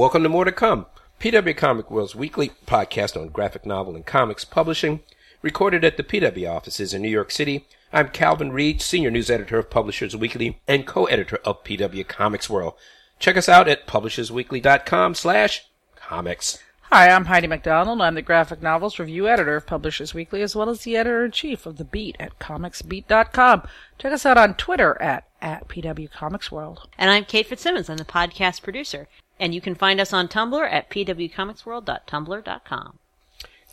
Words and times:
Welcome 0.00 0.22
to 0.22 0.30
More 0.30 0.46
to 0.46 0.52
Come, 0.52 0.86
PW 1.20 1.54
Comic 1.54 1.90
World's 1.90 2.14
weekly 2.14 2.52
podcast 2.66 3.20
on 3.20 3.28
graphic 3.28 3.66
novel 3.66 3.94
and 3.94 4.06
comics 4.06 4.46
publishing, 4.46 5.00
recorded 5.42 5.84
at 5.84 5.98
the 5.98 6.02
PW 6.02 6.50
offices 6.50 6.94
in 6.94 7.02
New 7.02 7.10
York 7.10 7.30
City. 7.30 7.66
I'm 7.92 8.08
Calvin 8.08 8.50
Reid, 8.50 8.80
senior 8.80 9.10
news 9.10 9.28
editor 9.28 9.58
of 9.58 9.68
Publishers 9.68 10.16
Weekly 10.16 10.58
and 10.66 10.86
co-editor 10.86 11.36
of 11.44 11.62
PW 11.64 12.08
Comics 12.08 12.48
World. 12.48 12.76
Check 13.18 13.36
us 13.36 13.46
out 13.46 13.68
at 13.68 13.86
publishersweekly.com 13.86 15.16
slash 15.16 15.66
comics. 15.96 16.60
Hi, 16.84 17.10
I'm 17.10 17.26
Heidi 17.26 17.46
McDonald. 17.46 18.00
I'm 18.00 18.14
the 18.14 18.22
graphic 18.22 18.62
novels 18.62 18.98
review 18.98 19.28
editor 19.28 19.56
of 19.56 19.66
Publishers 19.66 20.14
Weekly, 20.14 20.40
as 20.40 20.56
well 20.56 20.70
as 20.70 20.80
the 20.80 20.96
editor 20.96 21.26
in 21.26 21.30
chief 21.32 21.66
of 21.66 21.76
The 21.76 21.84
Beat 21.84 22.16
at 22.18 22.38
comicsbeat.com. 22.38 23.68
Check 23.98 24.12
us 24.14 24.24
out 24.24 24.38
on 24.38 24.54
Twitter 24.54 24.96
at, 25.02 25.28
at 25.42 25.68
PW 25.68 26.10
Comics 26.10 26.50
World. 26.50 26.88
And 26.96 27.10
I'm 27.10 27.26
Kate 27.26 27.46
Fitzsimmons. 27.46 27.90
I'm 27.90 27.98
the 27.98 28.06
podcast 28.06 28.62
producer. 28.62 29.06
And 29.40 29.54
you 29.54 29.60
can 29.60 29.74
find 29.74 30.00
us 30.00 30.12
on 30.12 30.28
Tumblr 30.28 30.70
at 30.70 30.88
pwcomicsworld.tumblr.com. 30.90 32.98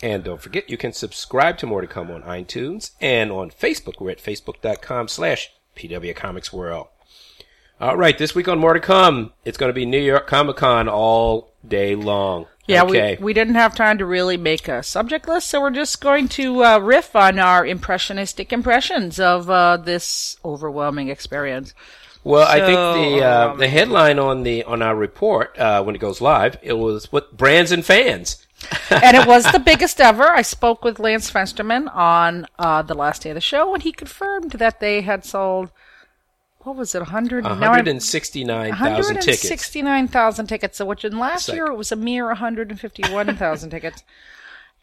And 0.01 0.23
don't 0.23 0.41
forget, 0.41 0.69
you 0.69 0.77
can 0.77 0.93
subscribe 0.93 1.57
to 1.57 1.65
More 1.65 1.81
to 1.81 1.87
Come 1.87 2.09
on 2.09 2.23
iTunes 2.23 2.91
and 3.01 3.29
on 3.31 3.51
Facebook. 3.51 3.99
We're 3.99 4.11
at 4.11 4.23
facebook.com 4.23 5.09
slash 5.09 5.51
pwcomicsworld. 5.75 6.87
All 7.79 7.97
right, 7.97 8.17
this 8.17 8.33
week 8.33 8.47
on 8.47 8.57
More 8.57 8.73
to 8.73 8.79
Come, 8.79 9.33
it's 9.45 9.57
going 9.57 9.69
to 9.69 9.73
be 9.73 9.85
New 9.85 10.01
York 10.01 10.25
Comic 10.25 10.57
Con 10.57 10.87
all 10.87 11.51
day 11.67 11.95
long. 11.95 12.47
Yeah, 12.65 12.83
okay. 12.83 13.17
we, 13.19 13.25
we 13.25 13.33
didn't 13.33 13.55
have 13.55 13.75
time 13.75 13.97
to 13.99 14.05
really 14.05 14.35
make 14.35 14.67
a 14.67 14.83
subject 14.83 15.27
list, 15.27 15.49
so 15.49 15.61
we're 15.61 15.69
just 15.69 16.01
going 16.01 16.27
to 16.29 16.63
uh, 16.63 16.79
riff 16.79 17.15
on 17.15 17.39
our 17.39 17.65
impressionistic 17.65 18.51
impressions 18.51 19.19
of 19.19 19.49
uh, 19.49 19.77
this 19.77 20.37
overwhelming 20.43 21.09
experience. 21.09 21.73
Well, 22.27 22.47
I 22.47 22.59
think 22.59 23.17
the 23.17 23.25
uh, 23.25 23.51
um, 23.51 23.57
the 23.57 23.67
headline 23.67 24.19
on 24.19 24.43
the 24.43 24.63
on 24.63 24.81
our 24.81 24.95
report 24.95 25.57
uh, 25.57 25.81
when 25.83 25.95
it 25.95 25.99
goes 25.99 26.19
live 26.19 26.57
it 26.61 26.73
was 26.73 27.11
what 27.11 27.37
brands 27.37 27.71
and 27.71 27.85
fans. 27.85 28.45
and 28.89 29.15
it 29.15 29.27
was 29.27 29.49
the 29.51 29.59
biggest 29.59 30.01
ever. 30.01 30.23
I 30.23 30.41
spoke 30.41 30.83
with 30.83 30.99
Lance 30.99 31.31
Fensterman 31.31 31.93
on 31.95 32.47
uh, 32.57 32.81
the 32.81 32.95
last 32.95 33.21
day 33.21 33.29
of 33.29 33.35
the 33.35 33.41
show, 33.41 33.73
and 33.73 33.83
he 33.83 33.91
confirmed 33.91 34.51
that 34.53 34.79
they 34.79 35.01
had 35.01 35.23
sold. 35.23 35.69
What 36.59 36.75
was 36.75 36.93
it? 36.95 36.99
100, 36.99 37.45
169,000 37.45 39.21
tickets. 39.21 39.43
169,000 39.43 40.47
tickets. 40.47 40.77
So, 40.77 40.85
which 40.85 41.05
in 41.05 41.17
last 41.17 41.47
like- 41.47 41.55
year 41.55 41.67
it 41.67 41.75
was 41.75 41.91
a 41.91 41.95
mere 41.95 42.25
151,000 42.25 43.69
tickets. 43.69 44.03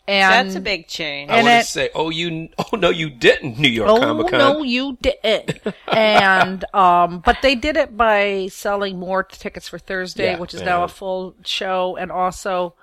And 0.06 0.48
That's 0.48 0.56
a 0.56 0.60
big 0.60 0.86
change. 0.86 1.30
I 1.30 1.36
and 1.38 1.46
want 1.46 1.56
it- 1.60 1.64
to 1.64 1.70
say, 1.70 1.90
oh 1.94 2.10
you, 2.10 2.50
oh 2.58 2.76
no, 2.76 2.90
you 2.90 3.08
didn't, 3.08 3.58
New 3.58 3.70
York 3.70 3.88
Oh 3.88 4.00
Comic 4.00 4.28
Con. 4.28 4.38
no, 4.38 4.62
you 4.62 4.98
didn't. 5.00 5.60
and 5.88 6.64
um, 6.74 7.20
but 7.24 7.38
they 7.40 7.54
did 7.54 7.76
it 7.78 7.96
by 7.96 8.48
selling 8.48 8.98
more 8.98 9.22
tickets 9.22 9.66
for 9.68 9.78
Thursday, 9.78 10.32
Yeah, 10.32 10.38
which 10.38 10.52
is 10.52 10.60
yeah. 10.60 10.66
now 10.66 10.84
a 10.84 10.88
full 10.88 11.34
show, 11.44 11.96
and 11.96 12.12
also 12.12 12.74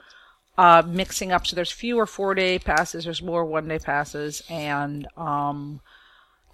uh, 0.58 0.82
mixing 0.88 1.32
up. 1.32 1.46
So 1.46 1.56
there's 1.56 1.72
fewer 1.72 2.08
four 2.08 2.34
day 2.34 2.58
passes, 2.58 3.04
there's 3.06 3.22
more 3.22 3.46
one 3.46 3.68
day 3.68 3.78
passes, 3.80 4.42
and 4.50 5.08
um, 5.16 5.80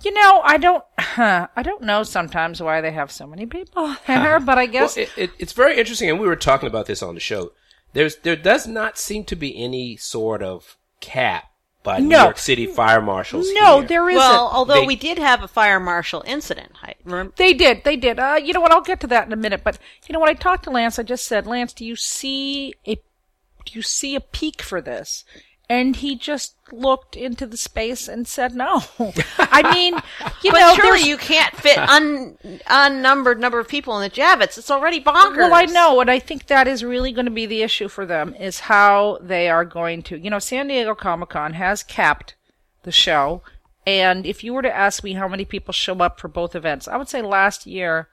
you 0.04 0.14
know, 0.14 0.42
I 0.44 0.58
don't, 0.58 0.84
I 1.18 1.64
don't 1.64 1.82
know 1.84 2.04
sometimes 2.04 2.62
why 2.62 2.82
they 2.82 2.92
have 2.92 3.10
so 3.12 3.26
many 3.26 3.46
people 3.46 3.96
there, 4.08 4.40
but 4.42 4.58
I 4.58 4.64
Well, 4.66 4.72
guess 4.74 4.98
it, 4.98 5.10
it, 5.16 5.32
it's 5.40 5.54
very 5.54 5.78
interesting, 5.80 6.10
and 6.10 6.20
we 6.20 6.28
were 6.28 6.36
talking 6.36 6.68
about 6.68 6.88
this 6.88 7.02
on 7.02 7.14
the 7.16 7.22
show. 7.22 7.52
There's 7.94 8.18
there 8.18 8.36
does 8.36 8.68
not 8.68 8.98
seem 8.98 9.24
to 9.26 9.36
be 9.36 9.58
any 9.58 9.98
sort 9.98 10.44
of 10.44 10.78
cap 11.00 11.46
by 11.84 12.00
New 12.00 12.18
York 12.18 12.38
City 12.38 12.66
fire 12.66 13.02
marshals. 13.02 13.50
no, 13.54 13.80
here. 13.80 13.88
there 13.88 14.10
isn't. 14.10 14.20
well, 14.20 14.50
although 14.52 14.82
They- 14.82 14.86
we 14.86 14.96
did 14.98 15.18
have 15.18 15.42
a 15.42 15.48
fire 15.48 15.80
marshal 15.80 16.24
incident. 16.28 16.74
I 16.84 16.96
remember. 17.06 17.34
They 17.38 17.54
did. 17.54 17.84
They 17.86 17.96
did. 17.96 18.20
Uh, 18.20 18.40
you 18.44 18.54
know 18.54 18.60
what? 18.62 18.72
I'll 18.72 18.82
get 18.82 19.00
to 19.02 19.08
that 19.08 19.26
in 19.26 19.34
a 19.34 19.38
minute. 19.38 19.62
But 19.64 19.80
you 20.08 20.14
know, 20.14 20.20
when 20.20 20.30
I 20.30 20.34
talked 20.34 20.66
to 20.66 20.70
Lance, 20.70 21.00
I 21.00 21.04
just 21.04 21.26
said, 21.26 21.48
Lance, 21.48 21.74
do 21.74 21.86
you 21.86 21.96
see 21.96 22.74
a 22.86 22.96
do 22.96 23.74
you 23.74 23.82
see 23.82 24.16
a 24.16 24.22
peak 24.22 24.62
for 24.62 24.82
this? 24.82 25.24
And 25.70 25.98
he 25.98 26.16
just 26.16 26.56
looked 26.72 27.18
into 27.18 27.46
the 27.46 27.58
space 27.58 28.08
and 28.08 28.26
said, 28.26 28.56
no. 28.56 28.84
I 29.38 29.74
mean, 29.74 29.96
you 30.42 30.52
But 30.52 30.60
know, 30.60 30.76
surely 30.76 31.02
you 31.02 31.18
can't 31.18 31.54
fit 31.56 31.78
un, 31.78 32.38
unnumbered 32.68 33.40
number 33.40 33.60
of 33.60 33.68
people 33.68 34.00
in 34.00 34.02
the 34.02 34.10
Javits. 34.10 34.58
It's 34.58 34.72
already 34.72 35.02
bonkers. 35.02 35.36
Well, 35.36 35.54
I 35.54 35.66
know, 35.66 36.00
and 36.00 36.10
I 36.10 36.20
think 36.20 36.48
that 36.48 36.70
is 36.70 36.86
really 36.86 37.12
going 37.12 37.26
to 37.26 37.32
be 37.32 37.46
the 37.46 37.64
issue 37.64 37.90
for 37.90 38.06
them 38.06 38.34
is 38.36 38.62
how 38.62 39.20
they 39.22 39.50
are 39.50 39.66
going 39.66 40.04
to. 40.04 40.18
You 40.18 40.30
know, 40.30 40.40
San 40.40 40.68
Diego 40.68 40.96
Comic 40.96 41.30
Con 41.30 41.54
has 41.54 41.84
capped 41.84 42.36
the 42.84 42.92
show, 42.94 43.42
and 43.86 44.26
if 44.26 44.46
you 44.46 44.54
were 44.54 44.62
to 44.62 44.74
ask 44.74 45.04
me 45.04 45.14
how 45.14 45.28
many 45.28 45.44
people 45.44 45.74
show 45.74 45.98
up 46.00 46.20
for 46.20 46.30
both 46.30 46.56
events, 46.56 46.88
I 46.88 46.96
would 46.96 47.10
say 47.10 47.22
last 47.22 47.66
year, 47.66 48.08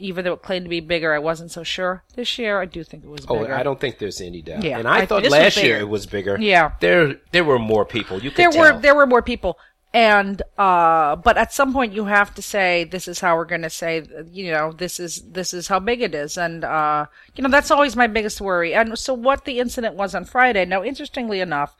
even 0.00 0.24
though 0.24 0.32
it 0.32 0.42
claimed 0.42 0.64
to 0.64 0.68
be 0.70 0.80
bigger, 0.80 1.14
I 1.14 1.18
wasn't 1.18 1.50
so 1.50 1.62
sure. 1.62 2.02
This 2.14 2.38
year, 2.38 2.60
I 2.60 2.64
do 2.64 2.82
think 2.82 3.04
it 3.04 3.10
was 3.10 3.20
bigger. 3.20 3.32
Oh, 3.32 3.42
bigger. 3.42 3.54
I 3.54 3.62
don't 3.62 3.80
think 3.80 3.98
there's 3.98 4.20
any 4.20 4.42
doubt. 4.42 4.64
Yeah, 4.64 4.78
and 4.78 4.88
I, 4.88 4.98
I- 4.98 5.06
thought 5.06 5.24
last 5.24 5.62
year 5.62 5.78
it 5.78 5.88
was 5.88 6.06
bigger. 6.06 6.36
Yeah. 6.40 6.72
there 6.80 7.16
there 7.32 7.44
were 7.44 7.58
more 7.58 7.84
people. 7.84 8.18
You 8.22 8.30
could 8.30 8.38
there 8.38 8.50
tell. 8.50 8.74
were 8.74 8.80
there 8.80 8.94
were 8.94 9.06
more 9.06 9.22
people 9.22 9.58
and 9.92 10.42
uh 10.56 11.16
but 11.16 11.36
at 11.36 11.52
some 11.52 11.72
point 11.72 11.92
you 11.92 12.04
have 12.04 12.32
to 12.32 12.42
say 12.42 12.84
this 12.84 13.08
is 13.08 13.18
how 13.18 13.34
we're 13.36 13.44
going 13.44 13.62
to 13.62 13.70
say 13.70 14.04
you 14.30 14.52
know 14.52 14.72
this 14.72 15.00
is 15.00 15.22
this 15.32 15.52
is 15.52 15.66
how 15.66 15.80
big 15.80 16.00
it 16.00 16.14
is 16.14 16.38
and 16.38 16.64
uh 16.64 17.04
you 17.34 17.42
know 17.42 17.50
that's 17.50 17.72
always 17.72 17.96
my 17.96 18.06
biggest 18.06 18.40
worry 18.40 18.72
and 18.72 18.96
so 18.96 19.12
what 19.12 19.44
the 19.44 19.58
incident 19.58 19.96
was 19.96 20.14
on 20.14 20.24
friday 20.24 20.64
now 20.64 20.84
interestingly 20.84 21.40
enough 21.40 21.76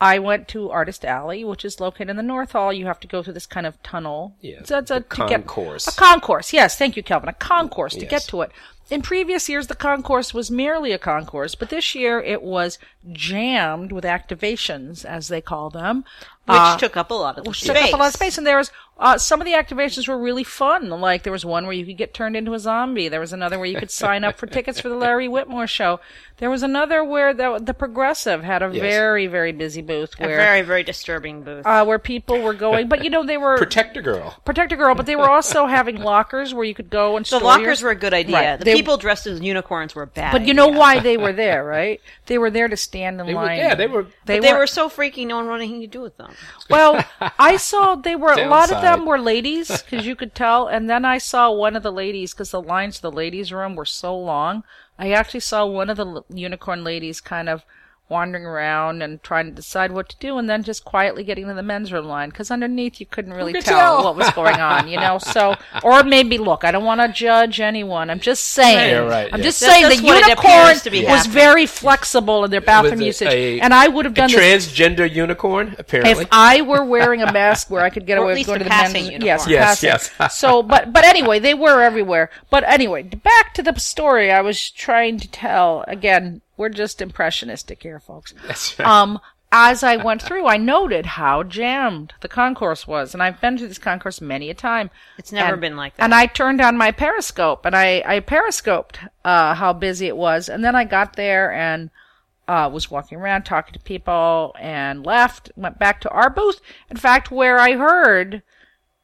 I 0.00 0.18
went 0.18 0.46
to 0.48 0.70
Artist 0.70 1.04
Alley, 1.06 1.42
which 1.44 1.64
is 1.64 1.80
located 1.80 2.10
in 2.10 2.16
the 2.16 2.22
North 2.22 2.52
Hall. 2.52 2.70
You 2.72 2.86
have 2.86 3.00
to 3.00 3.08
go 3.08 3.22
through 3.22 3.32
this 3.32 3.46
kind 3.46 3.66
of 3.66 3.82
tunnel. 3.82 4.34
Yeah, 4.42 4.56
It's 4.60 4.70
a- 4.70 4.78
it's 4.78 4.90
a- 4.90 5.00
to 5.00 5.06
get- 5.26 5.46
concourse. 5.46 5.86
a 5.88 5.92
concourse, 5.92 6.52
yes. 6.52 6.76
Thank 6.76 6.96
you, 6.96 7.02
Calvin. 7.02 7.28
A 7.30 7.32
concourse 7.32 7.94
to 7.94 8.00
Yes. 8.02 8.10
get 8.10 8.22
to 8.24 8.42
it. 8.42 8.50
In 8.88 9.02
previous 9.02 9.48
years, 9.48 9.66
the 9.66 9.74
concourse 9.74 10.32
was 10.32 10.48
merely 10.50 10.92
a 10.92 10.98
concourse, 10.98 11.54
but 11.56 11.70
this 11.70 11.94
year 11.94 12.20
it 12.20 12.40
was 12.42 12.78
jammed 13.12 13.90
with 13.92 14.04
activations, 14.04 15.04
as 15.04 15.28
they 15.28 15.40
call 15.40 15.70
them. 15.70 16.04
Which 16.46 16.56
Uh, 16.56 16.78
took 16.78 16.96
up 16.96 17.10
a 17.10 17.14
lot 17.14 17.38
of 17.38 17.46
which 17.46 17.62
space. 17.62 17.74
took 17.74 17.84
up 17.88 17.92
a 17.94 17.96
lot 17.96 18.06
of 18.08 18.12
space. 18.14 18.38
And 18.38 18.46
there 18.46 18.56
was 18.58 18.70
uh, 18.98 19.18
some 19.18 19.40
of 19.40 19.44
the 19.44 19.52
activations 19.52 20.06
were 20.08 20.16
really 20.16 20.44
fun. 20.44 20.88
Like 20.88 21.24
there 21.24 21.32
was 21.32 21.44
one 21.44 21.64
where 21.66 21.74
you 21.74 21.84
could 21.84 21.96
get 21.98 22.14
turned 22.14 22.36
into 22.36 22.54
a 22.54 22.58
zombie. 22.60 23.08
There 23.08 23.18
was 23.20 23.32
another 23.32 23.58
where 23.58 23.66
you 23.66 23.76
could 23.78 23.90
sign 23.90 24.22
up 24.24 24.38
for 24.38 24.46
tickets 24.46 24.80
for 24.80 24.88
the 24.88 24.94
Larry 24.94 25.26
Wilmore 25.28 25.66
show. 25.66 25.98
There 26.38 26.48
was 26.48 26.62
another 26.62 27.02
where 27.04 27.34
the 27.34 27.58
the 27.60 27.74
Progressive 27.74 28.44
had 28.44 28.62
a 28.62 28.70
Yes. 28.72 28.80
very 28.80 29.26
very 29.26 29.50
busy 29.52 29.82
booth 29.82 30.14
A 30.20 30.26
very, 30.28 30.62
very 30.62 30.84
disturbing 30.84 31.42
booth. 31.42 31.66
uh, 31.66 31.84
where 31.84 31.98
people 31.98 32.40
were 32.40 32.54
going. 32.54 32.86
But 32.88 33.02
you 33.02 33.10
know 33.10 33.24
they 33.24 33.36
were 33.38 33.56
Protect 33.58 33.96
a 33.96 34.02
girl. 34.02 34.36
protect 34.44 34.70
a 34.72 34.76
girl, 34.76 34.94
but 34.94 35.06
they 35.06 35.16
were 35.16 35.28
also 35.28 35.66
having 35.66 35.96
lockers 36.00 36.54
where 36.54 36.64
you 36.64 36.74
could 36.74 36.88
go 36.90 37.16
and 37.16 37.26
the 37.26 37.40
lockers 37.40 37.80
your- 37.80 37.88
were 37.88 37.92
a 37.92 37.96
good 37.96 38.14
idea. 38.14 38.36
Right. 38.36 38.58
The 38.60 38.64
They- 38.66 38.74
people 38.76 38.96
dressed 38.96 39.26
as 39.26 39.40
unicorns 39.40 39.94
were 39.94 40.06
bad. 40.06 40.32
But 40.32 40.46
you 40.46 40.54
know 40.54 40.68
idea. 40.68 40.78
why 40.78 40.98
they 41.00 41.16
were 41.16 41.32
there, 41.32 41.64
right? 41.64 42.00
They 42.26 42.38
were 42.38 42.50
there 42.50 42.68
to 42.68 42.76
stand 42.76 43.20
in 43.20 43.26
They 43.26 43.34
were- 43.34 43.42
line. 43.44 43.58
yeah, 43.58 43.74
they 43.74 43.86
were- 43.86 44.06
They, 44.24 44.38
They 44.40 44.52
were, 44.52 44.60
were 44.60 44.66
so 44.66 44.88
freaky, 44.88 45.24
no 45.24 45.36
one 45.36 45.46
wanted 45.48 45.64
anything 45.64 45.80
to 45.82 45.86
do 45.86 46.00
with 46.00 46.16
them. 46.16 46.32
Well, 46.70 47.04
I 47.38 47.56
saw 47.56 47.94
they 47.94 48.16
were 48.16 48.32
a 48.32 48.46
lot 48.48 48.72
of 48.72 48.82
them 48.82 49.06
were 49.06 49.18
ladies 49.18 49.68
because 49.82 50.04
you 50.06 50.16
could 50.16 50.34
tell, 50.34 50.66
and 50.66 50.90
then 50.90 51.04
I 51.04 51.18
saw 51.18 51.50
one 51.52 51.76
of 51.76 51.82
the 51.82 51.92
ladies 51.92 52.32
because 52.34 52.50
the 52.50 52.60
lines 52.62 52.96
to 52.96 53.02
the 53.02 53.12
ladies' 53.12 53.52
room 53.52 53.76
were 53.76 53.84
so 53.84 54.16
long. 54.18 54.64
I 54.98 55.12
actually 55.12 55.40
saw 55.40 55.64
one 55.66 55.90
of 55.90 55.96
the 55.96 56.06
l- 56.06 56.26
unicorn 56.28 56.82
ladies 56.84 57.20
kind 57.20 57.48
of 57.48 57.64
wandering 58.08 58.44
around 58.46 59.02
and 59.02 59.20
trying 59.22 59.46
to 59.46 59.50
decide 59.50 59.90
what 59.90 60.08
to 60.08 60.16
do, 60.18 60.38
and 60.38 60.48
then 60.48 60.62
just 60.62 60.84
quietly 60.84 61.24
getting 61.24 61.46
to 61.48 61.54
the 61.54 61.62
men's 61.62 61.92
room 61.92 62.06
line 62.06 62.30
because 62.30 62.50
underneath 62.50 63.00
you 63.00 63.06
couldn't 63.06 63.32
really 63.32 63.52
tell, 63.54 63.62
tell? 63.62 64.04
what 64.04 64.16
was 64.16 64.30
going 64.30 64.56
on, 64.60 64.86
you 64.88 64.98
know. 64.98 65.18
So, 65.18 65.56
or 65.82 66.02
maybe 66.04 66.38
look, 66.38 66.62
I 66.64 66.70
don't 66.70 66.84
want 66.84 67.00
to 67.00 67.08
judge 67.08 67.60
anyone. 67.60 68.08
I'm 68.10 68.20
just 68.20 68.44
saying. 68.44 68.90
Yeah, 68.90 68.98
right, 68.98 69.28
I'm 69.32 69.40
yeah. 69.40 69.44
just 69.44 69.60
That's 69.60 69.72
saying 69.72 69.88
just 69.90 70.00
the 70.02 70.06
what 70.06 70.16
it 70.18 70.28
unicorn 70.28 70.76
to 70.78 70.90
be 70.90 71.00
was 71.02 71.08
happening. 71.08 71.32
very 71.34 71.66
flexible 71.66 72.44
in 72.44 72.50
their 72.50 72.60
bathroom 72.60 73.00
a- 73.00 73.04
usage, 73.04 73.28
a- 73.28 73.60
and 73.60 73.74
I 73.74 73.88
would 73.88 74.04
have 74.04 74.14
A 74.14 74.16
done 74.16 74.30
this 74.30 74.38
transgender 74.72 75.12
unicorn, 75.12 75.74
apparently. 75.78 76.22
if 76.22 76.28
I 76.30 76.62
were 76.62 76.84
wearing 76.84 77.22
a 77.22 77.32
mask 77.32 77.70
where 77.70 77.82
I 77.82 77.90
could 77.90 78.06
get 78.06 78.18
away 78.18 78.28
with 78.28 78.36
least 78.36 78.46
going 78.46 78.58
to 78.60 78.64
the 78.64 78.70
men's, 78.70 78.92
passing 78.92 79.20
yes. 79.22 79.46
Yes, 79.48 79.80
passing. 79.80 80.12
yes. 80.20 80.36
so, 80.36 80.62
but 80.62 80.92
but 80.92 81.04
anyway, 81.04 81.38
they 81.40 81.54
were 81.54 81.82
everywhere. 81.82 82.30
But 82.50 82.62
anyway, 82.64 83.02
back 83.02 83.52
to 83.54 83.62
the 83.62 83.76
story 83.80 84.30
I 84.30 84.40
was 84.42 84.70
trying 84.70 85.18
to 85.18 85.28
tell. 85.28 85.84
Again, 85.88 86.42
we're 86.56 86.68
just 86.68 87.00
impressionistic 87.02 87.82
here, 87.82 88.00
folks. 88.00 88.34
That's 88.46 88.78
right. 88.78 88.86
Um, 88.88 89.20
as 89.52 89.82
I 89.84 89.96
went 89.96 90.20
through, 90.22 90.46
I 90.46 90.56
noted 90.56 91.06
how 91.06 91.42
jammed 91.44 92.12
the 92.20 92.28
concourse 92.28 92.86
was, 92.86 93.14
and 93.14 93.22
I've 93.22 93.40
been 93.40 93.56
to 93.58 93.68
this 93.68 93.78
concourse 93.78 94.20
many 94.20 94.50
a 94.50 94.54
time. 94.54 94.90
It's 95.18 95.30
never 95.32 95.52
And- 95.52 95.60
been 95.60 95.76
like 95.76 95.96
that. 95.96 96.02
And 96.02 96.14
I 96.14 96.26
turned 96.26 96.60
on 96.60 96.76
my 96.76 96.90
periscope, 96.90 97.64
and 97.64 97.74
I 97.76 98.02
I 98.04 98.20
periscoped 98.20 98.98
uh, 99.24 99.54
how 99.54 99.72
busy 99.72 100.08
it 100.08 100.16
was, 100.16 100.48
and 100.48 100.64
then 100.64 100.74
I 100.74 100.84
got 100.84 101.14
there 101.14 101.52
and 101.52 101.90
uh, 102.48 102.68
was 102.72 102.90
walking 102.90 103.18
around 103.18 103.42
talking 103.44 103.72
to 103.72 103.80
people 103.80 104.54
and 104.60 105.04
left, 105.06 105.50
went 105.56 105.78
back 105.78 106.00
to 106.00 106.10
our 106.10 106.30
booth. 106.30 106.60
In 106.90 106.96
fact, 106.96 107.30
where 107.30 107.58
I 107.58 107.72
heard, 107.72 108.42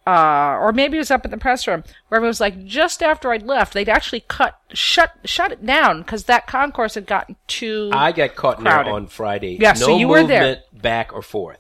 uh, 0.07 0.59
or 0.61 0.73
maybe 0.73 0.97
it 0.97 1.01
was 1.01 1.11
up 1.11 1.25
in 1.25 1.31
the 1.31 1.37
press 1.37 1.67
room, 1.67 1.85
where 2.09 2.23
it 2.23 2.27
was 2.27 2.41
like 2.41 2.65
just 2.65 3.03
after 3.03 3.31
I'd 3.31 3.45
left, 3.45 3.73
they'd 3.73 3.89
actually 3.89 4.25
cut, 4.27 4.59
shut, 4.73 5.13
shut 5.25 5.53
it 5.53 5.65
down 5.65 6.03
because 6.03 6.25
that 6.25 6.47
concourse 6.47 6.95
had 6.95 7.07
gotten 7.07 7.37
too. 7.47 7.91
I 7.93 8.13
got 8.13 8.35
caught 8.35 8.59
crowded. 8.59 8.91
on 8.91 9.07
Friday. 9.07 9.59
Yeah, 9.61 9.73
no 9.73 9.87
so 9.87 9.99
you 9.99 10.09
were 10.09 10.25
there. 10.25 10.41
movement 10.41 10.83
back 10.83 11.13
or 11.13 11.23
forth. 11.23 11.59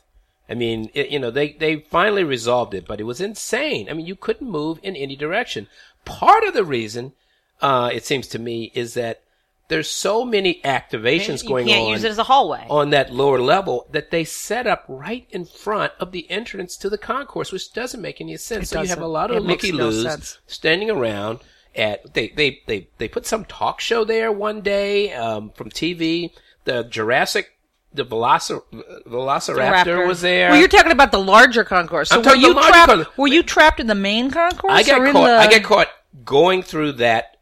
I 0.49 0.55
mean, 0.55 0.91
it, 0.93 1.11
you 1.11 1.19
know, 1.19 1.31
they, 1.31 1.53
they 1.53 1.77
finally 1.77 2.25
resolved 2.25 2.75
it, 2.75 2.87
but 2.87 3.01
it 3.01 3.05
was 3.05 3.21
insane. 3.21 3.89
I 3.89 3.95
mean, 3.95 4.07
you 4.07 4.17
couldn't 4.17 4.51
move 4.51 4.81
in 4.83 4.97
any 4.97 5.17
direction. 5.17 5.69
Part 6.05 6.45
of 6.45 6.53
the 6.53 6.65
reason, 6.65 7.13
uh, 7.61 7.91
it 7.93 8.05
seems 8.05 8.27
to 8.29 8.39
me, 8.39 8.73
is 8.75 8.95
that 8.95 9.23
there's 9.73 9.89
so 9.89 10.23
many 10.23 10.61
activations 10.67 11.43
you 11.43 11.49
going 11.49 11.67
can't 11.67 11.87
on 11.87 11.93
use 11.93 12.05
it 12.05 12.11
as 12.11 12.19
a 12.19 12.25
hallway. 12.25 12.67
on 12.69 12.91
that 12.91 13.11
lower 13.11 13.41
level 13.41 13.89
that 13.91 14.11
they 14.11 14.23
set 14.23 14.67
up 14.67 14.85
right 14.87 15.27
in 15.31 15.47
front 15.47 15.95
of 15.99 16.13
the 16.13 16.31
entrance 16.31 16.77
to 16.77 16.91
the 16.91 16.99
concourse, 16.99 17.51
which 17.51 17.73
doesn't 17.73 18.03
make 18.03 18.21
any 18.21 18.37
sense. 18.37 18.69
so 18.69 18.83
you 18.83 18.89
have 18.89 19.01
a 19.01 19.07
lot 19.07 19.31
of 19.31 19.39
It 19.39 19.41
looky 19.41 19.73
loos 19.73 20.03
sense. 20.03 20.39
standing 20.47 20.91
around. 20.91 21.39
At 21.75 22.13
they, 22.13 22.29
they 22.29 22.61
they 22.67 22.89
they 22.99 23.09
put 23.09 23.25
some 23.25 23.47
talk 23.47 23.81
show 23.81 24.05
there 24.05 24.31
one 24.31 24.61
day 24.61 25.15
um, 25.15 25.49
from 25.53 25.71
TV. 25.71 26.33
The 26.65 26.85
Jurassic, 26.85 27.57
the 27.95 28.05
Velocir- 28.05 28.63
Velociraptor 29.07 29.73
Raptor. 29.73 30.07
was 30.07 30.21
there. 30.21 30.51
Well, 30.51 30.59
you're 30.59 30.69
talking 30.69 30.93
about 30.93 31.13
the 31.13 31.19
larger 31.19 31.65
concourse. 31.65 32.11
So 32.11 32.17
I'm 32.21 32.27
were 32.27 32.37
you 32.37 32.53
trapped? 32.53 33.17
Were 33.17 33.27
you 33.27 33.43
trapped 33.43 33.81
in 33.81 33.87
the 33.87 33.95
main 33.95 34.31
concourse? 34.31 34.75
I 34.75 34.83
got 34.83 35.01
or 35.01 35.07
in 35.07 35.13
caught. 35.13 35.27
the... 35.29 35.33
I 35.39 35.51
got 35.51 35.63
caught 35.63 35.89
going 36.27 36.63
through 36.63 36.93
that 36.93 37.39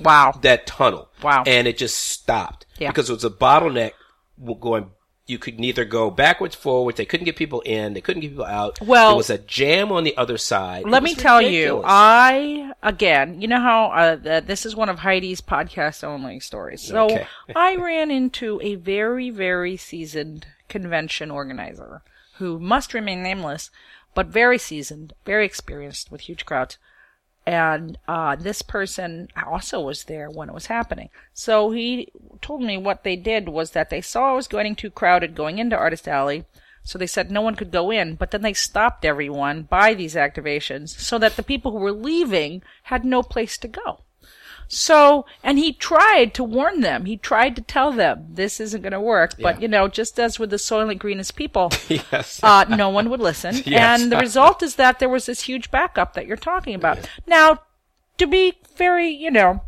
Wow. 0.00 0.38
that 0.42 0.66
tunnel. 0.66 1.08
Wow. 1.22 1.44
And 1.46 1.66
it 1.68 1.78
just 1.78 1.96
stopped. 1.98 2.66
Yeah. 2.78 2.88
Because 2.90 3.10
it 3.10 3.14
was 3.14 3.24
a 3.24 3.30
bottleneck 3.30 3.92
going, 4.60 4.90
you 5.26 5.38
could 5.38 5.60
neither 5.60 5.84
go 5.84 6.10
backwards, 6.10 6.54
forwards. 6.56 6.96
They 6.96 7.04
couldn't 7.04 7.24
get 7.26 7.36
people 7.36 7.60
in. 7.60 7.92
They 7.94 8.00
couldn't 8.00 8.22
get 8.22 8.30
people 8.30 8.44
out. 8.44 8.80
Well- 8.80 9.10
there 9.10 9.16
was 9.16 9.30
a 9.30 9.38
jam 9.38 9.92
on 9.92 10.02
the 10.04 10.16
other 10.16 10.38
side. 10.38 10.84
Let 10.84 11.02
me 11.02 11.14
tell 11.14 11.40
you. 11.40 11.82
I 11.84 12.72
again, 12.82 13.40
you 13.40 13.46
know 13.46 13.60
how 13.60 13.86
uh, 13.90 14.16
th- 14.16 14.44
this 14.44 14.66
is 14.66 14.74
one 14.74 14.88
of 14.88 14.98
Heidi's 15.00 15.40
podcast 15.40 16.02
only 16.02 16.40
stories. 16.40 16.82
So 16.82 17.04
Okay. 17.04 17.26
I 17.54 17.76
ran 17.76 18.10
into 18.10 18.60
a 18.62 18.74
very, 18.74 19.30
very 19.30 19.76
seasoned 19.76 20.46
convention 20.68 21.30
organizer 21.30 22.02
who 22.38 22.58
must 22.58 22.94
remain 22.94 23.22
nameless, 23.22 23.70
but 24.14 24.26
very 24.26 24.58
seasoned, 24.58 25.12
very 25.24 25.44
experienced 25.44 26.10
with 26.10 26.22
huge 26.22 26.44
crowds. 26.46 26.78
And 27.50 27.98
uh, 28.06 28.36
this 28.36 28.62
person 28.62 29.26
also 29.44 29.80
was 29.80 30.04
there 30.04 30.30
when 30.30 30.48
it 30.48 30.54
was 30.54 30.66
happening. 30.66 31.08
So 31.34 31.72
he 31.72 32.12
told 32.40 32.62
me 32.62 32.76
what 32.76 33.02
they 33.02 33.16
did 33.16 33.48
was 33.48 33.72
that 33.72 33.90
they 33.90 34.00
saw 34.00 34.34
it 34.34 34.36
was 34.36 34.46
getting 34.46 34.76
too 34.76 34.88
crowded 34.88 35.34
going 35.34 35.58
into 35.58 35.76
Artist 35.76 36.06
Alley. 36.06 36.44
So 36.84 36.96
they 36.96 37.08
said 37.08 37.28
no 37.28 37.40
one 37.40 37.56
could 37.56 37.72
go 37.72 37.90
in, 37.90 38.14
but 38.14 38.30
then 38.30 38.42
they 38.42 38.52
stopped 38.52 39.04
everyone 39.04 39.62
by 39.62 39.94
these 39.94 40.14
activations 40.14 40.90
so 40.90 41.18
that 41.18 41.34
the 41.34 41.42
people 41.42 41.72
who 41.72 41.78
were 41.78 41.90
leaving 41.90 42.62
had 42.84 43.04
no 43.04 43.20
place 43.20 43.58
to 43.58 43.66
go. 43.66 44.02
So, 44.72 45.26
and 45.42 45.58
he 45.58 45.72
tried 45.72 46.32
to 46.34 46.44
warn 46.44 46.80
them. 46.80 47.04
He 47.04 47.16
tried 47.16 47.56
to 47.56 47.62
tell 47.62 47.90
them 47.90 48.26
this 48.30 48.60
isn't 48.60 48.82
going 48.82 48.92
to 48.92 49.00
work. 49.00 49.32
But, 49.36 49.56
Yeah. 49.56 49.62
you 49.62 49.68
know, 49.68 49.88
just 49.88 50.18
as 50.20 50.38
with 50.38 50.50
the 50.50 50.56
Soylent 50.58 51.00
Greenest 51.00 51.34
people, 51.34 51.72
Yes. 51.88 52.38
uh, 52.42 52.64
no 52.68 52.88
one 52.88 53.10
would 53.10 53.18
listen. 53.20 53.56
Yes. 53.66 54.00
And 54.00 54.12
the 54.12 54.16
result 54.18 54.62
is 54.62 54.76
that 54.76 55.00
there 55.00 55.08
was 55.08 55.26
this 55.26 55.42
huge 55.42 55.72
backup 55.72 56.14
that 56.14 56.26
you're 56.26 56.36
talking 56.36 56.76
about. 56.76 56.98
Now, 57.26 57.58
to 58.18 58.28
be 58.28 58.58
very, 58.76 59.08
you 59.08 59.30
know, 59.32 59.62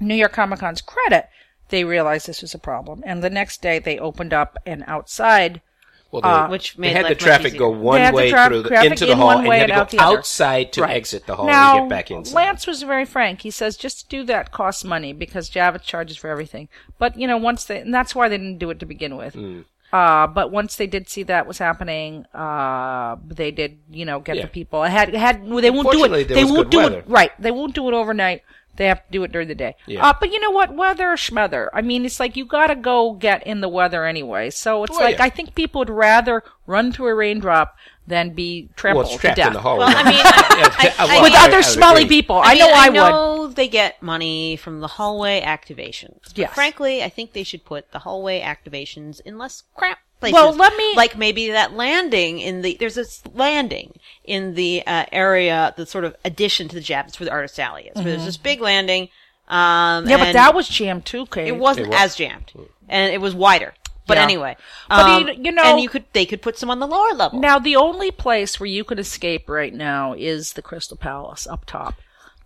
New 0.00 0.14
York 0.14 0.32
Comic 0.32 0.60
Con's 0.60 0.80
credit, 0.80 1.28
they 1.68 1.84
realized 1.84 2.26
this 2.26 2.40
was 2.40 2.54
a 2.54 2.58
problem. 2.58 3.02
And 3.04 3.22
the 3.22 3.28
next 3.28 3.60
day 3.60 3.78
they 3.78 3.98
opened 3.98 4.32
up 4.32 4.56
an 4.64 4.84
outside 4.86 5.60
well, 6.10 6.22
they, 6.22 6.28
uh, 6.28 6.48
which 6.48 6.74
they 6.76 6.90
had 6.90 7.06
the 7.06 7.14
traffic 7.14 7.48
easier. 7.48 7.58
go 7.58 7.70
one 7.70 8.14
way 8.14 8.30
tra- 8.30 8.46
through 8.48 8.62
the, 8.62 8.84
into 8.84 9.04
the 9.06 9.12
in 9.12 9.18
hall 9.18 9.30
and 9.38 9.46
way 9.48 9.58
had 9.58 9.66
to 9.66 9.74
go 9.74 9.84
the 9.84 9.98
other. 9.98 10.18
outside 10.18 10.72
to 10.72 10.82
Right. 10.82 10.96
exit 10.96 11.26
the 11.26 11.36
hall 11.36 11.46
now, 11.46 11.78
and 11.78 11.84
get 11.84 11.96
back 11.96 12.10
inside. 12.10 12.34
Lance 12.34 12.66
was 12.66 12.82
very 12.82 13.04
frank. 13.04 13.42
He 13.42 13.50
says 13.50 13.76
just 13.76 14.00
to 14.08 14.16
do 14.16 14.24
that 14.24 14.50
costs 14.50 14.84
money 14.84 15.12
because 15.12 15.50
Javits 15.50 15.82
charges 15.82 16.16
for 16.16 16.28
everything. 16.30 16.68
But 16.98 17.18
you 17.18 17.26
know, 17.28 17.36
once 17.36 17.64
they 17.64 17.80
and 17.80 17.92
that's 17.92 18.14
why 18.14 18.28
they 18.28 18.38
didn't 18.38 18.58
do 18.58 18.70
it 18.70 18.78
to 18.80 18.86
begin 18.86 19.16
with. 19.16 19.34
Hmm. 19.34 19.60
Uh, 19.90 20.26
but 20.26 20.50
once 20.50 20.76
they 20.76 20.86
did 20.86 21.08
see 21.08 21.22
that 21.22 21.46
was 21.46 21.56
happening, 21.56 22.26
uh, 22.34 23.16
they 23.26 23.50
did, 23.50 23.78
you 23.90 24.04
know, 24.04 24.20
get 24.20 24.36
Yeah. 24.36 24.42
the 24.42 24.48
people. 24.48 24.80
I 24.80 24.88
had 24.90 25.14
had 25.14 25.42
they 25.46 25.70
won't 25.70 25.90
do 25.90 26.04
it. 26.04 26.28
They 26.28 26.44
won't 26.44 26.70
do 26.70 26.76
weather. 26.78 26.98
it 26.98 27.04
right. 27.08 27.32
They 27.38 27.50
won't 27.50 27.74
do 27.74 27.88
it 27.88 27.94
overnight. 27.94 28.42
They 28.78 28.86
have 28.86 29.04
to 29.04 29.10
do 29.12 29.22
it 29.24 29.32
during 29.32 29.48
the 29.48 29.54
day. 29.54 29.76
Yeah. 29.86 30.06
Uh, 30.06 30.14
but 30.18 30.32
you 30.32 30.40
know 30.40 30.50
what? 30.50 30.74
Weather 30.74 31.10
or 31.10 31.16
schmother. 31.16 31.68
I 31.74 31.82
mean, 31.82 32.04
it's 32.06 32.18
like 32.18 32.36
you 32.36 32.46
gotta 32.46 32.74
go 32.76 33.12
get 33.12 33.46
in 33.46 33.60
the 33.60 33.68
weather 33.68 34.06
anyway. 34.06 34.48
So 34.50 34.84
it's 34.84 34.96
Oh, 34.96 35.00
like 35.00 35.18
yeah. 35.18 35.24
I 35.24 35.28
think 35.30 35.54
people 35.54 35.80
would 35.80 35.90
rather 35.90 36.42
run 36.66 36.92
through 36.92 37.08
a 37.08 37.14
raindrop 37.14 37.76
than 38.06 38.30
be 38.30 38.70
trampled 38.76 39.04
well, 39.06 39.14
it's 39.14 39.22
to 39.22 39.34
death. 39.34 39.48
in 39.48 39.52
the 39.52 39.60
hallway. 39.60 39.84
Well, 39.86 39.94
I 39.96 40.02
mean, 40.10 40.20
I, 40.24 40.94
I, 40.98 41.18
I, 41.18 41.22
with 41.22 41.32
I- 41.34 41.42
I 41.44 41.48
other 41.48 41.62
smelly 41.62 42.04
agree. 42.04 42.16
people. 42.22 42.40
I, 42.42 42.54
mean, 42.54 42.58
know 42.60 42.70
I, 42.72 42.86
I 42.86 42.88
would. 42.88 42.94
know 42.94 43.46
they 43.48 43.68
get 43.68 44.02
money 44.02 44.56
from 44.56 44.80
the 44.80 44.86
hallway 44.86 45.42
activations. 45.42 46.20
But 46.24 46.38
Yes. 46.38 46.54
frankly, 46.54 47.02
I 47.02 47.08
think 47.10 47.32
they 47.34 47.42
should 47.42 47.64
put 47.66 47.90
the 47.92 47.98
hallway 47.98 48.40
activations 48.40 49.20
in 49.26 49.36
less 49.38 49.64
crap 49.74 49.98
places. 50.20 50.34
Well, 50.34 50.54
let 50.54 50.76
me- 50.76 50.94
like 50.96 51.16
maybe 51.16 51.50
that 51.50 51.72
landing 51.74 52.38
in 52.40 52.62
the 52.62 52.76
there's 52.78 52.94
this 52.96 53.22
landing 53.34 53.98
in 54.24 54.54
the 54.54 54.82
uh, 54.86 55.06
area, 55.12 55.72
the 55.76 55.86
sort 55.86 56.04
of 56.04 56.16
addition 56.24 56.68
to 56.68 56.74
the 56.76 56.82
Jap. 56.82 57.08
It's 57.08 57.18
where 57.20 57.26
the 57.26 57.32
artist 57.32 57.58
alley 57.58 57.84
is. 57.84 57.94
Where 57.96 58.04
there's 58.04 58.24
this 58.24 58.36
big 58.36 58.60
landing. 58.60 59.08
Um, 59.48 59.58
Mm-hmm. 60.04 60.10
Yeah, 60.10 60.16
but 60.18 60.32
that 60.34 60.54
was 60.54 60.68
jammed 60.68 61.06
too, 61.06 61.24
Kate. 61.26 61.48
it 61.48 61.56
wasn't 61.56 61.86
It 61.86 61.90
was. 61.90 62.00
as 62.00 62.16
jammed, 62.16 62.52
and 62.88 63.12
it 63.12 63.20
was 63.20 63.34
wider. 63.34 63.72
But 64.06 64.16
Yeah. 64.18 64.22
anyway, 64.24 64.56
But 64.88 65.00
um, 65.00 65.28
you- 65.28 65.34
you 65.44 65.52
know- 65.52 65.62
and 65.64 65.80
you 65.80 65.88
could 65.88 66.04
they 66.12 66.24
could 66.26 66.40
put 66.42 66.58
some 66.58 66.70
on 66.70 66.80
the 66.80 66.86
lower 66.86 67.12
level. 67.14 67.38
Now, 67.40 67.58
the 67.58 67.76
only 67.76 68.10
place 68.10 68.58
where 68.60 68.66
you 68.66 68.84
could 68.84 68.98
escape 68.98 69.48
right 69.48 69.72
now 69.72 70.14
is 70.14 70.52
the 70.54 70.62
Crystal 70.62 70.96
Palace 70.96 71.46
up 71.46 71.64
top. 71.66 71.94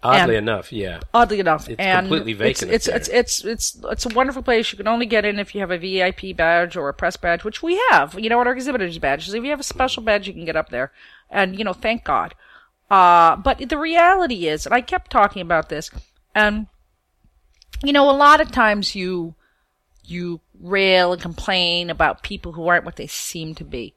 Oddly 0.03 0.37
and- 0.37 0.49
enough, 0.49 0.73
yeah. 0.73 1.01
Oddly 1.15 1.39
enough, 1.39 1.69
It's 1.69 1.79
and 1.79 2.07
completely 2.09 2.33
vacant 2.33 2.73
It's 2.73 2.89
it's, 2.89 3.09
it's 3.09 3.45
it's 3.45 3.45
it's 3.45 3.85
it's 3.85 4.07
a 4.07 4.15
wonderful 4.15 4.43
place. 4.43 4.73
You 4.73 4.77
can 4.77 4.89
only 4.89 5.07
get 5.07 5.25
in 5.25 5.39
if 5.39 5.55
you 5.55 5.61
have 5.61 5.71
a 5.71 5.79
VIP 5.79 6.37
badge 6.37 6.77
or 6.77 6.89
a 6.89 6.95
press 6.95 7.17
badge, 7.17 7.45
which 7.45 7.63
we 7.63 7.81
have. 7.91 8.19
You 8.19 8.29
know, 8.29 8.39
what 8.39 8.47
our 8.47 8.53
exhibitors 8.53 8.99
badges. 8.99 9.33
If 9.33 9.45
you 9.45 9.51
have 9.51 9.61
a 9.61 9.65
special 9.65 10.03
badge, 10.03 10.27
you 10.27 10.33
can 10.33 10.45
get 10.45 10.57
up 10.57 10.71
there, 10.71 10.93
and 11.31 11.57
you 11.57 11.65
know, 11.65 11.73
thank 11.73 12.05
God. 12.05 12.35
Uh, 12.91 13.37
but 13.37 13.69
the 13.69 13.79
reality 13.79 14.49
is, 14.49 14.67
and 14.67 14.75
I 14.75 14.81
kept 14.81 15.11
talking 15.11 15.41
about 15.41 15.69
this, 15.69 15.91
and 16.35 16.67
you 17.85 17.93
know, 17.93 18.11
a 18.11 18.13
lot 18.13 18.41
of 18.41 18.51
times 18.51 18.97
you 18.97 19.35
you 20.05 20.41
rail 20.61 21.13
and 21.13 21.23
complain 21.23 21.91
about 21.91 22.23
people 22.23 22.53
who 22.53 22.67
aren't 22.67 22.85
what 22.85 22.97
they 22.97 23.07
seem 23.07 23.55
to 23.55 23.65
be. 23.65 23.95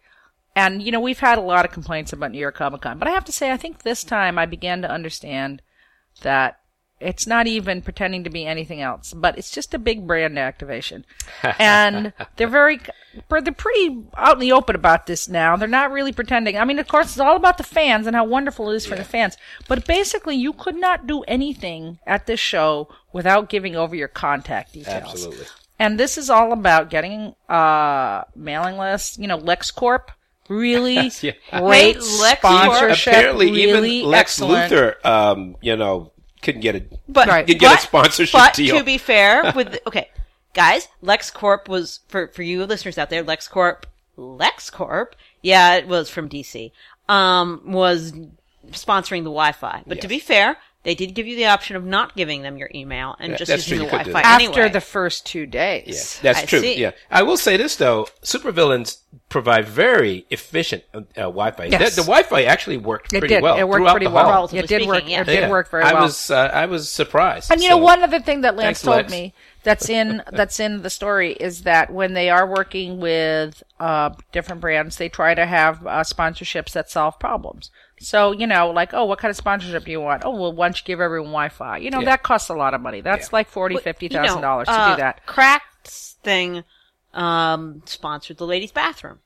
And, 0.56 0.82
you 0.82 0.92
know, 0.92 1.02
we've 1.02 1.20
had 1.20 1.38
a 1.38 1.42
lot 1.42 1.66
of 1.66 1.72
complaints 1.72 2.14
about 2.14 2.32
New 2.32 2.40
York 2.40 2.56
Comic 2.56 2.82
Con, 2.82 2.98
but 2.98 3.08
I 3.08 3.12
have 3.12 3.26
to 3.26 3.32
say, 3.32 3.52
I 3.52 3.58
think 3.58 3.84
this 3.84 4.04
time 4.04 4.40
I 4.40 4.46
began 4.46 4.82
to 4.82 4.90
understand 4.90 5.62
that 6.22 6.60
it's 7.00 7.28
not 7.28 7.46
even 7.46 7.82
pretending 7.82 8.24
to 8.24 8.30
be 8.30 8.46
anything 8.46 8.82
else, 8.82 9.14
but 9.14 9.38
it's 9.38 9.52
just 9.52 9.74
a 9.74 9.78
big 9.78 10.08
brand 10.08 10.40
activation. 10.40 11.06
and 11.60 12.14
they're 12.38 12.48
very, 12.48 12.80
they're 13.30 13.52
pretty 13.52 14.02
out 14.16 14.36
in 14.36 14.40
the 14.40 14.54
open 14.54 14.76
about 14.76 15.06
this 15.06 15.28
now. 15.28 15.58
They're 15.58 15.68
not 15.68 15.92
really 15.92 16.14
pretending. 16.14 16.58
I 16.58 16.64
mean, 16.64 16.80
of 16.80 16.88
course, 16.88 17.08
it's 17.08 17.20
all 17.20 17.36
about 17.36 17.58
the 17.58 17.64
fans 17.64 18.08
and 18.08 18.16
how 18.16 18.24
wonderful 18.24 18.72
it 18.72 18.78
is 18.78 18.86
for 18.86 18.96
the 18.96 19.04
fans. 19.04 19.36
But 19.68 19.86
basically, 19.86 20.36
you 20.38 20.54
could 20.54 20.78
not 20.78 21.06
do 21.06 21.24
anything 21.24 22.00
at 22.08 22.28
this 22.28 22.40
show 22.40 22.88
without 23.12 23.50
giving 23.50 23.76
over 23.76 23.96
your 23.96 24.08
contact 24.08 24.74
details. 24.74 25.12
Absolutely. 25.12 25.46
And 25.78 26.00
this 26.00 26.18
is 26.18 26.30
all 26.30 26.54
about 26.54 26.90
getting 26.90 27.36
uh 27.50 28.24
mailing 28.36 28.78
lists. 28.78 29.18
You 29.20 29.28
know, 29.28 29.38
LexCorp, 29.38 30.08
really 30.48 31.12
Yeah. 31.22 31.34
great 31.52 31.96
Hey, 31.98 32.02
LexCorp. 32.02 32.38
sponsorship. 32.38 33.14
Apparently, 33.14 33.52
really 33.52 33.92
even 33.98 34.10
Lex 34.12 34.40
excellent. 34.40 34.72
Luthor, 34.72 35.06
um, 35.06 35.58
you 35.62 35.76
know, 35.76 36.14
couldn't 36.46 36.62
get 36.62 36.76
a 36.76 36.84
But 37.10 37.28
Right. 37.28 37.46
Could 37.46 37.60
get 37.60 37.72
a 37.72 37.76
but- 37.76 37.82
sponsorship 37.82 38.40
but 38.40 38.54
deal. 38.54 38.78
to 38.78 38.84
be 38.84 38.98
fair, 38.98 39.52
with 39.56 39.78
okay, 39.88 40.10
guys, 40.54 40.88
LexCorp 41.04 41.68
was 41.68 42.00
for 42.08 42.28
for 42.30 42.42
you 42.44 42.66
listeners 42.66 42.98
out 42.98 43.10
there. 43.10 43.24
LexCorp, 43.24 43.84
LexCorp, 44.18 45.08
yeah, 45.42 45.76
it 45.76 45.88
was 45.88 46.10
from 46.10 46.30
DC. 46.30 46.72
Um, 47.10 47.62
was 47.66 48.14
sponsoring 48.72 49.20
the 49.24 49.32
Wi-Fi. 49.32 49.84
But 49.86 50.02
to 50.02 50.08
be 50.08 50.20
fair, 50.20 50.58
they 50.86 50.96
did 50.96 51.14
give 51.14 51.28
you 51.28 51.36
the 51.36 51.48
option 51.48 51.76
of 51.76 51.84
not 51.84 52.16
giving 52.16 52.42
them 52.44 52.56
your 52.58 52.70
email 52.74 53.16
and 53.20 53.32
Yeah, 53.32 53.38
just 53.38 53.52
using 53.52 53.70
true, 53.70 53.78
the 53.80 53.84
you 53.86 53.90
could 53.90 54.06
do 54.06 54.12
Wi-Fi 54.14 54.38
that. 54.40 54.42
after 54.50 54.70
the 54.70 54.80
first 54.82 55.26
two 55.26 55.42
Yeah, 55.42 55.46
days. 55.48 56.20
that's 56.22 56.40
I 56.40 56.46
true. 56.46 56.60
see. 56.62 56.80
Yeah, 56.80 56.92
I 57.12 57.24
will 57.24 57.38
say 57.38 57.58
this 57.58 57.76
though: 57.76 58.08
supervillains 58.22 59.00
provide 59.30 59.68
very 59.68 60.26
efficient 60.30 60.84
uh, 60.94 61.02
Wi-Fi. 61.16 61.66
Yes. 61.66 61.96
The, 61.96 62.02
the 62.02 62.06
Wi-Fi 62.06 62.44
actually 62.44 62.78
worked 62.78 63.12
It 63.14 63.20
pretty 63.20 63.34
did. 63.36 63.44
well. 63.44 63.58
It 63.58 63.68
worked 63.68 63.82
throughout 63.82 63.92
pretty 63.94 64.06
the 64.06 64.12
well. 64.12 64.32
hall. 64.48 64.50
It 64.54 64.68
did 64.68 64.88
work. 64.88 65.04
yeah. 65.08 65.22
It 65.22 65.26
did 65.26 65.50
work 65.50 65.70
very 65.72 65.84
I 65.84 65.94
well. 65.94 66.04
was 66.04 66.32
uh, 66.32 66.36
I 66.54 66.66
was 66.68 66.90
surprised. 66.90 67.52
And 67.52 67.62
you 67.62 67.70
know, 67.70 67.78
one 67.78 68.04
other 68.04 68.20
thing 68.20 68.42
that 68.42 68.56
Lance 68.56 68.80
Thanks, 68.80 68.82
told 68.84 68.98
Lex. 68.98 69.12
me 69.12 69.34
that's 69.66 69.90
in 69.90 70.24
that's 70.32 70.60
in 70.62 70.82
the 70.84 70.90
story 70.90 71.34
is 71.34 71.64
that 71.64 71.92
when 71.92 72.14
they 72.14 72.30
are 72.30 72.48
working 72.48 73.02
with 73.02 73.62
uh, 73.82 74.12
different 74.32 74.62
brands, 74.62 74.96
they 74.96 75.10
try 75.10 75.36
to 75.36 75.46
have 75.46 75.86
uh, 75.86 76.04
sponsorships 76.04 76.72
that 76.72 76.90
solve 76.90 77.20
problems. 77.20 77.72
So 78.00 78.32
you 78.32 78.48
know, 78.48 78.70
like, 78.72 78.94
oh, 78.94 79.04
what 79.04 79.20
kind 79.20 79.30
of 79.30 79.36
sponsorship 79.36 79.84
do 79.84 79.92
you 79.92 80.00
want? 80.00 80.24
Oh, 80.24 80.32
well, 80.32 80.54
why 80.54 80.68
don't 80.68 80.80
you 80.80 80.86
give 80.86 81.02
everyone 81.02 81.32
Wi-Fi? 81.32 81.80
You 81.80 81.90
know, 81.90 82.00
Yeah. 82.00 82.06
that 82.06 82.24
costs 82.24 82.48
a 82.50 82.54
lot 82.54 82.74
of 82.74 82.80
money. 82.80 83.02
That's 83.02 83.28
Yeah. 83.28 83.34
like 83.34 83.50
forty, 83.50 83.76
But, 83.76 83.84
fifty 83.84 84.08
you 84.08 84.22
know, 84.22 84.40
dollars 84.40 84.68
to 84.68 84.74
uh, 84.74 84.96
do 84.96 85.02
that. 85.02 85.26
Crackle 85.26 85.68
thing 86.24 86.64
um, 87.14 87.82
sponsored 87.86 88.38
the 88.38 88.48
ladies' 88.48 88.72
bathroom. 88.72 89.20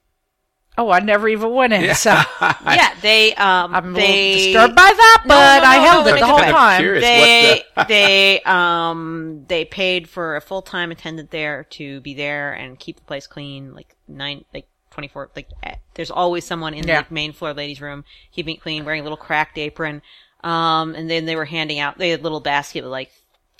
Oh, 0.77 0.89
I 0.89 0.99
never 1.01 1.27
even 1.27 1.51
went 1.53 1.73
in. 1.73 1.93
So 1.93 2.11
yeah, 2.41 2.93
they 3.01 3.35
um, 3.35 3.75
I'm 3.75 3.93
a 3.93 3.99
they 3.99 4.31
little 4.31 4.37
disturbed 4.53 4.75
by 4.75 4.93
that, 4.95 5.23
No, 5.25 5.35
but 5.35 5.59
no, 5.59 5.67
I 5.67 5.75
held 5.75 6.05
no, 6.05 6.15
it 6.15 6.19
the 6.19 6.25
whole 6.25 6.37
time. 6.39 6.79
Curious 6.81 7.03
they 7.03 7.63
what 7.73 7.87
they 7.89 8.41
um 8.43 9.45
they 9.47 9.65
paid 9.65 10.07
for 10.07 10.37
a 10.37 10.41
full 10.41 10.61
time 10.61 10.91
attendant 10.91 11.31
there 11.31 11.65
to 11.71 11.99
be 12.01 12.13
there 12.13 12.53
and 12.53 12.79
keep 12.79 12.95
the 12.95 13.01
place 13.03 13.27
clean 13.27 13.73
like 13.73 13.95
nine 14.07 14.45
like 14.53 14.67
twenty 14.89 15.09
four 15.09 15.29
like 15.35 15.49
eh, 15.63 15.75
there's 15.95 16.11
always 16.11 16.45
someone 16.45 16.73
in 16.73 16.87
Yeah. 16.87 17.01
the 17.01 17.13
main 17.13 17.33
floor 17.33 17.53
ladies 17.53 17.81
room 17.81 18.05
keeping 18.31 18.55
it 18.55 18.61
clean 18.61 18.85
wearing 18.85 19.01
a 19.01 19.03
little 19.03 19.17
Crackle 19.17 19.61
apron 19.61 20.01
um 20.43 20.95
and 20.95 21.09
then 21.09 21.25
they 21.25 21.35
were 21.35 21.45
handing 21.45 21.79
out 21.79 21.97
they 21.97 22.09
had 22.09 22.21
a 22.21 22.23
little 22.23 22.39
basket 22.39 22.83
with 22.83 22.91
like 22.91 23.11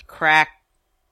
Crackle 0.06 0.52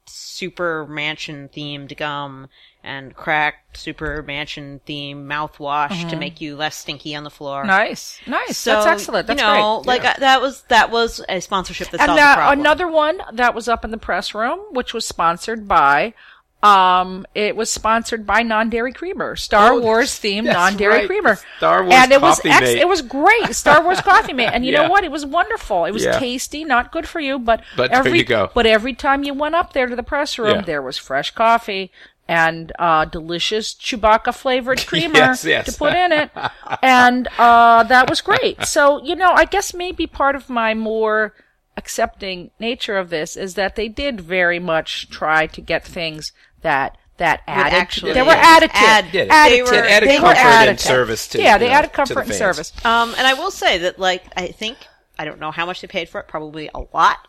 SuperMansion 0.09 1.51
themed 1.51 1.97
gum 1.97 2.49
and 2.83 3.15
Crackle 3.15 3.59
SuperMansion 3.75 4.81
themed 4.87 5.27
mouthwash 5.27 6.09
to 6.11 6.17
make 6.17 6.41
you 6.41 6.57
less 6.57 6.77
stinky 6.77 7.15
on 7.15 7.25
the 7.25 7.31
floor. 7.31 7.65
Nice, 7.65 8.21
nice. 8.27 8.57
So, 8.57 8.73
That's 8.73 8.87
excellent. 8.87 9.27
That's 9.27 9.41
you 9.41 9.47
know, 9.47 9.83
great. 9.85 9.87
like 9.87 10.05
uh, 10.05 10.15
that 10.19 10.41
was 10.41 10.63
that 10.63 10.91
was 10.91 11.21
a 11.29 11.41
sponsorship 11.41 11.91
that 11.91 12.01
and 12.01 12.09
solved 12.09 12.21
the 12.21 12.35
problem. 12.35 12.61
another 12.61 12.89
one 12.89 13.21
that 13.33 13.55
was 13.55 13.69
up 13.69 13.85
in 13.85 13.91
the 13.91 13.99
press 13.99 14.35
room, 14.35 14.61
which 14.71 14.95
was 14.95 15.05
sponsored 15.05 15.69
by, 15.69 16.15
um, 16.63 17.25
it 17.35 17.55
was 17.55 17.71
sponsored 17.71 18.27
by 18.27 18.43
non-dairy 18.43 18.93
creamer, 18.93 19.37
Star 19.37 19.73
Oh, 19.75 19.81
Wars 19.81 20.11
themed 20.19 20.45
non-dairy 20.53 20.95
right. 20.95 21.07
creamer. 21.07 21.39
Star 21.59 21.83
Wars 21.85 21.95
and 21.95 22.11
it 22.13 22.21
was 22.21 22.41
ex- 22.45 22.61
Mate. 22.61 22.79
it 22.79 22.89
was 22.89 23.01
great. 23.03 23.55
Star 23.55 23.83
Wars 23.83 24.01
Coffee 24.01 24.33
Mate, 24.33 24.51
and 24.53 24.65
you 24.67 24.73
Yeah. 24.75 24.83
know 24.83 24.89
what? 24.91 25.05
It 25.05 25.13
was 25.13 25.25
wonderful. 25.25 25.85
It 25.85 25.93
was 25.93 26.05
Yeah. 26.05 26.19
tasty, 26.19 26.65
not 26.65 26.91
good 26.91 27.07
for 27.07 27.21
you, 27.21 27.39
but 27.39 27.63
But 27.77 27.93
every 27.93 28.25
but 28.25 28.67
every 28.67 28.95
time 28.95 29.23
you 29.23 29.35
went 29.35 29.55
up 29.55 29.73
there 29.73 29.87
to 29.87 29.95
the 29.95 30.03
press 30.03 30.37
room, 30.39 30.57
Yeah. 30.57 30.63
there 30.63 30.83
was 30.83 30.99
fresh 30.99 31.31
coffee. 31.31 31.93
And 32.31 32.73
uh, 32.79 33.07
delicious 33.07 33.73
Chewbacca 33.73 34.35
flavored 34.35 34.87
creamer 34.87 35.15
Yes, 35.17 35.45
yes. 35.47 35.65
to 35.65 35.73
put 35.79 35.95
in 35.95 36.13
it, 36.13 36.31
and 36.83 37.27
uh, 37.39 37.85
that 37.85 38.11
was 38.11 38.21
great. 38.21 38.67
So 38.67 39.03
you 39.03 39.17
know, 39.17 39.31
I 39.33 39.47
guess 39.47 39.73
maybe 39.73 40.07
part 40.07 40.37
of 40.37 40.51
my 40.51 40.75
more 40.75 41.33
accepting 41.79 42.51
nature 42.59 42.97
of 42.99 43.09
this 43.09 43.37
is 43.37 43.55
that 43.55 43.77
they 43.77 43.89
did 43.89 44.21
very 44.21 44.59
much 44.59 45.09
try 45.09 45.47
to 45.47 45.61
get 45.61 45.85
things 45.85 46.33
that 46.63 46.97
that 47.19 47.43
added 47.49 47.75
actually- 47.77 48.13
they 48.13 48.23
were 48.23 48.29
yeah, 48.29 48.61
additive, 48.61 48.71
add- 48.75 49.07
Yeah, 49.13 49.49
they 49.49 49.61
were- 49.63 49.75
It 49.75 49.91
added 49.91 50.09
They 50.09 50.21
were 50.21 50.35
comfort 50.35 50.69
and 50.69 50.79
service 50.81 51.27
to 51.29 51.43
yeah, 51.43 51.55
you 51.55 51.59
they 51.59 51.69
know, 51.69 51.75
added 51.75 51.93
comfort 51.93 52.15
the 52.15 52.21
and 52.31 52.35
service. 52.35 52.73
Um, 52.85 53.13
and 53.19 53.27
I 53.27 53.35
will 53.35 53.51
say 53.51 53.77
that, 53.79 53.99
like, 53.99 54.23
I 54.37 54.47
think 54.49 54.79
I 55.19 55.25
don't 55.25 55.41
know 55.41 55.51
how 55.51 55.67
much 55.67 55.81
they 55.81 55.89
paid 55.89 56.09
for 56.09 56.21
it. 56.21 56.29
Probably 56.29 56.71
a 56.73 56.83
lot, 56.95 57.27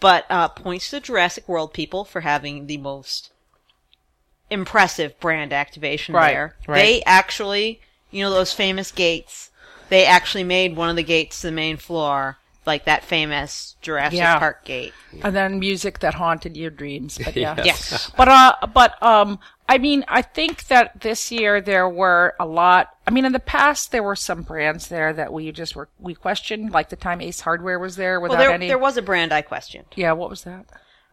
but 0.00 0.26
uh, 0.28 0.48
points 0.48 0.90
to 0.90 1.00
Jurassic 1.00 1.48
World 1.48 1.72
people 1.72 2.04
for 2.04 2.20
having 2.20 2.66
the 2.66 2.76
most 2.76 3.30
impressive 4.50 5.18
brand 5.18 5.52
activation 5.52 6.14
Right, 6.14 6.32
there. 6.32 6.56
right. 6.68 6.76
They 6.76 7.02
actually, 7.04 7.80
you 8.10 8.22
know, 8.22 8.30
those 8.30 8.52
famous 8.52 8.90
gates. 8.92 9.50
They 9.88 10.04
actually 10.04 10.44
made 10.44 10.76
one 10.76 10.90
of 10.90 10.96
the 10.96 11.02
gates 11.02 11.40
to 11.40 11.46
the 11.48 11.52
main 11.52 11.76
floor, 11.78 12.38
like 12.66 12.84
that 12.86 13.04
famous 13.04 13.76
Jurassic 13.80 14.18
Yeah. 14.18 14.38
Park 14.38 14.64
gate. 14.64 14.92
and 15.22 15.34
then 15.34 15.58
music 15.58 16.00
that 16.00 16.14
haunted 16.14 16.56
your 16.56 16.70
dreams. 16.70 17.18
But 17.22 17.36
yeah, 17.36 17.54
Yes. 17.64 17.90
Yes. 17.90 18.10
But 18.16 18.28
uh, 18.28 18.54
but 18.74 19.00
um, 19.02 19.38
I 19.68 19.78
mean, 19.78 20.04
I 20.08 20.22
think 20.22 20.66
that 20.68 21.00
this 21.00 21.30
year 21.32 21.60
there 21.60 21.88
were 21.88 22.34
a 22.38 22.46
lot. 22.46 22.90
I 23.06 23.10
mean, 23.10 23.24
in 23.24 23.32
the 23.32 23.40
past 23.40 23.92
there 23.92 24.02
were 24.02 24.16
some 24.16 24.42
brands 24.42 24.88
there 24.88 25.12
that 25.12 25.32
we 25.32 25.50
just 25.52 25.74
were 25.76 25.88
we 25.98 26.14
questioned, 26.14 26.72
like 26.72 26.88
the 26.90 26.96
time 26.96 27.20
Ace 27.20 27.40
Hardware 27.40 27.78
was 27.78 27.96
there 27.96 28.20
without 28.20 28.38
Well, 28.38 28.46
there, 28.46 28.54
any. 28.54 28.68
there 28.68 28.78
was 28.78 28.96
a 28.96 29.02
brand 29.02 29.32
I 29.32 29.42
questioned. 29.42 29.86
yeah, 29.96 30.12
what 30.12 30.30
was 30.30 30.44
that? 30.44 30.66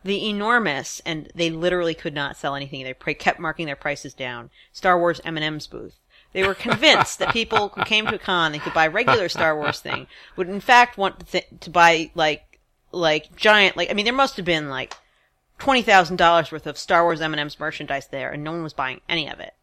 The 0.06 0.28
enormous, 0.30 1.02
and 1.06 1.32
they 1.34 1.50
literally 1.50 1.94
could 1.94 2.14
not 2.14 2.36
sell 2.36 2.56
anything. 2.56 2.84
They 2.84 2.94
pra- 2.94 3.14
kept 3.14 3.40
marking 3.40 3.68
their 3.68 3.78
prices 3.78 4.14
down. 4.14 4.50
Star 4.74 5.00
Wars 5.00 5.22
M&M's 5.24 5.66
booth. 5.66 5.96
They 6.34 6.46
were 6.46 6.56
convinced 6.56 7.20
that 7.20 7.32
people 7.32 7.70
who 7.70 7.84
came 7.84 8.08
to 8.08 8.16
a 8.16 8.20
con 8.20 8.54
and 8.54 8.62
could 8.62 8.74
buy 8.74 8.88
regular 8.88 9.30
Star 9.30 9.56
Wars 9.56 9.80
thing 9.80 10.08
would 10.36 10.50
in 10.50 10.60
fact 10.60 10.98
want 10.98 11.20
to, 11.20 11.26
th- 11.26 11.48
to 11.62 11.70
buy 11.70 12.12
like 12.16 12.60
like 12.92 13.36
giant 13.36 13.78
like 13.78 13.90
I 13.90 13.94
mean 13.94 14.06
there 14.06 14.14
must 14.14 14.38
have 14.38 14.46
been 14.46 14.70
like 14.70 14.96
twenty 15.60 15.82
thousand 15.82 16.18
dollars 16.18 16.52
worth 16.52 16.68
of 16.68 16.78
Star 16.78 17.04
Wars 17.04 17.22
M&M's 17.22 17.60
merchandise 17.60 18.08
there, 18.08 18.32
and 18.32 18.44
no 18.44 18.52
one 18.52 18.64
was 18.64 18.74
buying 18.74 19.02
any 19.08 19.30
of 19.30 19.40
it. 19.40 19.54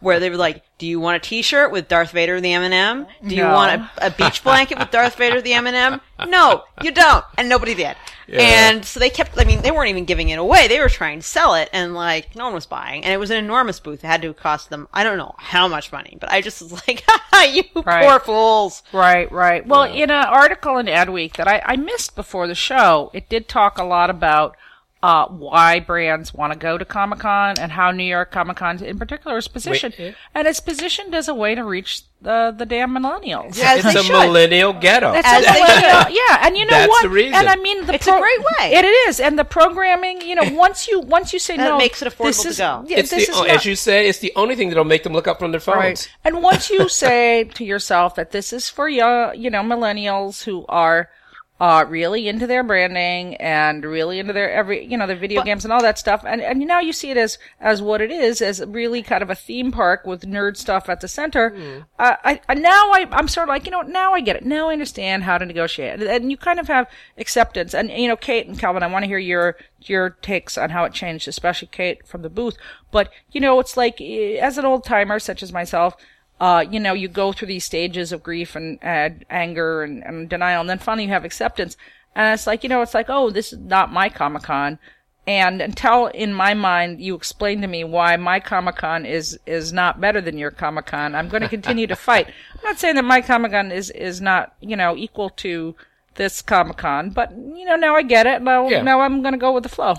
Where 0.00 0.20
they 0.20 0.30
were 0.30 0.36
like, 0.36 0.62
"Do 0.78 0.86
you 0.86 1.00
want 1.00 1.16
a 1.16 1.20
T-shirt 1.20 1.70
with 1.70 1.88
Darth 1.88 2.10
Vader 2.12 2.40
the 2.40 2.52
M&M? 2.52 3.06
Do 3.26 3.34
you 3.34 3.42
No. 3.42 3.52
want 3.54 3.82
a, 3.98 4.06
a 4.06 4.10
beach 4.10 4.42
blanket 4.42 4.78
with 4.78 4.90
Darth 4.90 5.16
Vader 5.16 5.40
the 5.40 5.54
M&M? 5.54 6.00
No, 6.26 6.64
you 6.82 6.92
don't." 6.92 7.24
And 7.36 7.48
nobody 7.48 7.74
did. 7.74 7.94
And 8.28 8.84
so 8.84 8.98
they 8.98 9.10
kept. 9.10 9.38
I 9.38 9.44
mean, 9.44 9.62
they 9.62 9.70
weren't 9.70 9.90
even 9.90 10.04
giving 10.06 10.30
it 10.30 10.38
away. 10.38 10.66
They 10.66 10.80
were 10.80 10.88
trying 10.88 11.20
to 11.20 11.26
sell 11.26 11.54
it, 11.54 11.68
and 11.72 11.94
like 11.94 12.34
no 12.34 12.44
one 12.46 12.54
was 12.54 12.66
buying. 12.66 13.04
And 13.04 13.12
it 13.12 13.18
was 13.18 13.30
an 13.30 13.36
enormous 13.36 13.78
booth. 13.80 14.02
It 14.02 14.06
had 14.06 14.22
to 14.22 14.32
cost 14.34 14.70
them 14.70 14.88
I 14.92 15.04
don't 15.04 15.18
know 15.18 15.34
how 15.38 15.68
much 15.68 15.92
money, 15.92 16.16
but 16.20 16.30
I 16.32 16.40
just 16.40 16.60
was 16.62 16.72
like, 16.72 17.04
you 17.54 17.62
Right. 17.84 18.04
poor 18.04 18.18
fools." 18.18 18.82
Right, 18.92 19.30
right. 19.30 19.64
Well, 19.66 19.84
in 19.84 20.10
an 20.10 20.24
article 20.26 20.78
in 20.78 20.86
Adweek 20.86 21.36
that 21.36 21.46
I, 21.48 21.62
I 21.64 21.76
missed 21.76 22.16
before 22.16 22.46
the 22.48 22.54
show, 22.54 23.10
it 23.12 23.28
did 23.28 23.46
talk 23.48 23.78
a 23.78 23.84
lot 23.84 24.10
about 24.10 24.56
uh, 25.06 25.28
why 25.28 25.78
brands 25.78 26.34
want 26.34 26.52
to 26.52 26.58
go 26.58 26.76
to 26.76 26.84
Comic 26.84 27.20
Con 27.20 27.54
and 27.60 27.70
how 27.70 27.90
New 27.92 28.02
York 28.04 28.30
Comic 28.32 28.56
Con, 28.56 28.82
in 28.82 28.98
particular, 28.98 29.36
is 29.38 29.46
positioned. 29.46 29.94
yeah. 29.98 30.12
And 30.34 30.48
it's 30.48 30.58
positioned 30.60 31.14
as 31.14 31.28
a 31.28 31.34
way 31.34 31.54
to 31.54 31.62
reach 31.62 32.02
the 32.22 32.52
the 32.56 32.66
damn 32.66 32.90
millennials. 32.96 33.58
As 33.60 33.84
it's 33.84 33.94
they 33.94 34.00
a 34.00 34.02
should. 34.02 34.12
millennial 34.12 34.72
ghetto. 34.72 35.12
It's 35.12 35.28
As 35.28 35.44
a 35.46 35.52
millennial- 35.52 36.10
yeah, 36.10 36.46
and 36.46 36.56
you 36.56 36.64
know 36.64 36.70
That's 36.70 36.88
what? 36.88 37.02
the 37.04 37.08
reason. 37.10 37.34
And 37.34 37.48
I 37.48 37.56
mean, 37.56 37.86
the 37.86 37.94
It's 37.94 38.06
a 38.08 38.18
great 38.18 38.40
way. 38.40 38.72
It 38.74 38.84
is, 39.08 39.20
and 39.20 39.38
the 39.38 39.44
programming. 39.44 40.22
You 40.22 40.34
know, 40.34 40.48
once 40.66 40.88
you 40.88 41.00
once 41.00 41.32
you 41.32 41.38
say 41.38 41.54
And 41.54 41.62
it 41.62 41.68
no, 41.68 41.78
makes 41.78 42.02
it 42.02 42.12
affordable 42.12 42.42
this 42.44 42.56
to 42.56 42.62
go. 42.62 42.84
Yeah, 42.88 42.98
it's 42.98 43.10
this 43.10 43.26
the, 43.26 43.32
is 43.32 43.38
oh, 43.38 43.42
not- 43.42 43.50
as 43.56 43.64
you 43.66 43.76
say, 43.76 44.08
it's 44.08 44.18
the 44.18 44.32
only 44.34 44.56
thing 44.56 44.70
that'll 44.70 44.84
make 44.84 45.04
them 45.04 45.12
look 45.12 45.28
up 45.28 45.38
from 45.38 45.50
their 45.52 45.60
phones. 45.60 45.76
Right. 45.76 46.10
And 46.24 46.42
once 46.42 46.68
you 46.70 46.88
say 47.04 47.44
to 47.44 47.64
yourself 47.64 48.16
that 48.16 48.30
this 48.32 48.52
is 48.52 48.68
for 48.68 48.88
young, 48.88 49.36
you 49.36 49.50
know, 49.50 49.62
millennials 49.62 50.42
who 50.42 50.64
are 50.68 51.08
uh, 51.58 51.86
really 51.88 52.28
into 52.28 52.46
their 52.46 52.62
branding 52.62 53.34
and 53.36 53.82
really 53.84 54.18
into 54.18 54.32
their 54.32 54.52
every, 54.52 54.84
you 54.84 54.96
know, 54.96 55.06
their 55.06 55.16
video 55.16 55.42
games 55.42 55.64
and 55.64 55.72
all 55.72 55.80
that 55.80 55.98
stuff. 55.98 56.22
And, 56.26 56.42
and 56.42 56.60
now 56.60 56.80
you 56.80 56.92
see 56.92 57.10
it 57.10 57.16
as, 57.16 57.38
as 57.60 57.80
what 57.80 58.02
it 58.02 58.10
is, 58.10 58.42
as 58.42 58.62
really 58.66 59.02
kind 59.02 59.22
of 59.22 59.30
a 59.30 59.34
theme 59.34 59.72
park 59.72 60.04
with 60.04 60.22
nerd 60.22 60.56
stuff 60.56 60.88
at 60.90 61.00
the 61.00 61.08
center. 61.08 61.84
Uh, 61.98 62.16
I, 62.22 62.40
I, 62.48 62.54
now 62.54 62.90
I, 62.92 63.08
I'm 63.10 63.28
sort 63.28 63.44
of 63.44 63.48
like, 63.48 63.64
you 63.64 63.70
know, 63.70 63.80
now 63.80 64.12
I 64.12 64.20
get 64.20 64.36
it. 64.36 64.44
Now 64.44 64.68
I 64.68 64.74
understand 64.74 65.22
how 65.24 65.38
to 65.38 65.46
negotiate. 65.46 65.94
And, 65.94 66.02
and 66.02 66.30
you 66.30 66.36
kind 66.36 66.60
of 66.60 66.68
have 66.68 66.90
acceptance. 67.16 67.74
And, 67.74 67.90
you 67.90 68.08
know, 68.08 68.16
Kate 68.16 68.46
and 68.46 68.58
Calvin, 68.58 68.82
I 68.82 68.88
want 68.88 69.04
to 69.04 69.08
hear 69.08 69.18
your, 69.18 69.56
your 69.80 70.10
takes 70.10 70.58
on 70.58 70.70
how 70.70 70.84
it 70.84 70.92
changed, 70.92 71.26
especially 71.26 71.68
Kate 71.72 72.06
from 72.06 72.20
the 72.20 72.28
booth. 72.28 72.58
But, 72.90 73.10
you 73.32 73.40
know, 73.40 73.60
it's 73.60 73.78
like, 73.78 73.98
eh, 74.00 74.36
as 74.36 74.58
an 74.58 74.66
old 74.66 74.84
timer 74.84 75.18
such 75.18 75.42
as 75.42 75.52
myself, 75.52 75.96
uh, 76.40 76.64
you 76.70 76.78
know, 76.80 76.92
you 76.92 77.08
go 77.08 77.32
through 77.32 77.48
these 77.48 77.64
stages 77.64 78.12
of 78.12 78.22
grief 78.22 78.54
and, 78.54 78.78
and 78.82 79.24
anger 79.30 79.82
and, 79.82 80.04
and 80.04 80.28
denial, 80.28 80.60
and 80.60 80.68
then 80.70 80.78
finally 80.78 81.04
you 81.04 81.10
have 81.10 81.24
acceptance. 81.24 81.76
And 82.14 82.32
it's 82.32 82.46
like, 82.46 82.62
you 82.62 82.68
know, 82.68 82.82
it's 82.82 82.94
like, 82.94 83.06
oh, 83.08 83.30
this 83.30 83.52
is 83.52 83.58
not 83.58 83.92
my 83.92 84.08
Comic 84.08 84.42
Con. 84.44 84.78
And 85.26 85.60
until 85.60 86.06
in 86.06 86.32
my 86.32 86.54
mind 86.54 87.00
you 87.00 87.14
explain 87.16 87.60
to 87.62 87.66
me 87.66 87.82
why 87.84 88.16
my 88.16 88.38
Comic 88.38 88.76
Con 88.76 89.04
is, 89.04 89.38
is 89.44 89.72
not 89.72 90.00
better 90.00 90.20
than 90.20 90.38
your 90.38 90.50
Comic 90.52 90.86
Con, 90.86 91.14
I'm 91.14 91.28
going 91.28 91.42
to 91.42 91.48
continue 91.48 91.86
to 91.88 91.96
fight. 91.96 92.28
I'm 92.54 92.60
not 92.64 92.78
saying 92.78 92.94
that 92.94 93.04
my 93.04 93.20
Comic 93.20 93.52
Con 93.52 93.72
is, 93.72 93.90
is 93.90 94.20
not, 94.20 94.54
you 94.60 94.76
know, 94.76 94.96
equal 94.96 95.30
to 95.30 95.74
this 96.14 96.40
Comic 96.42 96.76
Con, 96.78 97.10
but, 97.10 97.32
you 97.32 97.64
know, 97.64 97.76
now 97.76 97.96
I 97.96 98.02
get 98.02 98.26
it. 98.26 98.40
Now, 98.40 98.68
Yeah. 98.68 98.82
now 98.82 99.00
I'm 99.00 99.20
going 99.20 99.32
to 99.34 99.38
go 99.38 99.52
with 99.52 99.64
the 99.64 99.68
flow. 99.68 99.94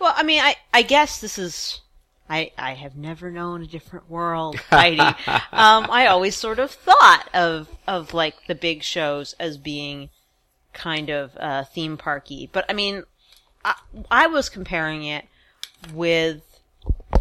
Well, 0.00 0.12
I 0.16 0.22
mean, 0.22 0.40
I, 0.42 0.56
I 0.72 0.82
guess 0.82 1.20
this 1.20 1.38
is. 1.38 1.80
I, 2.28 2.52
I 2.56 2.74
have 2.74 2.96
never 2.96 3.30
known 3.30 3.62
a 3.62 3.66
different 3.66 4.08
world, 4.10 4.56
Heidi. 4.70 5.00
um, 5.00 5.86
I 5.90 6.06
always 6.06 6.36
sort 6.36 6.58
of 6.58 6.70
thought 6.70 7.28
of, 7.34 7.68
of 7.86 8.14
like 8.14 8.46
the 8.46 8.54
big 8.54 8.82
shows 8.82 9.34
as 9.38 9.58
being 9.58 10.10
kind 10.72 11.10
of 11.10 11.36
uh, 11.38 11.64
theme 11.64 11.96
parky. 11.96 12.48
But 12.50 12.64
I 12.68 12.72
mean, 12.72 13.04
I, 13.64 13.74
I 14.10 14.26
was 14.26 14.48
comparing 14.48 15.04
it 15.04 15.26
with 15.92 16.42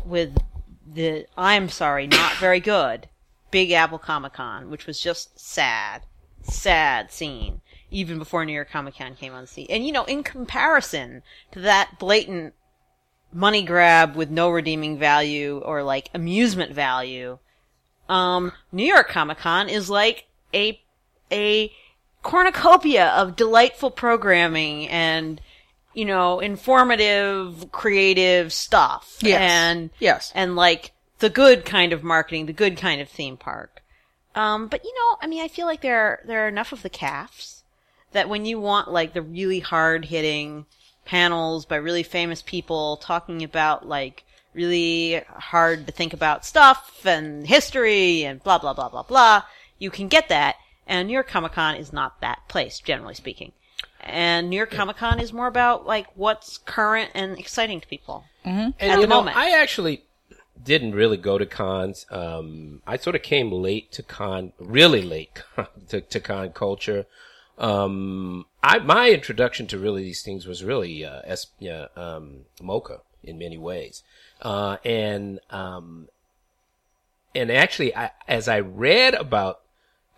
with 0.06 0.38
the 0.86 1.26
I'm 1.38 1.70
sorry, 1.70 2.08
not 2.08 2.34
very 2.36 2.60
good 2.60 3.08
Big 3.52 3.72
Apple 3.72 4.00
Comic 4.00 4.34
Con, 4.34 4.70
which 4.70 4.88
was 4.88 5.00
just 5.00 5.40
sad, 5.40 6.04
sad 6.42 7.12
scene 7.12 7.62
even 7.92 8.18
before 8.18 8.44
New 8.44 8.54
York 8.54 8.72
Comic 8.72 8.98
Con 8.98 9.16
came 9.16 9.34
on 9.34 9.42
the 9.42 9.48
scene. 9.48 9.68
And 9.70 9.86
you 9.86 9.92
know, 9.92 10.06
in 10.06 10.24
comparison 10.24 11.22
to 11.52 11.60
that 11.60 12.00
blatant 12.00 12.56
money 13.34 13.64
grab 13.64 14.16
with 14.16 14.30
no 14.30 14.50
redeeming 14.50 14.98
value 14.98 15.60
or 15.64 15.84
like 15.84 16.10
amusement 16.14 16.72
value, 16.74 17.40
um, 18.10 18.52
New 18.72 18.86
York 18.86 19.10
Comic 19.10 19.40
Con 19.40 19.70
is 19.70 19.90
like 19.90 20.26
a 20.54 20.80
a 21.32 21.72
cornucopia 22.22 23.08
of 23.10 23.36
delightful 23.36 23.92
programming 23.92 24.88
and 24.90 25.42
you 25.94 26.06
know 26.06 26.40
informative, 26.40 27.72
creative 27.72 28.54
stuff. 28.54 29.18
Yes. 29.22 29.42
And 29.42 29.90
Yes. 30.00 30.32
and 30.36 30.56
like 30.56 30.92
the 31.20 31.30
good 31.30 31.66
kind 31.66 31.94
of 31.94 32.04
marketing, 32.04 32.46
the 32.46 32.54
good 32.54 32.78
kind 32.78 33.02
of 33.02 33.10
theme 33.10 33.38
park. 33.38 33.82
Um, 34.36 34.68
but 34.68 34.84
you 34.84 34.94
know, 34.96 35.18
I 35.22 35.28
mean, 35.28 35.44
I 35.44 35.48
feel 35.48 35.68
like 35.68 35.82
there 35.82 36.00
are, 36.00 36.20
there 36.26 36.44
are 36.46 36.48
enough 36.48 36.72
of 36.72 36.82
the 36.82 36.90
calves 36.90 37.64
that 38.14 38.28
when 38.28 38.46
you 38.46 38.60
want 38.60 38.92
like 38.92 39.14
the 39.14 39.22
really 39.22 39.60
hard 39.60 40.06
hitting 40.06 40.66
panels 41.06 41.66
by 41.66 41.76
really 41.76 42.04
famous 42.04 42.42
people 42.42 42.98
talking 42.98 43.44
about 43.44 43.88
like 43.88 44.24
really 44.54 45.22
hard 45.28 45.86
to 45.88 45.92
think 45.92 46.14
about 46.14 46.46
stuff 46.46 47.06
and 47.06 47.48
history 47.48 48.24
and 48.24 48.44
blah 48.44 48.58
blah 48.58 48.74
blah 48.74 48.90
blah 48.90 49.04
blah, 49.04 49.44
you 49.80 49.90
can 49.90 50.08
get 50.08 50.30
that. 50.30 50.56
And 50.86 51.08
New 51.08 51.14
York 51.14 51.28
Comic 51.30 51.54
Con 51.54 51.76
is 51.76 51.94
not 51.94 52.20
that 52.22 52.48
place, 52.48 52.80
generally 52.80 53.16
speaking. 53.16 53.54
And 54.02 54.50
New 54.50 54.58
York 54.58 54.72
Comic 54.72 54.98
Con 54.98 55.20
is 55.20 55.32
more 55.32 55.48
about 55.48 55.86
like 55.86 56.08
what's 56.16 56.58
current 56.58 57.12
and 57.14 57.40
exciting 57.40 57.80
to 57.82 57.88
people. 57.88 58.26
And 58.80 58.92
at 58.92 58.96
you 58.96 59.02
the 59.02 59.08
know, 59.08 59.16
moment. 59.16 59.38
I 59.38 59.52
actually 59.52 60.04
didn't 60.62 60.94
really 60.94 61.18
go 61.18 61.38
to 61.38 61.46
cons. 61.46 62.06
Um, 62.10 62.82
I 62.86 62.98
sort 62.98 63.16
of 63.16 63.24
came 63.24 63.52
late 63.52 63.92
to 63.94 64.04
con, 64.04 64.54
really 64.60 65.02
late 65.02 65.42
to, 65.90 66.02
to 66.02 66.20
con 66.20 66.52
culture. 66.52 67.06
Um, 67.58 68.46
I 68.64 68.80
my 68.80 69.10
introduction 69.12 69.68
to 69.68 69.78
really 69.78 70.04
these 70.04 70.24
things 70.24 70.48
was 70.48 70.64
really 70.64 71.06
uh, 71.06 71.22
S, 71.26 71.48
um, 71.96 72.46
MoCCA 72.62 73.02
in 73.22 73.38
many 73.38 73.58
ways, 73.58 74.04
uh, 74.42 74.78
and 74.86 75.40
um, 75.50 76.08
and 77.36 77.52
actually, 77.52 77.96
I, 77.96 78.12
as 78.28 78.48
I 78.48 78.60
read 78.60 79.14
about 79.16 79.62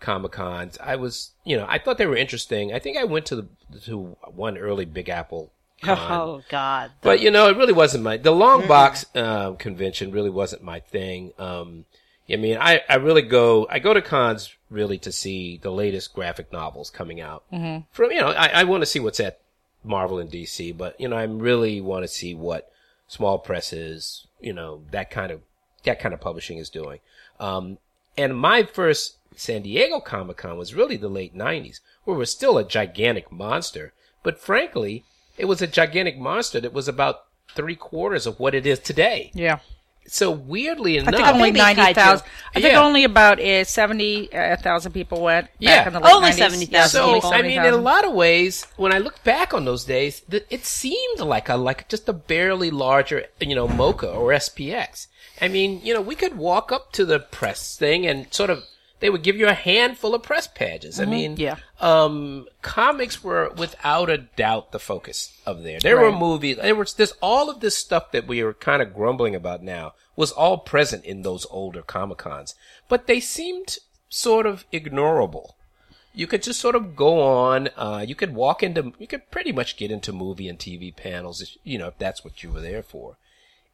Comic 0.00 0.32
Cons, 0.32 0.78
I 0.82 0.96
was 0.96 1.32
you 1.44 1.56
know 1.56 1.66
I 1.68 1.78
thought 1.78 1.98
they 1.98 2.06
were 2.06 2.16
interesting. 2.16 2.72
I 2.72 2.78
think 2.78 2.96
I 2.96 3.04
went 3.04 3.26
to 3.26 3.36
the 3.36 3.48
to 3.84 4.16
one 4.32 4.56
early 4.56 4.84
Big 4.84 5.08
Apple. 5.08 5.52
Con. 5.82 5.98
Oh 6.10 6.42
God. 6.48 6.92
But 7.02 7.20
you 7.20 7.30
know, 7.30 7.48
it 7.48 7.56
really 7.56 7.72
wasn't 7.72 8.04
my 8.04 8.16
the 8.16 8.30
long 8.30 8.66
box 8.68 9.04
uh, 9.14 9.52
convention 9.52 10.12
really 10.12 10.30
wasn't 10.30 10.62
my 10.62 10.80
thing. 10.80 11.32
Um, 11.38 11.84
I 12.30 12.36
mean, 12.36 12.58
I, 12.60 12.82
I 12.88 12.96
really 12.96 13.22
go 13.22 13.66
I 13.70 13.78
go 13.78 13.94
to 13.94 14.02
cons 14.02 14.54
really 14.70 14.98
to 14.98 15.12
see 15.12 15.58
the 15.58 15.70
latest 15.70 16.12
graphic 16.12 16.52
novels 16.52 16.90
coming 16.90 17.20
out. 17.20 17.44
Mm-hmm. 17.52 17.84
From 17.92 18.10
you 18.10 18.20
know, 18.20 18.28
I, 18.28 18.48
I 18.48 18.64
want 18.64 18.82
to 18.82 18.86
see 18.86 19.00
what's 19.00 19.20
at 19.20 19.40
Marvel 19.84 20.18
and 20.18 20.30
DC, 20.30 20.76
but 20.76 21.00
you 21.00 21.08
know, 21.08 21.16
I 21.16 21.24
really 21.24 21.80
want 21.80 22.04
to 22.04 22.08
see 22.08 22.34
what 22.34 22.70
small 23.06 23.38
presses, 23.38 24.26
you 24.40 24.52
know, 24.52 24.82
that 24.90 25.10
kind 25.10 25.30
of 25.30 25.40
that 25.84 26.00
kind 26.00 26.12
of 26.12 26.20
publishing 26.20 26.58
is 26.58 26.68
doing. 26.68 27.00
Um, 27.38 27.78
and 28.16 28.36
my 28.36 28.64
first 28.64 29.18
San 29.36 29.62
Diego 29.62 30.00
Comic 30.00 30.38
Con 30.38 30.58
was 30.58 30.74
really 30.74 30.96
the 30.96 31.08
late 31.08 31.36
'90s, 31.36 31.80
where 32.04 32.16
it 32.16 32.18
was 32.18 32.30
still 32.30 32.58
a 32.58 32.64
gigantic 32.64 33.30
monster, 33.30 33.92
but 34.22 34.40
frankly, 34.40 35.04
it 35.38 35.44
was 35.44 35.62
a 35.62 35.66
gigantic 35.66 36.18
monster 36.18 36.60
that 36.60 36.72
was 36.72 36.88
about 36.88 37.24
three 37.54 37.76
quarters 37.76 38.26
of 38.26 38.40
what 38.40 38.54
it 38.54 38.66
is 38.66 38.78
today. 38.78 39.30
Yeah. 39.34 39.60
So 40.08 40.30
weirdly 40.30 40.98
I 40.98 41.02
enough, 41.02 41.14
think 41.14 41.26
only 41.28 41.42
Maybe 41.52 41.58
ninety 41.60 41.92
thousand. 41.94 42.26
I 42.54 42.60
think 42.60 42.72
Yeah. 42.72 42.82
only 42.82 43.04
about 43.04 43.40
uh, 43.40 43.64
seventy 43.64 44.26
thousand 44.26 44.92
people 44.92 45.20
went 45.20 45.48
Yeah. 45.58 45.86
in 45.86 45.92
the 45.92 46.00
late 46.00 46.12
Only 46.12 46.30
90s. 46.30 46.34
70,000 46.38 46.88
so 46.88 47.14
people. 47.14 47.30
I 47.32 47.42
mean, 47.42 47.60
in 47.64 47.74
a 47.74 47.76
lot 47.76 48.04
of 48.04 48.12
ways, 48.12 48.66
when 48.76 48.92
I 48.92 48.98
look 48.98 49.22
back 49.24 49.52
on 49.52 49.64
those 49.64 49.84
days, 49.84 50.20
th- 50.30 50.46
it 50.50 50.64
seemed 50.64 51.20
like 51.20 51.48
a 51.48 51.56
like 51.56 51.88
just 51.88 52.08
a 52.08 52.12
barely 52.12 52.70
larger, 52.70 53.24
you 53.40 53.54
know, 53.54 53.68
MoCCA 53.68 54.14
or 54.14 54.32
SPX. 54.32 55.06
I 55.40 55.48
mean, 55.48 55.80
you 55.84 55.92
know, 55.92 56.00
we 56.00 56.14
could 56.14 56.36
walk 56.38 56.72
up 56.72 56.92
to 56.92 57.04
the 57.04 57.18
press 57.18 57.76
thing 57.76 58.06
and 58.06 58.32
sort 58.32 58.48
of 58.50 58.64
they 59.00 59.10
would 59.10 59.22
give 59.22 59.36
you 59.36 59.46
a 59.46 59.52
handful 59.54 60.14
of 60.14 60.22
press 60.22 60.46
badges. 60.46 60.98
I 61.00 61.04
mean, 61.04 61.32
Mm-hmm. 61.36 61.40
Yeah. 61.42 61.56
um, 61.80 62.46
comics 62.62 63.22
were 63.22 63.50
without 63.56 64.08
a 64.08 64.18
doubt 64.18 64.72
the 64.72 64.78
focus 64.78 65.38
of 65.44 65.62
there. 65.62 65.78
There 65.80 65.98
were 66.00 66.12
movies. 66.12 66.56
There 66.56 66.74
was 66.74 66.94
this 66.94 67.12
all 67.20 67.50
of 67.50 67.60
this 67.60 67.76
stuff 67.76 68.12
that 68.12 68.26
we 68.26 68.40
are 68.40 68.54
kind 68.54 68.80
of 68.82 68.94
grumbling 68.94 69.34
about 69.34 69.62
now 69.62 69.92
was 70.16 70.32
all 70.32 70.58
present 70.58 71.04
in 71.04 71.22
those 71.22 71.46
older 71.50 71.82
Comic 71.82 72.18
Cons, 72.18 72.54
but 72.88 73.06
they 73.06 73.20
seemed 73.20 73.76
sort 74.08 74.46
of 74.46 74.64
ignorable. 74.72 75.50
You 76.14 76.26
could 76.26 76.42
just 76.42 76.58
sort 76.60 76.74
of 76.74 76.96
go 76.96 77.20
on. 77.20 77.68
Uh, 77.76 78.02
you 78.08 78.14
could 78.14 78.34
walk 78.34 78.62
into. 78.62 78.94
You 78.98 79.06
could 79.06 79.30
pretty 79.30 79.52
much 79.52 79.76
get 79.76 79.90
into 79.90 80.14
movie 80.14 80.48
and 80.48 80.58
TV 80.58 80.96
panels. 80.96 81.42
If, 81.42 81.50
you 81.62 81.76
know, 81.76 81.88
if 81.88 81.98
that's 81.98 82.24
what 82.24 82.42
you 82.42 82.50
were 82.50 82.62
there 82.62 82.82
for. 82.82 83.18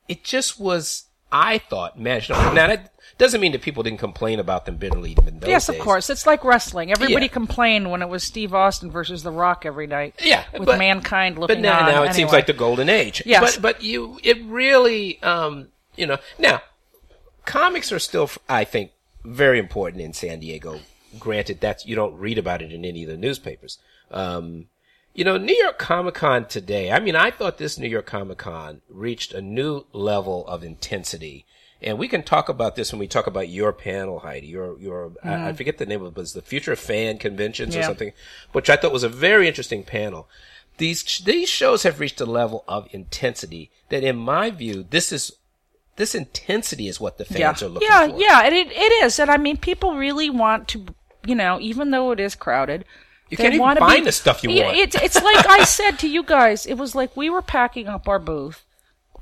It 0.09 0.25
just 0.25 0.59
was. 0.59 1.05
I 1.33 1.59
thought 1.59 1.99
managed. 1.99 2.31
Now 2.31 2.53
that 2.67 2.93
doesn't 3.19 3.41
mean 3.41 3.53
that 3.53 3.63
people 3.63 3.83
didn't 3.83 3.99
complain 4.01 4.39
about 4.39 4.67
them 4.67 4.77
bitterly 4.77 5.13
even 5.13 5.39
those 5.41 5.49
Yes, 5.49 5.69
of 5.69 5.77
days. 5.77 5.85
course. 5.85 6.11
It's 6.11 6.27
like 6.27 6.45
wrestling. 6.45 6.91
Everybody 6.93 7.27
Yeah. 7.27 7.33
complained 7.33 7.91
when 7.91 8.03
it 8.03 8.09
was 8.09 8.23
Steve 8.25 8.53
Austin 8.55 8.91
versus 8.91 9.23
The 9.23 9.31
Rock 9.31 9.65
every 9.65 9.87
night. 9.87 10.15
Yeah, 10.23 10.45
with 10.53 10.67
but- 10.67 10.79
mankind 10.79 11.37
But 11.37 11.41
looking 11.43 11.63
now, 11.63 11.81
on. 11.81 11.87
now 11.93 12.03
it 12.03 12.15
seems 12.15 12.33
like 12.33 12.47
the 12.47 12.53
golden 12.53 12.89
age. 12.89 13.23
Yes. 13.25 13.57
But 13.57 13.63
but 13.63 13.83
you 13.83 14.19
it 14.23 14.43
really 14.45 15.23
um 15.23 15.69
you 15.97 16.07
know 16.07 16.19
now 16.39 16.61
comics 17.45 17.91
are 17.93 17.99
still 17.99 18.31
I 18.49 18.65
think 18.65 18.91
very 19.25 19.59
important 19.59 20.03
in 20.03 20.13
San 20.13 20.41
Diego. 20.41 20.81
Granted, 21.19 21.61
that's 21.61 21.87
you 21.87 21.95
don't 21.95 22.17
read 22.19 22.39
about 22.39 22.63
it 22.63 22.73
in 22.73 22.85
any 22.85 23.03
of 23.05 23.09
the 23.09 23.17
newspapers. 23.17 23.79
Um, 24.11 24.67
you 25.15 25.25
know, 25.25 25.37
New 25.37 25.55
York 25.55 25.79
Comic 25.79 26.15
Con 26.15 26.47
today. 26.47 26.91
I 26.91 27.01
mean, 27.01 27.17
I 27.17 27.31
thought 27.31 27.59
this 27.59 27.79
New 27.79 27.89
York 27.89 28.07
Comic 28.07 28.39
Con 28.39 28.81
reached 28.89 29.33
a 29.33 29.43
new 29.43 29.85
level 29.93 30.47
of 30.47 30.65
intensity. 30.65 31.45
And 31.83 31.99
we 31.99 32.07
can 32.07 32.23
talk 32.23 32.49
about 32.49 32.77
this 32.77 32.93
when 32.93 33.01
we 33.01 33.09
talk 33.09 33.27
about 33.27 33.49
your 33.49 33.73
panel, 33.73 34.21
Heidi. 34.21 34.47
Your, 34.47 34.79
your, 34.79 35.13
I, 35.23 35.29
I 35.29 35.37
mm-hmm. 35.37 35.57
forget 35.57 35.79
the 35.79 35.87
name 35.87 36.01
of 36.03 36.09
it, 36.09 36.15
but 36.15 36.21
it's 36.21 36.33
the 36.33 36.41
Future 36.41 36.77
Fan 36.77 37.19
Conventions 37.19 37.75
or 37.75 37.83
something, 37.83 38.13
which 38.53 38.71
I 38.71 38.77
thought 38.77 38.93
was 38.93 39.03
a 39.03 39.09
very 39.09 39.49
interesting 39.49 39.83
panel. 39.83 40.29
These, 40.79 41.23
these 41.25 41.49
shows 41.49 41.83
have 41.83 41.99
reached 42.01 42.21
a 42.21 42.25
level 42.25 42.65
of 42.69 42.89
intensity 42.93 43.71
that 43.89 44.05
in 44.05 44.17
my 44.17 44.51
view, 44.51 44.87
this 44.89 45.13
is, 45.13 45.33
this 45.97 46.15
intensity 46.15 46.89
is 46.89 47.01
what 47.01 47.19
the 47.19 47.25
fans 47.25 47.61
yeah, 47.61 47.67
are 47.67 47.71
looking 47.71 47.89
yeah, 47.89 48.07
for. 48.07 48.19
yeah. 48.19 48.43
Yeah, 48.43 48.47
it 48.47 48.69
it 48.73 49.05
is, 49.05 49.19
and 49.19 49.31
I 49.31 49.37
mean, 49.37 49.59
people 49.59 49.95
really 49.95 50.31
want 50.31 50.69
to, 50.69 50.87
you 51.27 51.35
know, 51.35 51.59
even 51.61 51.91
though 51.91 52.13
it 52.13 52.21
is 52.21 52.35
crowded. 52.35 52.87
You 53.33 53.39
they 53.39 53.45
can't 53.45 53.55
even 53.55 53.77
find 53.79 54.03
be- 54.03 54.05
the 54.05 54.13
stuff 54.13 54.45
you 54.45 54.51
Yeah, 54.51 54.67
want. 54.67 54.77
It's 54.77 54.95
it's 54.95 55.23
like 55.23 55.47
I 55.49 55.65
said 55.65 55.99
to 56.01 56.07
you 56.09 56.23
guys. 56.23 56.67
It 56.67 56.75
was 56.75 56.95
like 56.95 57.17
we 57.17 57.31
were 57.31 57.41
packing 57.41 57.89
up 57.89 58.07
our 58.07 58.19
booth 58.19 58.67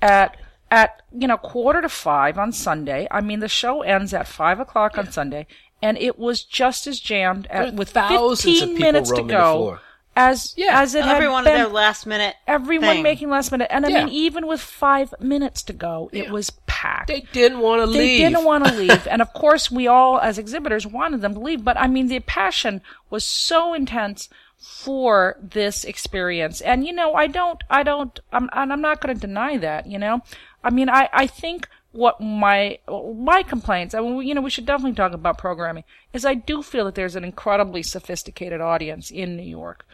at 0.03 0.37
at 0.69 1.01
you 1.17 1.29
know 1.29 1.37
quarter 1.37 1.81
to 1.81 1.89
five 1.89 2.37
on 2.37 2.51
Sunday. 2.51 3.07
I 3.09 3.21
mean, 3.21 3.39
the 3.39 3.47
show 3.47 3.83
ends 3.83 4.13
at 4.13 4.27
five 4.27 4.59
o'clock 4.59 4.99
on 4.99 5.13
Sunday, 5.13 5.47
and 5.81 5.97
it 5.97 6.19
was 6.19 6.43
just 6.43 6.89
as 6.89 6.99
jammed 6.99 7.47
at, 7.51 7.75
with 7.75 7.91
thousands 7.91 8.45
of 8.45 8.45
fifteen 8.45 8.77
people 8.77 8.93
minutes 8.93 9.13
to 9.13 9.23
go. 9.23 9.79
As 10.17 10.55
Yeah. 10.57 10.81
as 10.81 10.95
it 10.95 11.05
had 11.05 11.17
Everyone 11.17 11.45
been 11.45 11.55
of 11.55 11.59
their 11.59 11.69
last 11.69 12.05
minute. 12.07 12.35
everyone 12.47 12.97
thing. 12.97 13.03
making 13.03 13.31
last 13.31 13.53
minute. 13.53 13.69
And 13.71 13.87
I 13.87 13.89
Yeah. 13.91 14.05
mean, 14.05 14.13
even 14.13 14.47
with 14.47 14.61
five 14.61 15.15
minutes 15.21 15.63
to 15.65 15.73
go, 15.73 16.11
it 16.13 16.25
Yeah. 16.25 16.31
was 16.31 16.51
packed. 16.67 17.09
They 17.09 17.21
didn't 17.33 17.61
want 17.61 17.81
to 17.83 17.87
leave 17.87 17.99
They 17.99 18.17
didn't 18.19 18.45
want 18.45 18.65
to 18.65 18.71
leave. 18.77 19.07
and 19.09 19.23
of 19.23 19.33
course, 19.33 19.71
we 19.71 19.87
all, 19.87 20.19
as 20.21 20.37
exhibitors, 20.39 20.87
wanted 20.87 21.21
them 21.21 21.35
to 21.35 21.41
leave. 21.41 21.65
But 21.65 21.77
I 21.79 21.87
mean, 21.87 22.09
the 22.09 22.21
passion 22.21 22.83
was 23.09 23.25
so 23.25 23.73
intense 23.73 24.29
for 24.59 25.39
this 25.41 25.85
experience. 25.85 26.61
And, 26.61 26.87
you 26.87 26.93
know, 26.93 27.15
I 27.15 27.27
don't, 27.27 27.63
I 27.71 27.83
don't, 27.83 28.19
I'm, 28.33 28.51
and 28.53 28.73
I'm 28.73 28.81
not 28.83 29.01
going 29.01 29.15
to 29.15 29.21
deny 29.21 29.57
that, 29.59 29.87
you 29.87 29.99
know? 29.99 30.21
I 30.63 30.71
mean, 30.71 30.91
I, 30.91 31.09
I 31.13 31.27
think 31.27 31.67
what 31.93 32.21
my, 32.21 32.79
my 33.17 33.43
complaints, 33.43 33.95
I 33.95 34.01
mean, 34.01 34.21
you 34.27 34.35
know, 34.35 34.43
we 34.43 34.51
should 34.51 34.67
definitely 34.67 34.95
talk 34.95 35.13
about 35.13 35.39
programming, 35.39 35.85
is 36.13 36.27
I 36.27 36.35
do 36.35 36.63
feel 36.63 36.85
that 36.85 36.95
there's 36.95 37.17
an 37.17 37.25
incredibly 37.25 37.83
sophisticated 37.83 38.61
audience 38.61 39.11
in 39.11 39.37
New 39.37 39.43
York. 39.49 39.87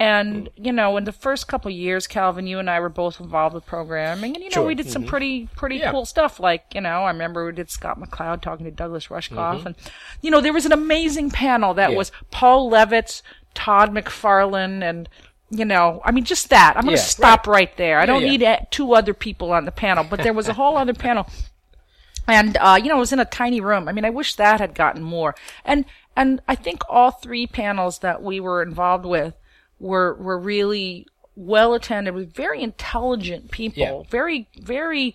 And, 0.00 0.48
you 0.56 0.72
know, 0.72 0.96
in 0.96 1.04
the 1.04 1.12
first 1.12 1.46
couple 1.46 1.70
of 1.70 1.76
years, 1.76 2.08
Calvin, 2.08 2.46
you 2.48 2.58
and 2.58 2.68
I 2.68 2.80
were 2.80 2.88
both 2.88 3.20
involved 3.20 3.54
with 3.54 3.64
programming. 3.66 4.34
And, 4.34 4.42
you 4.42 4.50
know, 4.50 4.54
Sure. 4.54 4.66
we 4.66 4.74
did 4.74 4.90
some 4.90 5.04
pretty, 5.04 5.48
pretty 5.54 5.76
Yeah. 5.76 5.92
cool 5.92 6.04
stuff. 6.06 6.40
Like, 6.40 6.64
you 6.74 6.80
know, 6.80 7.04
I 7.04 7.08
remember 7.08 7.46
we 7.46 7.52
did 7.52 7.70
Scott 7.70 8.00
McCloud 8.00 8.40
talking 8.40 8.64
to 8.64 8.72
Douglas 8.72 9.06
Rushkoff. 9.08 9.58
Mm-hmm. 9.58 9.66
And, 9.68 9.76
you 10.20 10.30
know, 10.32 10.40
there 10.40 10.52
was 10.52 10.66
an 10.66 10.72
amazing 10.72 11.30
panel 11.30 11.72
that 11.74 11.92
Yeah. 11.92 11.96
was 11.96 12.10
Paul 12.32 12.68
Levitz, 12.68 13.22
Todd 13.54 13.94
McFarlane, 13.94 14.82
and, 14.82 15.08
you 15.50 15.64
know, 15.64 16.00
I 16.04 16.10
mean, 16.10 16.24
just 16.24 16.50
that. 16.50 16.76
I'm 16.76 16.82
going 16.84 16.96
to 16.96 17.00
Yeah, 17.02 17.06
stop 17.06 17.46
right, 17.46 17.76
there. 17.76 18.00
I 18.00 18.06
don't 18.06 18.24
need 18.24 18.44
two 18.72 18.94
other 18.94 19.14
people 19.14 19.52
on 19.52 19.66
the 19.66 19.72
panel, 19.72 20.02
but 20.02 20.22
there 20.22 20.32
was 20.32 20.48
a 20.48 20.54
whole 20.54 20.76
other 20.76 20.94
panel. 20.94 21.26
And, 22.28 22.56
uh, 22.60 22.78
you 22.80 22.88
know, 22.88 22.98
it 22.98 23.00
was 23.00 23.12
in 23.12 23.18
a 23.18 23.24
tiny 23.24 23.60
room. 23.60 23.88
I 23.88 23.92
mean, 23.92 24.04
I 24.04 24.10
wish 24.10 24.36
that 24.36 24.60
had 24.60 24.76
gotten 24.76 25.02
more. 25.02 25.34
And, 25.64 25.84
and 26.16 26.40
I 26.46 26.54
think 26.54 26.82
all 26.88 27.10
three 27.10 27.48
panels 27.48 27.98
that 27.98 28.22
we 28.22 28.38
were 28.38 28.62
involved 28.62 29.04
with 29.04 29.34
were, 29.82 30.14
were 30.14 30.38
really 30.38 31.06
well 31.34 31.74
attended 31.74 32.14
with 32.14 32.32
very 32.34 32.62
intelligent 32.62 33.50
people, 33.50 33.82
Yeah. 33.82 34.02
very, 34.10 34.48
very, 34.60 35.14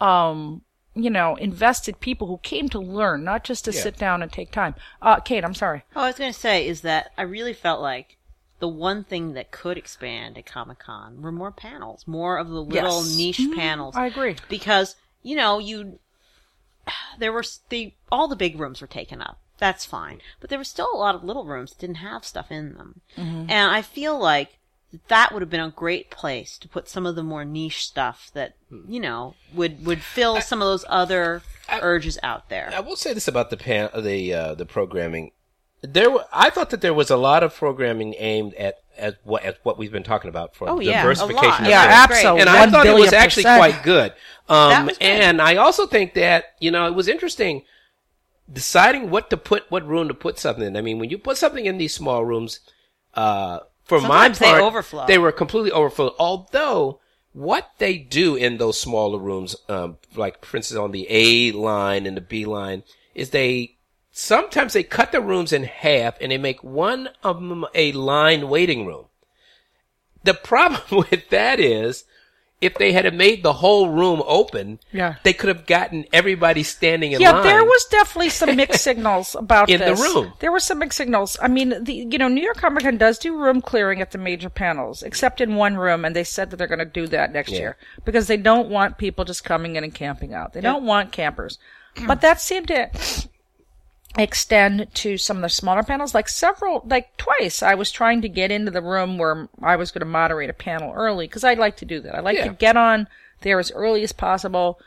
um, 0.00 0.62
you 0.94 1.10
know, 1.10 1.36
invested 1.36 2.00
people 2.00 2.26
who 2.26 2.38
came 2.38 2.68
to 2.70 2.78
learn, 2.80 3.22
not 3.24 3.44
just 3.44 3.64
to 3.66 3.72
Yeah. 3.72 3.82
sit 3.82 3.96
down 3.98 4.22
and 4.22 4.32
take 4.32 4.50
time. 4.50 4.74
Uh, 5.02 5.20
Kate, 5.20 5.44
I'm 5.44 5.54
sorry. 5.54 5.82
All 5.94 6.04
I 6.04 6.08
was 6.08 6.18
going 6.18 6.32
to 6.32 6.38
say 6.38 6.66
is 6.66 6.80
that 6.80 7.12
I 7.18 7.22
really 7.22 7.52
felt 7.52 7.80
like 7.82 8.16
the 8.58 8.68
one 8.68 9.04
thing 9.04 9.34
that 9.34 9.50
could 9.50 9.76
expand 9.76 10.38
at 10.38 10.46
Comic 10.46 10.78
Con 10.78 11.20
were 11.20 11.32
more 11.32 11.52
panels, 11.52 12.04
more 12.06 12.38
of 12.38 12.48
the 12.48 12.62
little 12.62 13.04
Yes. 13.04 13.16
niche 13.16 13.40
Mhm, 13.40 13.54
panels. 13.54 13.94
I 13.96 14.06
agree. 14.06 14.36
because 14.48 14.96
you 15.22 15.36
know 15.36 15.58
you 15.58 15.98
there 17.18 17.32
were 17.32 17.40
s- 17.40 17.60
the 17.68 17.92
all 18.10 18.28
the 18.28 18.36
big 18.36 18.58
rooms 18.58 18.80
were 18.80 18.86
taken 18.86 19.20
up. 19.20 19.38
That's 19.58 19.84
fine, 19.84 20.20
but 20.40 20.50
there 20.50 20.58
were 20.58 20.64
still 20.64 20.90
a 20.92 20.98
lot 20.98 21.14
of 21.14 21.24
little 21.24 21.44
rooms 21.44 21.70
that 21.72 21.78
didn't 21.80 21.96
have 21.96 22.24
stuff 22.24 22.50
in 22.50 22.74
them, 22.74 23.00
Mm-hmm. 23.16 23.50
and 23.50 23.70
I 23.72 23.82
feel 23.82 24.18
like 24.18 24.58
that 25.08 25.32
would 25.32 25.42
have 25.42 25.50
been 25.50 25.60
a 25.60 25.70
great 25.70 26.10
place 26.10 26.56
to 26.58 26.68
put 26.68 26.88
some 26.88 27.06
of 27.06 27.16
the 27.16 27.22
more 27.22 27.44
niche 27.44 27.84
stuff 27.86 28.30
that 28.34 28.54
you 28.88 29.00
know 29.00 29.34
would 29.54 29.84
would 29.84 30.00
fill 30.02 30.40
some 30.40 30.60
of 30.62 30.66
those 30.66 30.84
other 30.88 31.42
urges 31.82 32.18
out 32.22 32.48
there. 32.48 32.70
I 32.74 32.80
will 32.80 32.96
say 32.96 33.12
this 33.12 33.28
about 33.28 33.50
the 33.50 33.56
pan, 33.56 33.90
the 33.98 34.32
uh, 34.34 34.54
the 34.54 34.66
programming. 34.66 35.32
There, 35.82 36.10
were, 36.10 36.24
I 36.32 36.50
thought 36.50 36.70
that 36.70 36.80
there 36.80 36.94
was 36.94 37.10
a 37.10 37.16
lot 37.16 37.42
of 37.42 37.54
programming 37.54 38.14
aimed 38.18 38.54
at 38.54 38.76
at 38.96 39.18
what 39.24 39.44
at 39.44 39.58
what 39.62 39.76
we've 39.78 39.92
been 39.92 40.02
talking 40.02 40.28
about 40.30 40.54
for 40.54 40.68
Oh, 40.68 40.80
yeah, 40.80 41.02
diversification. 41.02 41.66
Yeah, 41.66 42.06
absolutely. 42.08 42.40
And 42.42 42.50
I 42.50 42.68
thought 42.70 42.86
it 42.86 42.94
was 42.94 43.12
actually 43.12 43.42
percent. 43.44 43.60
quite 43.60 43.82
good. 43.82 44.12
Um, 44.48 44.86
good. 44.86 44.96
and 45.00 45.42
I 45.42 45.56
also 45.56 45.86
think 45.86 46.14
that 46.14 46.54
you 46.60 46.70
know 46.70 46.86
it 46.86 46.94
was 46.94 47.08
interesting 47.08 47.64
deciding 48.50 49.10
what 49.10 49.30
to 49.30 49.36
put, 49.36 49.70
what 49.70 49.86
room 49.86 50.08
to 50.08 50.14
put 50.14 50.38
something 50.38 50.64
in. 50.64 50.76
I 50.76 50.80
mean, 50.80 50.98
when 50.98 51.10
you 51.10 51.18
put 51.18 51.36
something 51.36 51.66
in 51.66 51.78
these 51.78 51.94
small 51.94 52.24
rooms, 52.24 52.60
uh, 53.14 53.60
for 53.84 54.00
Sometimes 54.00 54.40
my 54.40 54.46
they 54.46 54.52
part, 54.52 54.62
overflow. 54.62 55.06
They 55.06 55.18
were 55.18 55.32
completely 55.32 55.70
overflowed. 55.70 56.14
Although 56.18 57.00
what 57.32 57.70
they 57.78 57.98
do 57.98 58.34
in 58.34 58.58
those 58.58 58.80
smaller 58.80 59.18
rooms, 59.18 59.54
um, 59.68 59.98
like 60.14 60.44
for 60.44 60.56
instance 60.56 60.78
on 60.78 60.90
the 60.90 61.06
A 61.08 61.52
line 61.52 62.06
and 62.06 62.16
the 62.16 62.20
B 62.20 62.44
line, 62.44 62.82
is 63.14 63.30
they 63.30 63.76
sometimes 64.10 64.72
they 64.72 64.82
cut 64.82 65.12
the 65.12 65.20
rooms 65.20 65.52
in 65.52 65.64
half 65.64 66.20
and 66.20 66.32
they 66.32 66.38
make 66.38 66.64
one 66.64 67.10
of 67.22 67.36
them 67.36 67.64
a 67.74 67.92
line 67.92 68.48
waiting 68.48 68.86
room. 68.86 69.06
The 70.24 70.34
problem 70.52 71.04
with 71.10 71.28
that 71.30 71.60
is 71.60 72.04
if 72.60 72.74
they 72.76 72.92
had 72.92 73.12
made 73.14 73.42
the 73.42 73.52
whole 73.52 73.90
room 73.90 74.22
open, 74.26 74.78
Yeah. 74.90 75.16
they 75.24 75.32
could 75.34 75.48
have 75.48 75.66
gotten 75.66 76.06
everybody 76.12 76.62
standing 76.62 77.12
in 77.12 77.20
Yeah, 77.20 77.32
line. 77.32 77.44
there 77.44 77.64
was 77.64 77.84
definitely 77.90 78.30
some 78.30 78.56
mixed 78.56 78.82
signals 78.88 79.34
about 79.34 79.68
In 79.68 79.80
the 79.80 79.94
room. 79.94 80.32
There 80.40 80.50
were 80.50 80.60
some 80.60 80.78
mixed 80.78 80.96
signals. 80.96 81.36
I 81.42 81.48
mean, 81.48 81.84
the 81.84 81.92
you 81.92 82.16
know 82.18 82.28
New 82.28 82.42
York 82.42 82.56
Comic 82.56 82.84
Con 82.84 82.96
does 82.96 83.18
do 83.18 83.36
room 83.36 83.60
clearing 83.60 84.00
at 84.00 84.10
the 84.12 84.18
major 84.18 84.48
panels, 84.48 85.02
except 85.02 85.40
in 85.40 85.56
one 85.56 85.76
room, 85.76 86.04
and 86.04 86.16
they 86.16 86.24
said 86.24 86.50
that 86.50 86.56
they're 86.56 86.66
going 86.66 86.78
to 86.78 86.84
do 86.86 87.06
that 87.08 87.32
next 87.32 87.52
Yeah. 87.52 87.58
year 87.58 87.76
because 88.04 88.26
they 88.26 88.38
don't 88.38 88.70
want 88.70 88.96
people 88.96 89.24
just 89.26 89.44
coming 89.44 89.76
in 89.76 89.84
and 89.84 89.94
camping 89.94 90.32
out. 90.32 90.52
They 90.54 90.62
don't 90.62 90.84
want 90.84 91.12
campers. 91.12 91.58
But 92.06 92.20
that 92.22 92.40
seemed 92.40 92.68
to 92.68 92.90
extend 94.18 94.86
to 94.94 95.18
some 95.18 95.36
of 95.38 95.42
the 95.42 95.48
smaller 95.48 95.82
panels 95.82 96.14
like 96.14 96.28
several 96.28 96.82
like 96.86 97.14
twice 97.18 97.62
i 97.62 97.74
was 97.74 97.90
trying 97.92 98.22
to 98.22 98.28
get 98.28 98.50
into 98.50 98.70
the 98.70 98.80
room 98.80 99.18
where 99.18 99.48
i 99.62 99.76
was 99.76 99.90
going 99.90 100.00
to 100.00 100.06
moderate 100.06 100.48
a 100.48 100.54
panel 100.54 100.92
early 100.94 101.26
because 101.26 101.44
I'd 101.44 101.58
like 101.58 101.76
to 101.78 101.84
do 101.84 102.00
that 102.00 102.14
i 102.14 102.20
like 102.20 102.36
Yeah. 102.36 102.48
to 102.48 102.54
get 102.54 102.76
on 102.78 103.08
there 103.42 103.58
as 103.58 103.70
early 103.72 104.02
as 104.02 104.12
possible 104.12 104.80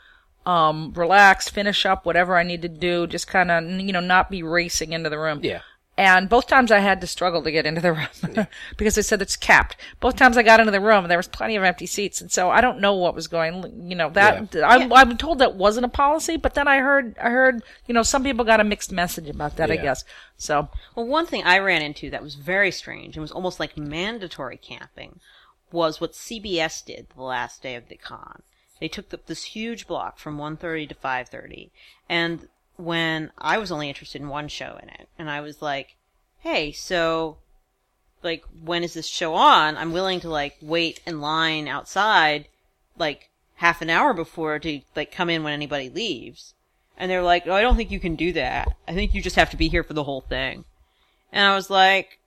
um 0.46 0.92
relax 0.96 1.48
finish 1.48 1.86
up 1.86 2.04
whatever 2.04 2.36
i 2.36 2.42
need 2.42 2.62
to 2.62 2.68
do 2.68 3.06
just 3.06 3.28
kind 3.28 3.50
of 3.50 3.62
you 3.64 3.92
know 3.92 4.00
not 4.00 4.30
be 4.30 4.42
racing 4.42 4.92
into 4.92 5.10
the 5.10 5.18
room 5.18 5.40
Yeah. 5.42 5.60
And 6.00 6.30
both 6.30 6.46
times 6.46 6.72
I 6.72 6.78
had 6.78 7.02
to 7.02 7.06
struggle 7.06 7.42
to 7.42 7.52
get 7.52 7.66
into 7.66 7.82
the 7.82 7.92
room 8.24 8.46
because 8.78 8.94
they 8.94 9.02
said 9.02 9.20
it's 9.20 9.36
capped. 9.36 9.76
Both 10.00 10.16
times 10.16 10.38
I 10.38 10.42
got 10.42 10.58
into 10.58 10.72
the 10.72 10.80
room, 10.80 11.06
there 11.08 11.18
was 11.18 11.28
plenty 11.28 11.56
of 11.56 11.62
empty 11.62 11.84
seats, 11.84 12.22
and 12.22 12.32
so 12.32 12.50
I 12.50 12.62
don't 12.62 12.80
know 12.80 12.94
what 12.94 13.14
was 13.14 13.28
going. 13.28 13.90
You 13.90 13.96
know 13.96 14.08
that 14.10 14.56
I'm, 14.64 14.90
I'm 14.94 15.18
told 15.18 15.40
that 15.40 15.56
wasn't 15.56 15.84
a 15.84 15.90
policy, 15.90 16.38
but 16.38 16.54
then 16.54 16.66
I 16.66 16.78
heard 16.78 17.18
I 17.18 17.28
heard 17.28 17.62
you 17.86 17.92
know 17.92 18.02
some 18.02 18.24
people 18.24 18.46
got 18.46 18.60
a 18.60 18.64
mixed 18.64 18.90
message 18.90 19.28
about 19.28 19.56
that. 19.56 19.70
I 19.70 19.76
guess 19.76 20.04
so. 20.38 20.70
Well, 20.94 21.06
one 21.06 21.26
thing 21.26 21.44
I 21.44 21.58
ran 21.58 21.82
into 21.82 22.08
that 22.08 22.22
was 22.22 22.34
very 22.34 22.70
strange 22.70 23.14
and 23.16 23.20
was 23.20 23.32
almost 23.32 23.60
like 23.60 23.76
mandatory 23.76 24.56
camping 24.56 25.20
was 25.70 26.00
what 26.00 26.14
CBS 26.14 26.82
did 26.82 27.08
the 27.14 27.22
last 27.22 27.62
day 27.62 27.74
of 27.74 27.88
the 27.88 27.96
con. 27.96 28.42
They 28.80 28.88
took 28.88 29.10
the, 29.10 29.20
this 29.26 29.44
huge 29.44 29.86
block 29.86 30.18
from 30.18 30.38
1.30 30.38 30.88
to 30.88 30.94
5.30, 30.94 31.70
and 32.08 32.48
when 32.84 33.30
I 33.38 33.58
was 33.58 33.70
only 33.72 33.88
interested 33.88 34.20
in 34.20 34.28
one 34.28 34.48
show 34.48 34.78
in 34.82 34.88
it, 34.88 35.08
and 35.18 35.30
I 35.30 35.40
was 35.40 35.60
like, 35.62 35.96
hey, 36.40 36.72
so, 36.72 37.38
like, 38.22 38.44
when 38.64 38.82
is 38.82 38.94
this 38.94 39.06
show 39.06 39.34
on? 39.34 39.76
I'm 39.76 39.92
willing 39.92 40.20
to, 40.20 40.28
like, 40.28 40.56
wait 40.60 41.00
in 41.06 41.20
line 41.20 41.68
outside, 41.68 42.48
like, 42.98 43.30
half 43.56 43.82
an 43.82 43.90
hour 43.90 44.12
before 44.14 44.58
to, 44.58 44.80
like, 44.96 45.12
come 45.12 45.30
in 45.30 45.42
when 45.42 45.52
anybody 45.52 45.88
leaves. 45.88 46.54
And 46.96 47.10
they're 47.10 47.22
like, 47.22 47.46
oh, 47.46 47.52
I 47.52 47.62
don't 47.62 47.76
think 47.76 47.90
you 47.90 48.00
can 48.00 48.14
do 48.16 48.32
that. 48.32 48.68
I 48.86 48.92
think 48.94 49.14
you 49.14 49.22
just 49.22 49.36
have 49.36 49.50
to 49.50 49.56
be 49.56 49.68
here 49.68 49.82
for 49.82 49.94
the 49.94 50.04
whole 50.04 50.20
thing. 50.20 50.64
And 51.32 51.46
I 51.46 51.54
was 51.54 51.70
like, 51.70 52.18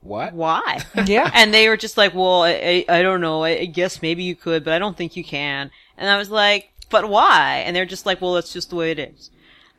What? 0.00 0.32
why? 0.32 0.80
Yeah. 1.06 1.30
and 1.34 1.52
they 1.52 1.68
were 1.68 1.76
just 1.76 1.96
like, 1.98 2.14
well, 2.14 2.42
I, 2.42 2.84
I, 2.88 2.98
I 2.98 3.02
don't 3.02 3.20
know. 3.20 3.42
I, 3.42 3.50
I 3.50 3.64
guess 3.66 4.00
maybe 4.00 4.22
you 4.22 4.34
could, 4.34 4.64
but 4.64 4.72
I 4.72 4.78
don't 4.78 4.96
think 4.96 5.16
you 5.16 5.24
can. 5.24 5.70
And 5.98 6.08
I 6.08 6.16
was 6.16 6.30
like, 6.30 6.70
but 6.88 7.08
why? 7.08 7.62
And 7.66 7.74
they're 7.76 7.84
just 7.86 8.06
like, 8.06 8.20
well, 8.20 8.34
that's 8.34 8.52
just 8.52 8.70
the 8.70 8.76
way 8.76 8.90
it 8.90 8.98
is. 8.98 9.30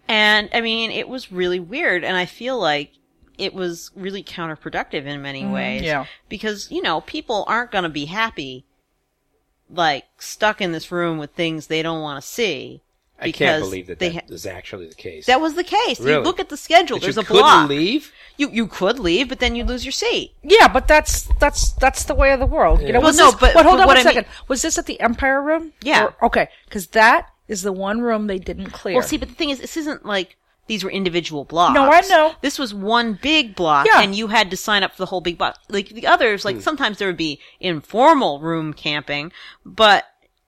And 0.07 0.49
I 0.53 0.61
mean, 0.61 0.91
it 0.91 1.07
was 1.07 1.31
really 1.31 1.59
weird. 1.59 2.03
And 2.03 2.15
I 2.17 2.25
feel 2.25 2.59
like 2.59 2.91
it 3.37 3.53
was 3.53 3.89
really 3.95 4.23
counterproductive 4.23 5.05
in 5.05 5.21
many 5.21 5.43
mm-hmm. 5.43 5.53
ways. 5.53 5.81
yeah. 5.81 6.05
Because, 6.29 6.69
you 6.71 6.81
know, 6.81 7.01
people 7.01 7.45
aren't 7.47 7.71
going 7.71 7.83
to 7.83 7.89
be 7.89 8.05
happy, 8.05 8.65
like, 9.69 10.05
stuck 10.19 10.61
in 10.61 10.71
this 10.71 10.91
room 10.91 11.17
with 11.17 11.31
things 11.31 11.67
they 11.67 11.81
don't 11.81 12.01
want 12.01 12.21
to 12.21 12.27
see. 12.27 12.81
I 13.19 13.31
can't 13.31 13.63
believe 13.63 13.87
that 13.87 13.99
they 13.99 14.09
that 14.09 14.25
ha- 14.25 14.33
is 14.33 14.45
actually 14.45 14.87
the 14.89 14.95
case. 14.95 15.27
That 15.27 15.39
was 15.39 15.53
the 15.53 15.63
case. 15.63 15.99
You 15.99 16.07
Really? 16.07 16.23
look 16.25 16.41
at 16.41 16.49
the 16.49 16.57
schedule. 16.57 16.97
But 16.97 17.03
There's 17.03 17.15
you 17.15 17.21
a 17.21 17.25
couldn't 17.25 17.43
block. 17.43 17.69
leave. 17.69 18.11
You 18.35 18.49
you 18.49 18.67
could 18.67 18.99
leave, 18.99 19.29
but 19.29 19.39
then 19.39 19.55
you 19.55 19.63
lose 19.63 19.85
your 19.85 19.93
seat. 19.93 20.33
Yeah, 20.43 20.67
but 20.67 20.89
that's 20.89 21.29
that's 21.39 21.71
that's 21.73 22.03
the 22.03 22.15
way 22.15 22.33
of 22.33 22.39
the 22.41 22.45
world. 22.45 22.81
You 22.81 22.91
know, 22.91 22.99
Well, 22.99 23.13
no, 23.13 23.31
this, 23.31 23.39
but- 23.39 23.53
hold 23.53 23.65
but 23.65 23.71
on 23.71 23.77
what 23.77 23.87
one 23.87 23.97
I 23.97 23.99
mean- 23.99 24.13
second. 24.13 24.25
Was 24.49 24.61
this 24.61 24.77
at 24.77 24.87
the 24.87 24.99
Empire 24.99 25.41
Room? 25.41 25.71
Yeah. 25.81 26.05
Or- 26.05 26.25
okay, 26.25 26.49
because 26.65 26.87
that 26.87 27.29
is 27.47 27.61
the 27.61 27.71
one 27.71 28.01
room 28.01 28.27
they 28.27 28.39
didn't 28.39 28.71
clear. 28.71 28.95
Well, 28.95 29.07
see, 29.07 29.17
but 29.17 29.29
the 29.29 29.35
thing 29.35 29.49
is, 29.49 29.59
this 29.59 29.77
isn't 29.77 30.05
like 30.05 30.37
these 30.67 30.83
were 30.83 30.89
individual 30.91 31.43
blocks. 31.43 31.73
No, 31.73 31.91
I 31.91 32.01
know. 32.01 32.33
This 32.41 32.57
was 32.57 32.73
one 32.73 33.19
big 33.21 33.55
block, 33.55 33.85
Yeah. 33.85 34.01
and 34.01 34.15
you 34.15 34.27
had 34.27 34.49
to 34.51 34.57
sign 34.57 34.83
up 34.83 34.91
for 34.91 34.97
the 34.97 35.07
whole 35.07 35.21
big 35.21 35.37
block. 35.37 35.57
Like 35.69 35.89
the 35.89 36.07
others, 36.07 36.45
like 36.45 36.61
sometimes 36.61 36.97
there 36.99 37.07
would 37.07 37.17
be 37.17 37.39
informal 37.59 38.39
room 38.39 38.73
camping, 38.73 39.31
but 39.65 40.05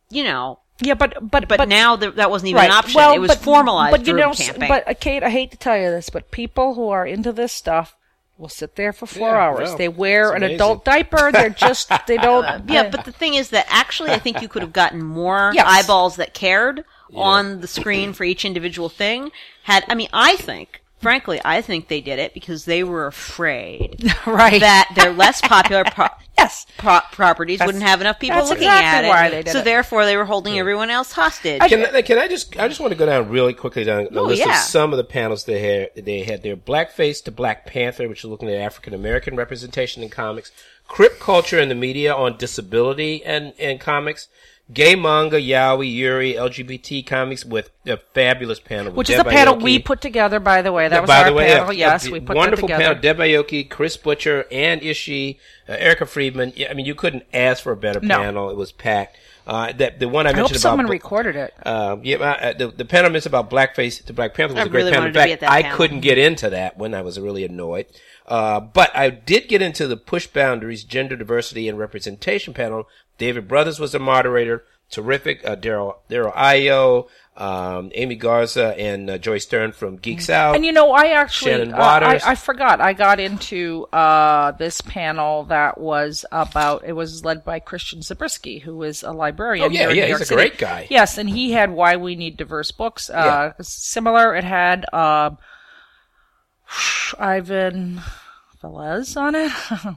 you 0.10 0.24
know, 0.24 0.60
yeah, 0.82 0.94
but 0.94 1.32
but 1.32 1.48
but, 1.48 1.68
now 1.68 1.96
there, 1.96 2.12
that 2.12 2.30
wasn't 2.30 2.50
even 2.50 2.60
right. 2.60 2.70
an 2.70 2.78
option. 2.78 2.98
Well, 2.98 3.14
it 3.14 3.20
was 3.20 3.32
but, 3.32 3.40
formalized 3.40 3.92
But 3.92 4.08
you 4.08 4.14
room 4.14 4.22
know, 4.22 4.34
camping. 4.34 4.68
but 4.68 4.88
uh, 4.88 4.94
Kate, 4.94 5.24
I 5.24 5.30
hate 5.30 5.52
to 5.52 5.58
tell 5.58 5.78
you 5.78 5.90
this, 5.90 6.10
but 6.10 6.32
people 6.32 6.76
who 6.76 6.90
are 6.90 7.06
into 7.06 7.32
this 7.32 7.52
stuff 7.52 7.96
will 8.38 8.50
sit 8.50 8.76
there 8.76 8.92
for 8.94 9.06
four 9.06 9.30
Yeah, 9.30 9.38
hours. 9.48 9.70
well, 9.70 9.78
they 9.78 9.88
wear 9.88 10.24
it's 10.30 10.32
an 10.32 10.38
amazing. 10.44 10.56
adult 10.56 10.86
diaper. 10.86 11.32
They're 11.32 11.50
just 11.50 11.90
they 12.08 12.18
don't. 12.18 12.70
yeah, 12.70 12.90
but 12.90 13.06
the 13.06 13.12
thing 13.12 13.36
is 13.36 13.50
that 13.50 13.66
actually, 13.70 14.12
I 14.12 14.20
think 14.20 14.42
you 14.42 14.48
could 14.48 14.62
have 14.62 14.74
gotten 14.74 15.02
more 15.04 15.52
Yes. 15.54 15.66
eyeballs 15.68 16.18
that 16.18 16.34
cared 16.34 16.84
on 17.14 17.62
the 17.62 17.68
screen 17.68 18.12
for 18.14 18.24
each 18.24 18.44
individual 18.46 18.90
thing. 18.90 19.32
Had 19.64 19.86
I 19.88 19.96
mean, 19.96 20.10
I 20.12 20.36
think, 20.36 20.82
frankly, 21.06 21.40
I 21.46 21.62
think 21.62 21.88
they 21.88 22.02
did 22.02 22.20
it 22.20 22.34
because 22.34 22.66
they 22.66 22.84
were 22.84 23.06
afraid 23.08 24.12
right. 24.26 24.60
that 24.60 24.92
their 24.96 25.14
less 25.14 25.40
popular 25.42 25.84
pro- 25.92 26.08
yes. 26.38 26.66
pro- 26.78 27.00
properties 27.12 27.60
That's- 27.60 27.68
wouldn't 27.68 27.84
have 27.88 28.02
enough 28.02 28.20
people 28.20 28.40
looking 28.40 28.64
exactly 28.64 28.88
at 28.98 29.04
it. 29.06 29.08
why 29.10 29.30
they 29.30 29.44
did 29.44 29.52
so 29.54 29.60
it. 29.60 29.66
therefore, 29.66 30.06
they 30.06 30.18
were 30.18 30.26
holding 30.26 30.58
everyone 30.58 30.90
else 30.90 31.12
hostage. 31.12 31.62
Can, 31.62 31.86
I- 31.86 32.02
can 32.02 32.18
I 32.18 32.28
just 32.28 32.58
I 32.58 32.68
just 32.68 32.80
want 32.80 32.92
to 32.92 32.98
go 32.98 33.06
down 33.06 33.30
really 33.30 33.54
quickly 33.54 33.84
down 33.84 34.08
the 34.12 34.20
Oh, 34.20 34.24
list 34.24 34.42
yeah. 34.46 34.52
of 34.60 34.66
some 34.66 34.92
of 34.94 34.98
the 34.98 35.04
panels 35.04 35.46
they 35.46 35.60
had. 35.96 36.06
They 36.06 36.24
had 36.24 36.42
their 36.44 36.56
Blackface 36.58 37.24
to 37.26 37.32
Black 37.32 37.66
Panther, 37.66 38.08
which 38.10 38.20
is 38.24 38.30
looking 38.30 38.50
at 38.50 38.56
African 38.60 38.94
American 38.94 39.36
representation 39.36 40.02
in 40.04 40.10
comics, 40.10 40.52
Crip 40.88 41.20
culture 41.20 41.60
in 41.60 41.70
the 41.70 41.76
media 41.76 42.14
on 42.14 42.38
disability 42.38 43.24
and 43.24 43.54
and 43.60 43.80
comics, 43.80 44.28
gay 44.74 44.96
manga, 44.96 45.38
yaoi, 45.40 45.92
yuri, 45.94 46.34
LGBT 46.34 47.06
comics 47.06 47.46
with 47.46 47.70
a 47.86 47.98
fabulous 48.14 48.60
panel, 48.60 48.86
with 48.88 48.96
Which 48.96 49.10
is 49.12 49.20
a 49.20 49.24
panel 49.24 49.56
Aoki. 49.56 49.64
we 49.64 49.80
put 49.80 50.02
together, 50.02 50.40
by 50.40 50.62
the 50.62 50.72
way. 50.72 50.88
That 50.88 51.02
was 51.02 51.08
By 51.08 51.20
our 51.20 51.26
the 51.30 51.34
way, 51.34 51.48
panel. 51.48 51.70
a- 51.70 51.74
yes, 51.74 52.08
a 52.08 52.12
we 52.12 52.20
put 52.20 52.36
wonderful 52.36 52.68
that 52.68 52.78
together. 52.78 52.96
panel. 52.96 53.02
Deb 53.02 53.18
Aoki, 53.48 53.70
Chris 53.70 53.96
Butcher, 53.98 54.46
and 54.52 54.82
Ishii, 54.82 55.38
uh, 55.70 55.74
Erica 55.74 56.06
Friedman. 56.06 56.54
Yeah, 56.56 56.72
I 56.72 56.74
mean, 56.74 56.86
you 56.86 56.96
couldn't 56.96 57.24
ask 57.34 57.62
for 57.64 57.72
a 57.72 57.78
better 57.78 58.00
No. 58.02 58.18
panel. 58.18 58.50
It 58.50 58.58
was 58.58 58.72
packed. 58.72 59.18
Uh, 59.48 59.72
that 59.74 60.00
the 60.00 60.10
one 60.10 60.26
I 60.26 60.30
I 60.32 60.34
hope 60.34 60.40
mentioned 60.46 60.60
someone 60.62 60.86
about 60.86 60.92
recorded 60.94 61.36
it. 61.36 61.54
um, 61.68 62.02
yeah, 62.04 62.16
uh, 62.18 62.54
the, 62.54 62.70
the 62.70 62.84
panel 62.86 63.12
mentioned 63.12 63.32
about 63.32 63.52
blackface 63.52 64.04
to 64.06 64.12
Black 64.12 64.34
Panther 64.34 64.56
was 64.56 64.64
I 64.64 64.66
a 64.66 64.70
great 64.70 64.80
really 64.80 64.92
panel. 64.92 65.06
In 65.06 65.14
wanted 65.14 65.20
to 65.20 65.26
be 65.28 65.30
fact, 65.30 65.44
at 65.44 65.48
that 65.48 65.52
I 65.52 65.62
panel. 65.62 65.78
couldn't 65.78 66.00
get 66.00 66.18
into 66.18 66.50
that 66.50 66.78
one. 66.80 66.96
I 66.96 67.04
was 67.04 67.20
really 67.20 67.44
annoyed. 67.46 67.86
Uh, 68.28 68.60
but 68.60 68.90
I 68.98 69.12
did 69.12 69.48
get 69.48 69.62
into 69.62 69.86
the 69.86 69.98
Push 69.98 70.26
Boundaries 70.28 70.84
Gender 70.84 71.16
Diversity 71.16 71.70
and 71.70 71.78
Representation 71.78 72.56
panel. 72.56 72.88
David 73.18 73.48
Brothers 73.48 73.80
was 73.80 73.92
the 73.94 74.00
moderator. 74.00 74.64
Terrific. 74.92 75.44
Uh, 75.44 75.56
Daryl 75.56 75.96
Daryl 76.10 76.32
Io, 76.36 77.08
um, 77.36 77.92
Amy 77.96 78.16
Garza, 78.16 78.80
and 78.80 79.10
uh, 79.10 79.18
Joy 79.18 79.40
Stern 79.40 79.72
from 79.72 79.98
Geeks 79.98 80.30
Out. 80.30 80.56
And 80.56 80.64
you 80.64 80.72
know, 80.72 80.92
I 80.92 81.08
actually, 81.08 81.72
uh, 81.72 81.76
I, 81.76 82.22
I 82.24 82.36
forgot. 82.36 82.80
I 82.80 82.94
got 82.94 83.20
into 83.20 83.86
uh, 83.92 84.52
this 84.52 84.82
panel 84.82 85.46
that 85.46 85.80
was 85.80 86.24
about. 86.32 86.86
It 86.86 86.94
was 86.94 87.26
led 87.26 87.44
by 87.44 87.60
Christian 87.60 88.04
Zabriskie, 88.04 88.60
who 88.60 88.84
is 88.84 89.02
a 89.02 89.12
librarian. 89.12 89.66
Oh, 89.66 89.70
yeah, 89.70 89.90
yeah, 89.90 90.06
he's 90.06 90.22
a 90.22 90.26
City. 90.26 90.36
great 90.36 90.58
guy. 90.60 90.86
Yes, 90.92 91.18
and 91.18 91.28
he 91.28 91.52
had 91.52 91.72
"Why 91.72 91.96
We 91.96 92.16
Need 92.16 92.38
Diverse 92.38 92.72
Books." 92.72 93.10
Uh, 93.10 93.54
Similar, 93.62 94.36
it 94.36 94.44
had 94.44 94.86
uh, 94.94 95.32
Ivan 97.20 98.02
Velez 98.66 99.16
on 99.18 99.36
it. 99.36 99.52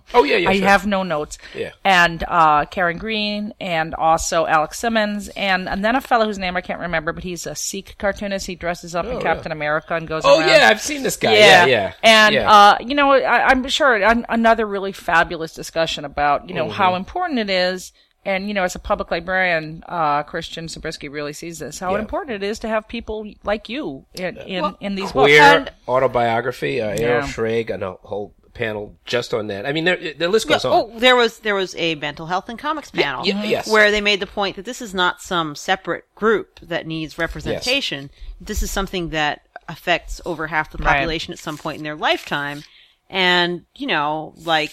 oh 0.14 0.24
yeah, 0.24 0.37
yeah. 0.37 0.50
I 0.50 0.59
sure. 0.59 0.66
have 0.68 0.87
no 0.87 1.02
notes. 1.02 1.38
Yeah. 1.54 1.72
And 1.85 2.22
uh, 2.26 2.64
Karen 2.66 2.98
Green, 2.98 3.54
and 3.61 3.94
also 3.94 4.46
Alex 4.46 4.78
Simmons, 4.78 5.28
and 5.28 5.68
and 5.68 5.85
then 5.85 5.96
a 5.96 6.00
fellow 6.00 6.24
whose 6.26 6.38
name 6.38 6.57
I 6.57 6.61
can't 6.61 6.81
remember, 6.81 7.12
but 7.12 7.24
he's 7.24 7.46
a 7.46 7.54
Sikh 7.54 7.96
cartoonist. 7.98 8.46
He 8.46 8.54
dresses 8.54 8.94
up 8.94 9.07
in 9.07 9.12
Oh, 9.16 9.20
Captain 9.20 9.52
America 9.52 9.94
and 9.94 10.07
goes 10.07 10.22
Oh 10.24 10.38
around. 10.40 10.48
yeah, 10.48 10.68
I've 10.70 10.81
seen 10.81 11.02
this 11.02 11.16
guy. 11.16 11.35
Yeah, 11.35 11.66
yeah. 11.66 11.92
And 12.02 12.35
yeah. 12.35 12.50
uh, 12.50 12.76
you 12.81 12.94
know, 12.94 13.11
I, 13.12 13.48
I'm 13.48 13.66
sure 13.68 13.94
an, 13.96 14.26
another 14.28 14.66
really 14.66 14.92
fabulous 14.92 15.54
discussion 15.54 16.04
about 16.04 16.48
you 16.48 16.54
know 16.54 16.66
Mm-hmm. 16.66 16.72
how 16.76 16.94
important 16.96 17.38
it 17.38 17.50
is. 17.50 17.92
And 18.24 18.46
you 18.48 18.52
know, 18.52 18.64
as 18.64 18.74
a 18.74 18.78
public 18.78 19.11
librarian, 19.11 19.83
uh, 19.88 20.22
Christian 20.24 20.68
Zabriskie 20.68 21.09
really 21.09 21.33
sees 21.33 21.61
this 21.61 21.78
how 21.78 21.94
Yeah. 21.94 22.00
important 22.00 22.42
it 22.42 22.46
is 22.46 22.59
to 22.59 22.68
have 22.68 22.87
people 22.88 23.26
like 23.44 23.68
you 23.70 24.04
in 24.14 24.37
in, 24.38 24.74
in 24.81 24.94
these 24.96 25.12
queer 25.12 25.61
books. 25.61 25.70
autobiography. 25.88 26.81
Uh, 26.83 26.88
Ariel 26.88 27.00
Yeah. 27.00 27.20
Schrag 27.22 27.70
and 27.70 27.83
a 27.83 27.92
whole 27.92 28.35
panel 28.59 28.97
just 29.05 29.33
on 29.33 29.47
that. 29.47 29.64
I 29.64 29.73
mean, 29.73 29.85
there, 29.85 30.14
the 30.14 30.29
list 30.29 30.49
goes 30.49 30.64
on. 30.64 30.73
Oh, 30.73 30.99
there 30.99 31.16
was 31.16 31.38
there 31.38 31.55
was 31.55 31.75
a 31.77 31.94
mental 31.94 32.27
health 32.27 32.49
and 32.49 32.59
comics 32.59 32.90
panel 32.90 33.25
yeah, 33.25 33.44
yes. 33.44 33.71
where 33.71 33.90
they 33.90 34.01
made 34.01 34.21
the 34.21 34.27
point 34.27 34.57
that 34.57 34.64
this 34.64 34.83
is 34.83 34.92
not 34.92 35.23
some 35.23 35.55
separate 35.55 36.05
group 36.14 36.59
that 36.61 36.87
needs 36.87 37.16
representation. 37.18 38.11
This 38.40 38.62
is 38.62 38.71
something 38.71 39.11
that 39.11 39.42
affects 39.68 40.21
over 40.27 40.49
half 40.49 40.71
the 40.71 40.79
Right. 40.79 40.94
population 40.94 41.33
at 41.33 41.38
some 41.38 41.57
point 41.57 41.79
in 41.79 41.85
their 41.85 41.97
lifetime, 41.97 42.64
and 43.09 43.64
you 43.77 43.87
know, 43.87 44.35
like 44.37 44.73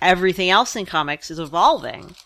everything 0.00 0.50
else 0.50 0.74
in 0.74 0.86
comics 0.86 1.30
is 1.30 1.38
evolving, 1.38 2.16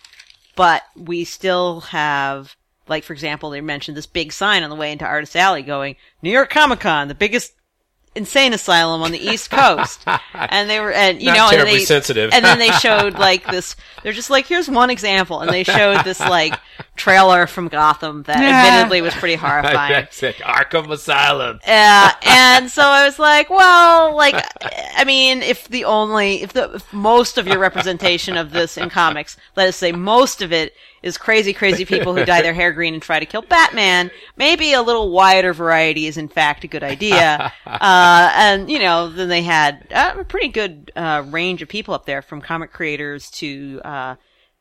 but 0.56 0.84
we 0.96 1.24
still 1.24 1.80
have. 1.80 2.54
Like 2.86 3.04
for 3.04 3.12
example, 3.12 3.50
they 3.50 3.60
mentioned 3.60 3.98
this 3.98 4.06
big 4.06 4.32
sign 4.32 4.62
on 4.62 4.70
the 4.70 4.76
way 4.76 4.92
into 4.92 5.04
Artist 5.04 5.36
Alley, 5.36 5.60
going 5.60 5.96
New 6.22 6.30
York 6.30 6.48
Comic 6.48 6.80
Con, 6.80 7.08
the 7.08 7.14
biggest 7.14 7.52
insane 8.14 8.52
asylum 8.52 9.02
on 9.02 9.12
the 9.12 9.18
East 9.18 9.50
Coast, 9.50 10.02
and 10.34 10.68
they 10.68 10.80
were, 10.80 10.92
and 10.92 11.20
you 11.20 11.26
Not 11.32 11.52
know, 11.52 11.58
and 11.58 11.68
they, 11.68 11.80
sensitive. 11.84 12.30
and 12.32 12.44
then 12.44 12.58
they 12.58 12.70
showed 12.72 13.14
like 13.14 13.46
this. 13.50 13.76
They're 14.02 14.12
just 14.12 14.30
like, 14.30 14.46
here's 14.46 14.68
one 14.68 14.90
example, 14.90 15.40
and 15.40 15.50
they 15.50 15.64
showed 15.64 16.04
this 16.04 16.20
like 16.20 16.58
trailer 16.96 17.46
from 17.46 17.68
Gotham 17.68 18.22
that 18.24 18.40
Yeah. 18.40 18.66
admittedly 18.74 19.02
was 19.02 19.14
pretty 19.14 19.36
horrifying. 19.36 19.92
That's 19.92 20.22
it. 20.22 20.36
Arkham 20.36 20.90
Asylum. 20.90 21.60
Uh, 21.66 22.12
and 22.26 22.70
so 22.70 22.82
I 22.82 23.04
was 23.06 23.18
like, 23.18 23.50
well, 23.50 24.16
like, 24.16 24.34
I 24.96 25.04
mean, 25.04 25.42
if 25.42 25.68
the 25.68 25.84
only, 25.84 26.42
if 26.42 26.52
the, 26.52 26.74
if 26.74 26.92
most 26.92 27.38
of 27.38 27.46
your 27.46 27.58
representation 27.58 28.36
of 28.36 28.50
this 28.50 28.76
in 28.76 28.90
comics, 28.90 29.36
let 29.56 29.68
us 29.68 29.76
say 29.76 29.92
most 29.92 30.42
of 30.42 30.52
it 30.52 30.74
is 31.08 31.18
crazy, 31.18 31.52
crazy 31.52 31.84
people 31.84 32.14
who 32.14 32.24
dye 32.24 32.42
their 32.42 32.54
hair 32.54 32.72
green 32.72 32.94
and 32.94 33.02
try 33.02 33.18
to 33.18 33.26
kill 33.26 33.42
Batman, 33.42 34.12
maybe 34.36 34.72
a 34.72 34.82
little 34.82 35.10
wider 35.10 35.52
variety 35.52 36.06
is 36.06 36.16
in 36.16 36.28
fact 36.28 36.62
a 36.62 36.68
good 36.68 36.84
idea. 36.84 37.52
uh, 37.66 38.32
and, 38.34 38.70
you 38.70 38.78
know, 38.78 39.08
then 39.08 39.28
they 39.28 39.42
had 39.42 39.88
uh, 39.90 40.14
a 40.18 40.24
pretty 40.24 40.48
good, 40.48 40.92
uh, 40.94 41.24
range 41.26 41.62
of 41.62 41.68
people 41.68 41.94
up 41.94 42.06
there 42.06 42.22
from 42.22 42.40
comic 42.40 42.72
creators 42.72 43.30
to, 43.32 43.80
uh, 43.84 44.14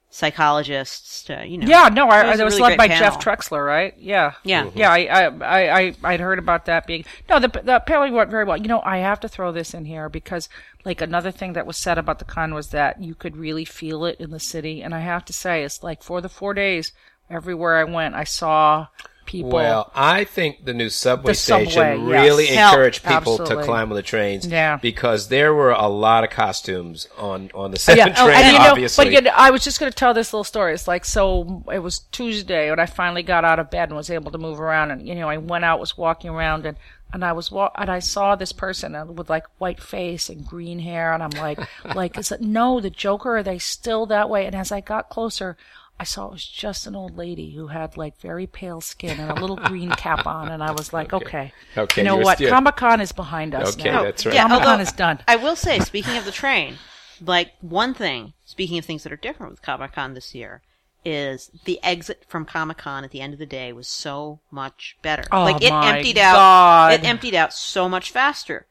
psychologists 0.09 1.23
to, 1.23 1.45
you 1.45 1.57
know. 1.57 1.67
Yeah, 1.67 1.89
no, 1.89 2.07
I, 2.07 2.21
It 2.21 2.25
I, 2.25 2.29
was 2.29 2.37
that 2.37 2.45
was 2.45 2.53
really 2.55 2.69
led 2.69 2.77
by 2.77 2.87
great 2.87 2.99
Jeff. 2.99 3.19
Trexler, 3.19 3.65
right? 3.65 3.93
Yeah, 3.97 4.33
Yeah. 4.43 4.65
Mm-hmm. 4.65 4.77
yeah. 4.77 4.91
I, 4.91 4.99
I, 5.05 5.25
I, 5.25 5.79
I, 5.79 5.95
I'd 6.03 6.19
heard 6.19 6.39
about 6.39 6.65
that 6.65 6.87
being 6.87 7.05
no. 7.29 7.39
The 7.39 7.49
the 7.49 7.79
panel 7.85 8.11
went 8.11 8.29
very 8.29 8.45
well. 8.45 8.57
You 8.57 8.67
know, 8.67 8.81
I 8.83 8.97
have 8.97 9.19
to 9.21 9.27
throw 9.27 9.51
this 9.51 9.73
in 9.73 9.85
here 9.85 10.09
because, 10.09 10.49
like, 10.85 11.01
another 11.01 11.31
thing 11.31 11.53
that 11.53 11.67
was 11.67 11.77
said 11.77 11.97
about 11.97 12.19
the 12.19 12.25
con 12.25 12.53
was 12.53 12.69
that 12.69 13.01
you 13.01 13.15
could 13.15 13.35
really 13.37 13.65
feel 13.65 14.05
it 14.05 14.19
in 14.19 14.31
the 14.31 14.39
city, 14.39 14.81
and 14.81 14.95
I 14.95 14.99
have 14.99 15.25
to 15.25 15.33
say, 15.33 15.63
it's 15.63 15.83
like 15.83 16.01
for 16.01 16.21
the 16.21 16.29
four 16.29 16.53
days, 16.53 16.93
everywhere 17.29 17.77
I 17.77 17.83
went, 17.83 18.15
I 18.15 18.23
saw 18.23 18.87
people. 19.27 19.51
Well, 19.51 19.91
I 19.93 20.23
think 20.23 20.65
the 20.65 20.73
new 20.73 20.89
subway 20.89 21.33
The 21.33 21.35
station 21.35 21.71
subway, 21.73 21.97
really 21.97 22.45
yes. 22.45 22.55
Help. 22.55 22.73
encouraged 22.73 23.03
people 23.03 23.37
to 23.37 23.61
climb 23.63 23.91
on 23.91 23.95
the 23.95 24.01
trains. 24.01 24.47
Yeah. 24.47 24.77
Because 24.77 25.27
there 25.27 25.53
were 25.53 25.71
a 25.71 25.87
lot 25.87 26.23
of 26.23 26.31
costumes 26.31 27.07
on, 27.17 27.51
on 27.53 27.69
the 27.69 27.77
seven 27.77 28.07
yeah, 28.07 28.13
train, 28.15 28.35
and 28.35 28.53
you 28.53 28.59
know, 28.59 28.71
obviously. 28.71 29.05
but 29.05 29.13
you 29.13 29.21
know, 29.21 29.31
I 29.35 29.51
was 29.51 29.63
just 29.63 29.79
going 29.79 29.91
to 29.91 29.95
tell 29.95 30.13
this 30.15 30.33
little 30.33 30.43
story. 30.43 30.73
It's 30.73 30.87
like 30.87 31.05
so. 31.05 31.63
It 31.71 31.79
was 31.79 31.99
Tuesday 32.11 32.69
when 32.71 32.79
I 32.79 32.87
finally 32.87 33.21
got 33.21 33.45
out 33.45 33.59
of 33.59 33.69
bed 33.69 33.89
and 33.89 33.95
was 33.95 34.09
able 34.09 34.31
to 34.31 34.37
move 34.39 34.59
around, 34.59 34.91
and 34.91 35.07
you 35.07 35.13
know, 35.13 35.29
I 35.29 35.37
went 35.37 35.65
out, 35.65 35.79
was 35.79 35.97
walking 35.97 36.31
around, 36.31 36.65
and 36.65 36.77
and 37.13 37.23
I 37.23 37.33
was 37.33 37.51
wa- 37.51 37.71
and 37.75 37.89
I 37.89 37.99
saw 37.99 38.35
this 38.35 38.51
person 38.51 38.95
uh, 38.95 39.05
with 39.05 39.29
like 39.29 39.45
white 39.59 39.81
face 39.81 40.29
and 40.29 40.45
green 40.45 40.79
hair, 40.79 41.13
and 41.13 41.21
I'm 41.21 41.29
like, 41.31 41.59
like, 41.95 42.17
is 42.17 42.31
it 42.31 42.41
no 42.41 42.79
the 42.79 42.89
Joker? 42.89 43.37
Are 43.37 43.43
they 43.43 43.59
still 43.59 44.05
that 44.07 44.29
way? 44.29 44.45
And 44.45 44.55
as 44.55 44.71
I 44.71 44.81
got 44.81 45.09
closer. 45.09 45.57
I 45.99 46.03
saw 46.03 46.27
it 46.27 46.31
was 46.31 46.45
just 46.45 46.85
an 46.85 46.95
old 46.95 47.17
lady 47.17 47.51
who 47.51 47.67
had 47.67 47.97
like 47.97 48.19
very 48.19 48.45
pale 48.45 48.81
skin 48.81 49.19
and 49.19 49.31
a 49.31 49.41
little 49.41 49.55
green 49.55 49.89
cap 49.91 50.27
on, 50.27 50.49
and 50.49 50.61
I 50.63 50.71
was 50.71 50.93
like, 50.93 51.11
okay, 51.19 51.51
Okay, 51.75 52.01
you 52.01 52.05
know 52.05 52.17
what? 52.17 52.37
still- 52.37 52.51
Comic 52.51 52.75
Con 52.75 53.01
is 53.01 53.11
behind 53.11 53.55
us 53.55 53.75
Okay, 53.75 53.89
now. 53.91 54.03
that's 54.03 54.25
right. 54.25 54.35
Yeah, 54.35 54.43
Comic 54.47 54.59
Con 54.63 54.67
although- 54.73 54.81
is 54.83 54.91
done. 54.91 55.19
I 55.27 55.35
will 55.37 55.55
say, 55.55 55.79
speaking 55.79 56.15
of 56.17 56.25
the 56.25 56.31
train, 56.31 56.75
like 57.19 57.53
one 57.61 57.93
thing, 57.95 58.33
speaking 58.45 58.77
of 58.77 58.85
things 58.85 59.03
that 59.03 59.11
are 59.11 59.15
different 59.17 59.51
with 59.51 59.61
Comic 59.63 59.93
Con 59.93 60.13
this 60.13 60.35
year, 60.35 60.61
is 61.03 61.49
the 61.65 61.79
exit 61.83 62.23
from 62.27 62.45
Comic 62.45 62.77
Con 62.77 63.03
at 63.03 63.11
the 63.11 63.21
end 63.21 63.31
of 63.33 63.39
the 63.39 63.45
day 63.45 63.71
was 63.73 63.87
so 63.87 64.39
much 64.51 64.97
better. 65.01 65.23
Oh, 65.31 65.43
like 65.45 65.63
it 65.63 65.71
my 65.71 65.95
emptied 65.97 66.17
out 66.17 66.33
God. 66.35 66.93
it 66.93 67.03
emptied 67.05 67.33
out 67.33 67.53
so 67.53 67.87
much 67.87 68.11
faster. 68.11 68.65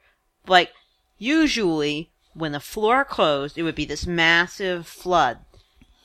Like 0.47 0.71
usually 1.19 2.11
when 2.35 2.53
the 2.53 2.61
floor 2.61 3.05
closed, 3.05 3.57
it 3.57 3.63
would 3.63 3.75
be 3.75 3.87
this 3.87 4.07
massive 4.07 4.87
flood 4.87 5.39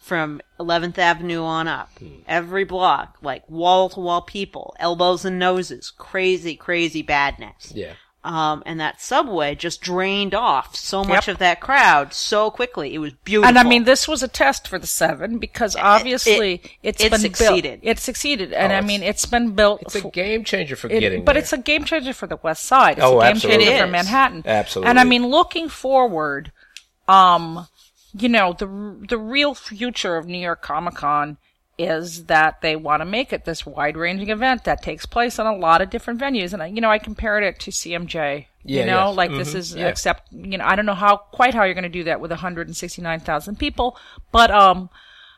from 0.01 0.41
11th 0.59 0.97
Avenue 0.97 1.43
on 1.43 1.67
up. 1.67 1.89
Every 2.27 2.63
block, 2.65 3.17
like 3.21 3.47
wall 3.49 3.87
to 3.89 3.99
wall 3.99 4.21
people, 4.23 4.75
elbows 4.79 5.23
and 5.25 5.37
noses, 5.39 5.91
crazy, 5.97 6.55
crazy 6.55 7.01
badness 7.03 7.71
yeah. 7.75 7.93
um, 8.23 8.63
and 8.65 8.79
that 8.79 8.99
subway 8.99 9.53
just 9.55 9.79
drained 9.79 10.33
off 10.33 10.75
so 10.75 11.03
much 11.03 11.27
Yep. 11.27 11.35
of 11.35 11.37
that 11.39 11.61
crowd 11.61 12.13
so 12.13 12.49
quickly. 12.49 12.93
It 12.95 12.97
was 12.97 13.13
beautiful. 13.23 13.47
And 13.47 13.59
I 13.59 13.63
mean, 13.63 13.83
this 13.83 14.07
was 14.07 14.23
a 14.23 14.27
test 14.27 14.67
for 14.67 14.79
the 14.79 14.87
seven 14.87 15.37
because 15.37 15.75
obviously 15.75 16.61
it's 16.81 17.03
it 17.03 17.11
been 17.11 17.19
succeeded. 17.21 17.81
Built. 17.81 17.97
It 17.97 17.99
succeeded, 17.99 18.53
and 18.53 18.71
Oh, 18.71 18.75
I 18.75 18.79
it's- 18.79 18.87
mean, 18.87 19.03
it's 19.03 19.25
been 19.27 19.51
built. 19.51 19.83
It's 19.83 19.95
a 19.95 20.01
for- 20.01 20.11
game 20.11 20.43
changer 20.43 20.75
for 20.75 20.87
it- 20.89 20.99
getting 20.99 21.23
but 21.25 21.33
there. 21.33 21.43
it's 21.43 21.53
a 21.53 21.57
game 21.59 21.85
changer 21.85 22.13
for 22.13 22.25
the 22.27 22.37
West 22.41 22.63
Side. 22.63 22.97
It's 22.97 23.05
Oh, 23.05 23.19
a 23.19 23.23
game 23.23 23.31
absolutely. 23.35 23.65
changer 23.65 23.77
It 23.77 23.81
for 23.81 23.85
is. 23.85 23.91
Manhattan. 23.91 24.43
Absolutely. 24.47 24.89
And 24.89 24.99
I 24.99 25.03
mean, 25.03 25.27
looking 25.27 25.69
forward, 25.69 26.51
um, 27.07 27.67
you 28.13 28.29
know, 28.29 28.53
the 28.53 28.67
the 29.07 29.17
real 29.17 29.53
future 29.55 30.17
of 30.17 30.25
New 30.27 30.39
York 30.39 30.61
Comic 30.61 30.95
Con 30.95 31.37
is 31.77 32.25
that 32.25 32.61
they 32.61 32.75
want 32.75 33.01
to 33.01 33.05
make 33.05 33.33
it 33.33 33.45
this 33.45 33.65
wide 33.65 33.97
ranging 33.97 34.29
event 34.29 34.65
that 34.65 34.83
takes 34.83 35.05
place 35.05 35.39
on 35.39 35.47
a 35.47 35.55
lot 35.55 35.81
of 35.81 35.89
different 35.89 36.19
venues. 36.19 36.53
And 36.53 36.61
I, 36.61 36.67
you 36.67 36.79
know, 36.81 36.91
I 36.91 36.99
compared 36.99 37.43
it 37.43 37.59
to 37.61 37.71
CMJ. 37.71 38.45
Yeah, 38.63 38.81
you 38.81 38.85
know, 38.85 39.07
yes. 39.07 39.17
like 39.17 39.31
this 39.31 39.53
Mhm. 39.53 39.55
is 39.55 39.75
Yeah. 39.75 39.87
except 39.87 40.31
you 40.31 40.57
know 40.57 40.65
I 40.65 40.75
don't 40.75 40.85
know 40.85 40.93
how 40.93 41.17
quite 41.17 41.53
how 41.55 41.63
you're 41.63 41.73
going 41.73 41.83
to 41.83 41.89
do 41.89 42.03
that 42.03 42.19
with 42.21 42.31
169,000 42.31 43.57
people, 43.57 43.97
but 44.31 44.51
um, 44.51 44.89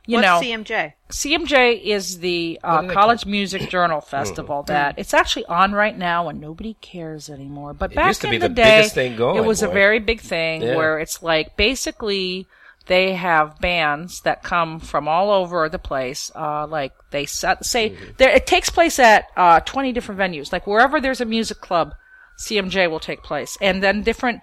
you 0.05 0.17
What's 0.17 0.25
know, 0.27 0.39
CMJ? 0.41 0.93
CMJ 1.09 1.81
is 1.81 2.19
the 2.19 2.59
uh, 2.61 2.83
College 2.87 3.25
Music 3.25 3.69
Journal 3.69 4.01
Festival 4.15 4.63
that 4.63 4.95
it's 4.97 5.13
actually 5.13 5.45
on 5.45 5.71
right 5.71 5.97
now 5.97 6.27
and 6.27 6.41
nobody 6.41 6.75
cares 6.81 7.29
anymore. 7.29 7.73
But 7.73 7.93
back 7.93 8.07
used 8.07 8.21
to 8.21 8.27
in 8.27 8.31
be 8.31 8.37
the, 8.39 8.49
the 8.49 8.55
day, 8.55 8.77
biggest 8.79 8.95
thing 8.95 9.15
going, 9.15 9.37
it 9.37 9.45
was 9.47 9.61
a 9.61 9.69
very 9.69 9.99
big 9.99 10.19
thing 10.19 10.61
Yeah. 10.63 10.75
where 10.75 10.99
it's 10.99 11.23
like 11.23 11.55
basically 11.55 12.47
they 12.87 13.13
have 13.13 13.59
bands 13.59 14.21
that 14.21 14.43
come 14.43 14.79
from 14.79 15.07
all 15.07 15.31
over 15.31 15.69
the 15.69 15.79
place. 15.79 16.31
Uh, 16.35 16.67
like 16.67 16.93
they 17.11 17.25
set, 17.25 17.65
say 17.65 17.91
Mm-hmm. 17.91 18.11
there, 18.17 18.29
it 18.31 18.45
takes 18.45 18.69
place 18.69 18.99
at 18.99 19.25
uh, 19.37 19.59
20 19.61 19.91
different 19.93 20.19
venues. 20.19 20.51
Like 20.51 20.67
wherever 20.67 20.99
there's 20.99 21.21
a 21.21 21.25
music 21.25 21.61
club, 21.61 21.93
CMJ 22.39 22.89
will 22.89 22.99
take 22.99 23.23
place, 23.23 23.57
and 23.61 23.81
then 23.83 24.01
different 24.03 24.41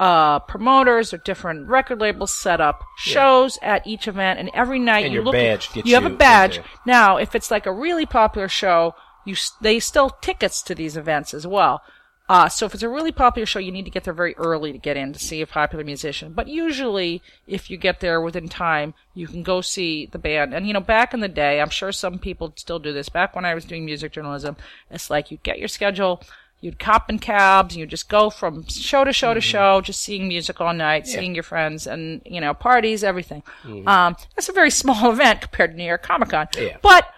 uh, 0.00 0.38
promoters 0.40 1.14
or 1.14 1.18
different 1.18 1.68
record 1.68 2.00
labels 2.00 2.34
set 2.34 2.60
up 2.60 2.82
shows 2.98 3.58
at 3.62 3.86
each 3.86 4.06
event, 4.08 4.38
and 4.38 4.50
every 4.52 4.78
night 4.78 5.04
And 5.06 5.14
you 5.14 5.22
look. 5.22 5.34
you 5.34 5.94
have 5.94 6.04
you 6.04 6.14
a 6.14 6.16
badge. 6.16 6.60
Now, 6.86 7.16
if 7.16 7.34
it's 7.34 7.50
like 7.50 7.66
a 7.66 7.72
really 7.72 8.04
popular 8.06 8.48
show, 8.48 8.94
you 9.24 9.36
they 9.60 9.80
sell 9.80 10.10
tickets 10.10 10.62
to 10.62 10.74
these 10.74 10.96
events 10.96 11.32
as 11.34 11.46
well. 11.46 11.82
Uh, 12.28 12.48
so 12.48 12.66
if 12.66 12.74
it's 12.74 12.82
a 12.82 12.88
really 12.88 13.12
popular 13.12 13.46
show, 13.46 13.60
you 13.60 13.70
need 13.70 13.84
to 13.84 13.90
get 13.90 14.04
there 14.04 14.12
very 14.12 14.36
early 14.36 14.72
to 14.72 14.78
get 14.78 14.96
in 14.96 15.12
to 15.12 15.18
see 15.18 15.40
a 15.40 15.46
popular 15.46 15.84
musician. 15.84 16.32
But 16.32 16.48
usually, 16.48 17.22
if 17.46 17.70
you 17.70 17.76
get 17.76 18.00
there 18.00 18.20
within 18.20 18.48
time, 18.48 18.94
you 19.14 19.28
can 19.28 19.42
go 19.44 19.60
see 19.60 20.06
the 20.06 20.18
band. 20.18 20.52
And 20.52 20.66
you 20.66 20.72
know, 20.72 20.80
back 20.80 21.14
in 21.14 21.20
the 21.20 21.28
day, 21.28 21.60
I'm 21.60 21.70
sure 21.70 21.92
some 21.92 22.18
people 22.18 22.52
still 22.56 22.80
do 22.80 22.92
this. 22.92 23.08
Back 23.08 23.36
when 23.36 23.44
I 23.44 23.54
was 23.54 23.64
doing 23.64 23.84
music 23.84 24.12
journalism, 24.12 24.56
it's 24.90 25.08
like 25.08 25.30
you'd 25.30 25.44
get 25.44 25.60
your 25.60 25.68
schedule, 25.68 26.20
you'd 26.60 26.80
cop 26.80 27.08
in 27.08 27.20
cabs, 27.20 27.74
and 27.74 27.80
you'd 27.80 27.90
just 27.90 28.08
go 28.08 28.28
from 28.28 28.66
show 28.66 29.04
to 29.04 29.12
show 29.12 29.32
to 29.32 29.40
show, 29.40 29.80
just 29.80 30.02
seeing 30.02 30.26
music 30.26 30.60
all 30.60 30.74
night, 30.74 31.06
seeing 31.06 31.34
your 31.34 31.44
friends, 31.44 31.86
and 31.86 32.22
you 32.24 32.40
know, 32.40 32.54
parties, 32.54 33.04
everything. 33.04 33.44
Um, 33.86 34.16
that's 34.34 34.48
a 34.48 34.52
very 34.52 34.70
small 34.82 35.12
event 35.12 35.42
compared 35.42 35.70
to 35.70 35.76
New 35.76 35.84
York 35.84 36.02
Comic 36.02 36.30
Con. 36.30 36.48
Yeah. 36.58 36.78
But 36.82 37.08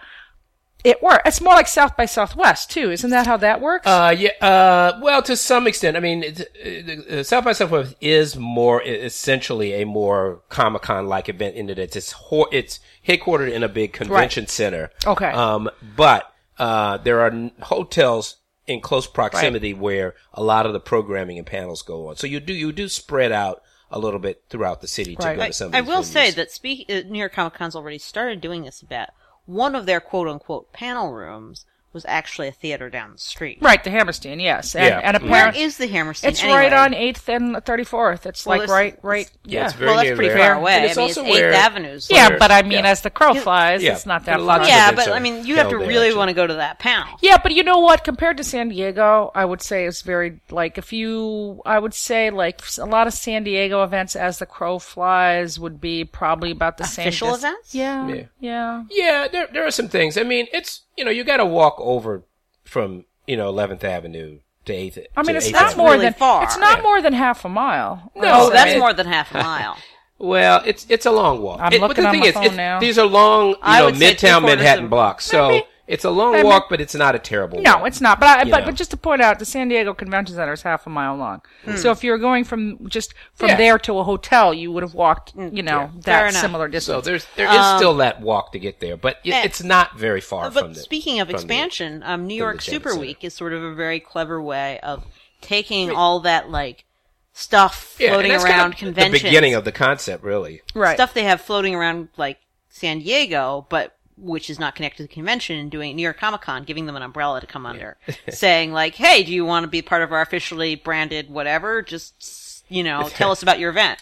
it 0.83 1.03
works. 1.03 1.21
It's 1.25 1.41
more 1.41 1.53
like 1.53 1.67
South 1.67 1.97
by 1.97 2.05
Southwest 2.05 2.71
too, 2.71 2.91
isn't 2.91 3.09
that 3.09 3.27
how 3.27 3.37
that 3.37 3.61
works? 3.61 3.85
Uh, 3.85 4.15
yeah. 4.17 4.31
Uh, 4.41 4.99
well, 5.01 5.21
to 5.23 5.35
some 5.35 5.67
extent. 5.67 5.97
I 5.97 5.99
mean, 5.99 6.23
it's, 6.23 6.41
uh, 6.41 7.23
South 7.23 7.43
by 7.43 7.53
Southwest 7.53 7.95
is 7.99 8.37
more 8.37 8.81
essentially 8.83 9.81
a 9.81 9.85
more 9.85 10.41
Comic 10.49 10.83
Con 10.83 11.07
like 11.07 11.27
event 11.29 11.55
in 11.55 11.67
that 11.67 11.79
it's 11.79 11.95
it's, 11.95 12.11
ho- 12.13 12.47
it's 12.51 12.79
headquartered 13.07 13.51
in 13.51 13.63
a 13.63 13.69
big 13.69 13.93
convention 13.93 14.47
center. 14.47 14.91
Okay. 15.05 15.31
Um, 15.31 15.69
but 15.95 16.33
uh, 16.57 16.97
there 16.97 17.21
are 17.21 17.31
n- 17.31 17.51
hotels 17.61 18.37
in 18.67 18.81
close 18.81 19.07
proximity 19.07 19.73
where 19.73 20.15
a 20.33 20.43
lot 20.43 20.65
of 20.65 20.73
the 20.73 20.79
programming 20.79 21.37
and 21.37 21.47
panels 21.47 21.81
go 21.81 22.09
on. 22.09 22.15
So 22.15 22.27
you 22.27 22.39
do 22.39 22.53
you 22.53 22.71
do 22.71 22.87
spread 22.87 23.31
out 23.31 23.63
a 23.91 23.99
little 23.99 24.19
bit 24.19 24.43
throughout 24.49 24.81
the 24.81 24.87
city 24.87 25.15
to 25.15 25.35
go 25.35 25.41
I, 25.41 25.47
to 25.47 25.53
some. 25.53 25.67
Of 25.69 25.75
I 25.75 25.81
these 25.81 25.89
will 25.89 26.03
say 26.03 26.31
that 26.31 26.51
speak, 26.51 26.85
uh, 26.89 27.01
New 27.07 27.19
York 27.19 27.33
Comic 27.33 27.55
Con's 27.55 27.75
already 27.75 27.97
started 27.97 28.39
doing 28.39 28.63
this 28.63 28.81
a 28.81 28.85
bit. 28.85 29.09
One 29.49 29.73
of 29.73 29.87
their 29.87 29.99
quote 29.99 30.27
unquote 30.27 30.71
panel 30.73 31.11
rooms 31.11 31.65
was 31.93 32.05
actually 32.07 32.47
a 32.47 32.51
theater 32.51 32.89
down 32.89 33.11
the 33.13 33.17
street. 33.17 33.57
right, 33.61 33.83
the 33.83 33.89
Hammerstein, 33.89 34.39
yes, 34.39 34.75
and, 34.75 34.85
Yeah. 34.85 34.99
and 35.03 35.17
Where 35.23 35.31
Where 35.31 35.39
apparently 35.39 35.63
is 35.63 35.77
the 35.77 35.87
Hammerstein? 35.87 36.31
it's 36.31 36.43
anyway? 36.43 36.57
right 36.59 36.73
on 36.73 36.93
Eighth 36.93 37.27
and 37.29 37.63
Thirty 37.65 37.83
Fourth. 37.83 38.25
It's 38.25 38.45
Well, 38.45 38.57
like 38.59 38.63
it's- 38.65 38.73
right, 38.73 38.99
right, 39.01 39.29
Yeah, 39.45 39.59
yeah. 39.61 39.65
it's 39.65 39.73
very 39.73 39.89
Well, 39.91 39.97
that's 40.03 40.15
pretty 40.15 40.29
there. 40.29 40.37
far 40.37 40.53
away. 40.53 40.73
And 40.73 40.83
I 40.83 40.87
it's 40.87 40.97
mean, 40.97 41.09
it's 41.09 41.17
Eighth 41.17 41.29
where- 41.29 41.53
Avenue. 41.53 41.99
so- 41.99 42.15
yeah, 42.15 42.37
but 42.37 42.51
I 42.51 42.61
mean, 42.61 42.83
yeah. 42.83 42.91
as 42.91 43.01
the 43.01 43.09
crow 43.09 43.33
flies, 43.33 43.81
Yeah. 43.83 43.93
it's 43.93 44.05
not 44.05 44.25
that 44.25 44.39
a 44.39 44.45
far. 44.45 44.65
yeah, 44.67 44.91
but 44.91 45.07
I 45.09 45.19
mean, 45.19 45.45
you 45.45 45.55
have 45.55 45.69
to 45.69 45.77
really 45.77 46.13
want 46.13 46.29
to 46.29 46.33
go 46.33 46.45
to 46.45 46.55
that 46.55 46.79
panel. 46.79 47.17
Yeah, 47.21 47.37
but 47.41 47.53
you 47.53 47.63
know 47.63 47.79
what? 47.79 48.03
Compared 48.03 48.37
to 48.37 48.43
San 48.43 48.69
Diego, 48.69 49.31
I 49.33 49.45
would 49.45 49.61
say 49.61 49.85
it's 49.85 50.01
very 50.01 50.39
like 50.51 50.77
if 50.77 50.93
you, 50.93 51.61
I 51.65 51.79
would 51.79 51.93
say 51.93 52.29
like 52.29 52.61
a 52.79 52.85
lot 52.85 53.07
of 53.07 53.13
San 53.13 53.43
Diego 53.43 53.83
events 53.83 54.15
as 54.15 54.39
the 54.39 54.45
crow 54.45 54.79
flies 54.79 55.59
would 55.59 55.81
be 55.81 56.03
probably 56.05 56.51
about 56.51 56.77
the 56.77 56.83
same. 56.83 57.07
Official 57.07 57.33
events? 57.33 57.73
Yeah, 57.73 58.07
Yeah. 58.07 58.23
yeah, 58.39 58.83
Yeah, 58.91 59.27
there 59.31 59.47
there 59.51 59.65
are 59.65 59.71
some 59.71 59.87
things. 59.89 60.17
I 60.17 60.23
mean, 60.23 60.47
it's 60.53 60.81
you 60.97 61.05
know 61.05 61.11
you 61.11 61.23
got 61.23 61.37
to 61.37 61.45
walk 61.45 61.78
over 61.81 62.23
from 62.63 63.05
you 63.27 63.37
know 63.37 63.51
11th 63.51 63.83
Avenue 63.83 64.39
to 64.65 64.73
8th. 64.73 65.05
I 65.15 65.23
mean, 65.23 65.35
it's 65.35 65.51
not 65.51 65.61
Avenue. 65.63 65.77
more 65.77 65.91
really 65.91 66.05
than 66.05 66.13
far. 66.13 66.43
it's 66.43 66.57
not 66.57 66.77
Yeah. 66.77 66.83
more 66.83 67.01
than 67.01 67.13
half 67.13 67.45
a 67.45 67.49
mile. 67.49 68.11
No, 68.15 68.21
Oh, 68.27 68.49
I 68.49 68.53
that's 68.53 68.71
mean- 68.71 68.79
more 68.79 68.93
than 68.93 69.07
half 69.07 69.33
a 69.33 69.41
mile. 69.43 69.77
Well, 70.17 70.61
it's 70.65 70.85
it's 70.89 71.05
a 71.05 71.11
long 71.11 71.41
walk. 71.41 71.59
I'm 71.61 71.71
It- 71.73 71.79
but 71.79 71.87
looking 71.89 72.03
the 72.03 72.07
on 72.09 72.13
thing 72.13 72.21
my 72.21 72.27
is, 72.27 72.33
phone 72.33 72.55
now. 72.57 72.79
These 72.79 72.97
are 72.99 73.05
long, 73.05 73.49
you 73.51 73.55
I 73.61 73.79
know, 73.79 73.91
midtown 73.91 74.41
Manhattan 74.43 74.85
of- 74.85 74.89
blocks. 74.89 75.25
So 75.25 75.47
Maybe. 75.49 75.65
It's 75.89 76.05
a 76.05 76.09
long 76.11 76.35
I 76.35 76.37
mean- 76.37 76.45
walk, 76.45 76.67
but 76.69 76.79
it's 76.79 76.93
not 76.93 77.15
a 77.15 77.19
terrible. 77.19 77.61
No, 77.61 77.77
walk. 77.79 77.87
it's 77.87 77.99
not. 77.99 78.19
But 78.19 78.29
I, 78.29 78.43
but 78.43 78.59
know. 78.59 78.65
but 78.67 78.75
just 78.75 78.91
to 78.91 78.97
point 78.97 79.21
out, 79.21 79.39
the 79.39 79.45
San 79.45 79.69
Diego 79.69 79.93
Convention 79.95 80.35
Center 80.35 80.53
is 80.53 80.61
half 80.61 80.85
a 80.85 80.89
mile 80.89 81.15
long. 81.15 81.41
So 81.77 81.89
if 81.91 82.03
you're 82.03 82.19
going 82.19 82.43
from 82.43 82.87
just 82.89 83.15
from. 83.33 83.49
Yeah. 83.49 83.57
there 83.57 83.79
to 83.79 83.97
a 83.97 84.03
hotel, 84.03 84.53
you 84.53 84.71
would 84.71 84.83
have 84.83 84.93
walked, 84.93 85.33
you 85.35 85.63
know, 85.63 85.89
Fair 86.03 86.25
that 86.25 86.29
enough. 86.29 86.41
similar 86.41 86.67
So 86.67 86.71
distance. 86.71 87.05
there's 87.05 87.25
there 87.35 87.47
is 87.49 87.75
still 87.77 87.95
that 87.97 88.21
walk 88.21 88.51
to 88.51 88.59
get 88.59 88.79
there, 88.79 88.97
but 88.97 89.17
it, 89.23 89.31
eh, 89.31 89.41
it's 89.43 89.63
not 89.63 89.97
very 89.97 90.21
far 90.21 90.51
But 90.51 90.61
from 90.65 90.73
the. 90.73 90.79
speaking 90.79 91.19
of 91.19 91.27
from 91.27 91.31
the- 91.33 91.37
expansion, 91.43 92.03
um, 92.05 92.27
New 92.27 92.35
York 92.35 92.61
Super 92.61 92.89
Center. 92.91 93.01
Week 93.01 93.23
is 93.23 93.33
sort 93.33 93.53
of 93.53 93.63
a 93.63 93.73
very 93.73 93.99
clever 93.99 94.39
way 94.41 94.79
of 94.81 95.05
taking 95.41 95.89
all 95.89 96.19
that 96.19 96.51
like 96.51 96.85
stuff 97.33 97.75
floating 97.97 98.31
that's 98.31 98.43
around 98.43 98.59
kind 98.59 98.73
of 98.73 98.79
conventions, 98.79 99.21
The 99.23 99.27
beginning 99.29 99.53
of 99.55 99.63
the 99.65 99.71
concept, 99.71 100.23
really. 100.23 100.61
right. 100.75 100.95
stuff 100.95 101.13
they 101.13 101.23
have 101.23 101.41
floating 101.41 101.73
around 101.73 102.09
like 102.17 102.37
San 102.69 102.99
Diego, 102.99 103.65
but 103.69 103.95
which 104.19 104.49
is 104.49 104.59
not 104.59 104.75
connected 104.75 104.97
to 104.97 105.03
the 105.03 105.13
convention, 105.13 105.57
and 105.57 105.71
doing 105.71 105.91
it 105.91 105.93
New 105.93 106.03
York 106.03 106.17
Comic 106.17 106.41
Con, 106.41 106.63
giving 106.63 106.85
them 106.85 106.95
an 106.95 107.03
umbrella 107.03 107.41
to 107.41 107.47
come 107.47 107.65
under, 107.65 107.97
saying 108.29 108.71
like, 108.71 108.95
"Hey, 108.95 109.23
do 109.23 109.31
you 109.33 109.45
want 109.45 109.63
to 109.63 109.67
be 109.67 109.81
part 109.81 110.01
of 110.01 110.11
our 110.11 110.21
officially 110.21 110.75
branded 110.75 111.29
whatever? 111.29 111.81
Just 111.81 112.65
you 112.69 112.83
know, 112.83 113.09
tell 113.13 113.31
us 113.31 113.43
about 113.43 113.59
your 113.59 113.69
event." 113.69 114.01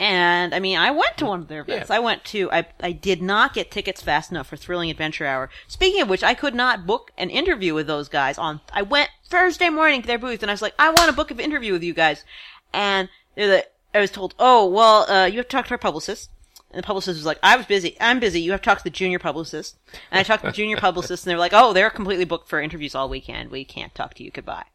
And 0.00 0.54
I 0.54 0.60
mean, 0.60 0.78
I 0.78 0.92
went 0.92 1.16
to 1.16 1.26
one 1.26 1.40
of 1.40 1.48
their 1.48 1.62
events. 1.62 1.90
Yeah. 1.90 1.96
I 1.96 1.98
went 1.98 2.24
to. 2.26 2.50
I 2.52 2.66
I 2.80 2.92
did 2.92 3.20
not 3.20 3.52
get 3.52 3.70
tickets 3.70 4.00
fast 4.00 4.30
enough 4.30 4.46
for 4.46 4.56
Thrilling 4.56 4.90
Adventure 4.90 5.26
Hour. 5.26 5.50
Speaking 5.66 6.00
of 6.02 6.08
which, 6.08 6.22
I 6.22 6.34
could 6.34 6.54
not 6.54 6.86
book 6.86 7.10
an 7.18 7.30
interview 7.30 7.74
with 7.74 7.88
those 7.88 8.08
guys 8.08 8.38
on. 8.38 8.60
I 8.72 8.82
went 8.82 9.10
Thursday 9.26 9.70
morning 9.70 10.02
to 10.02 10.06
their 10.06 10.18
booth, 10.18 10.42
and 10.42 10.50
I 10.50 10.54
was 10.54 10.62
like, 10.62 10.74
I 10.78 10.90
want 10.90 11.10
to 11.10 11.16
book 11.16 11.32
an 11.32 11.40
interview 11.40 11.72
with 11.72 11.82
you 11.82 11.94
guys. 11.94 12.24
And 12.72 13.08
they're 13.34 13.56
like, 13.56 13.72
I 13.92 14.00
was 14.00 14.10
told, 14.12 14.34
oh 14.38 14.66
well, 14.66 15.10
uh, 15.10 15.26
you 15.26 15.38
have 15.38 15.48
to 15.48 15.56
talk 15.56 15.66
to 15.66 15.72
our 15.72 15.78
publicist. 15.78 16.30
And 16.70 16.82
the 16.82 16.86
publicist 16.86 17.16
was 17.16 17.24
like, 17.24 17.38
I 17.42 17.56
was 17.56 17.66
busy. 17.66 17.96
I'm 18.00 18.20
busy. 18.20 18.40
You 18.40 18.50
have 18.52 18.60
to 18.60 18.64
talk 18.64 18.78
to 18.78 18.84
the 18.84 18.90
junior 18.90 19.18
publicist. 19.18 19.78
And 20.10 20.20
I 20.20 20.22
talked 20.22 20.44
to 20.44 20.50
the 20.50 20.56
junior 20.56 20.76
publicist, 20.80 21.24
and 21.24 21.30
they 21.30 21.34
were 21.34 21.40
like, 21.40 21.54
oh, 21.54 21.72
they're 21.72 21.90
completely 21.90 22.26
booked 22.26 22.48
for 22.48 22.60
interviews 22.60 22.94
all 22.94 23.08
weekend. 23.08 23.50
We 23.50 23.64
can't 23.64 23.94
talk 23.94 24.14
to 24.14 24.24
you. 24.24 24.30
Goodbye. 24.30 24.66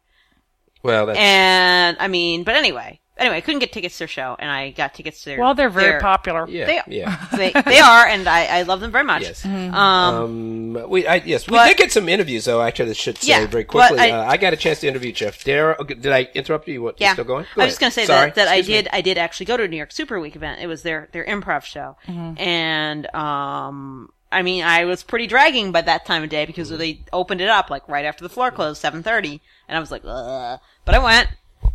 Well, 0.82 1.06
that's 1.06 1.18
And 1.18 1.96
I 2.00 2.08
mean, 2.08 2.42
but 2.44 2.56
anyway, 2.56 3.00
anyway, 3.16 3.36
I 3.36 3.40
couldn't 3.40 3.60
get 3.60 3.72
tickets 3.72 3.94
to 3.96 4.00
their 4.00 4.08
show, 4.08 4.36
and 4.38 4.50
I 4.50 4.70
got 4.70 4.94
tickets 4.94 5.20
to 5.24 5.30
their. 5.30 5.38
well, 5.40 5.54
they're 5.54 5.70
very 5.70 5.92
their- 5.92 6.00
popular. 6.00 6.48
yeah, 6.48 6.66
They, 6.66 6.80
yeah. 6.98 7.26
they 7.36 7.52
they 7.66 7.78
are, 7.78 8.06
and 8.06 8.26
I, 8.28 8.58
I 8.58 8.62
love 8.62 8.80
them 8.80 8.90
very 8.92 9.04
much. 9.04 9.22
Yes. 9.22 9.44
Um, 9.44 9.74
Um, 9.74 10.90
we 10.90 11.06
I, 11.06 11.16
yes, 11.16 11.46
we 11.46 11.56
but- 11.56 11.68
did 11.68 11.76
get 11.76 11.92
some 11.92 12.08
interviews 12.08 12.44
though. 12.46 12.60
Actually, 12.62 12.90
I 12.90 12.94
should 12.94 13.18
say 13.18 13.28
Yeah, 13.28 13.46
very 13.46 13.64
quickly. 13.64 13.98
I- 13.98 14.10
uh, 14.10 14.24
I 14.24 14.36
got 14.36 14.52
a 14.52 14.56
chance 14.56 14.80
to 14.80 14.88
interview 14.88 15.12
Geof 15.12 15.42
Darrow. 15.44 15.76
Did 15.84 16.06
I 16.08 16.28
interrupt 16.34 16.66
you? 16.68 16.82
What? 16.82 17.00
you 17.00 17.04
yeah, 17.06 17.12
still 17.12 17.24
going? 17.24 17.46
I 17.56 17.60
was 17.64 17.68
just 17.72 17.80
gonna 17.80 17.90
say 17.92 18.06
Sorry. 18.06 18.26
that, 18.26 18.34
that 18.36 18.48
I 18.48 18.56
Excuse 18.56 18.68
me. 18.68 18.82
did 18.82 18.88
I 18.92 19.00
did 19.00 19.18
actually 19.18 19.46
go 19.46 19.56
to 19.56 19.62
a 19.64 19.68
New 19.68 19.76
York 19.76 19.92
Super 19.92 20.18
Week 20.20 20.34
event. 20.36 20.60
It 20.60 20.66
was 20.66 20.82
their 20.82 21.08
their 21.12 21.24
improv 21.24 21.64
show, 21.64 21.96
and 22.08 23.06
um, 23.14 24.10
I 24.32 24.42
mean, 24.42 24.64
I 24.64 24.84
was 24.84 25.02
pretty 25.02 25.26
dragging 25.26 25.70
by 25.72 25.82
that 25.82 26.04
time 26.06 26.22
of 26.24 26.30
day 26.30 26.44
because 26.46 26.68
they 26.70 27.00
opened 27.12 27.40
it 27.40 27.48
up 27.48 27.70
like 27.70 27.88
right 27.88 28.04
after 28.04 28.22
the 28.24 28.28
floor 28.28 28.50
closed, 28.50 28.80
seven 28.80 29.02
thirty, 29.02 29.40
and 29.68 29.76
I 29.76 29.80
was 29.80 29.90
like, 29.90 30.02
Ugh. 30.04 30.60
but 30.84 30.94
I 30.94 30.98
went. 30.98 31.28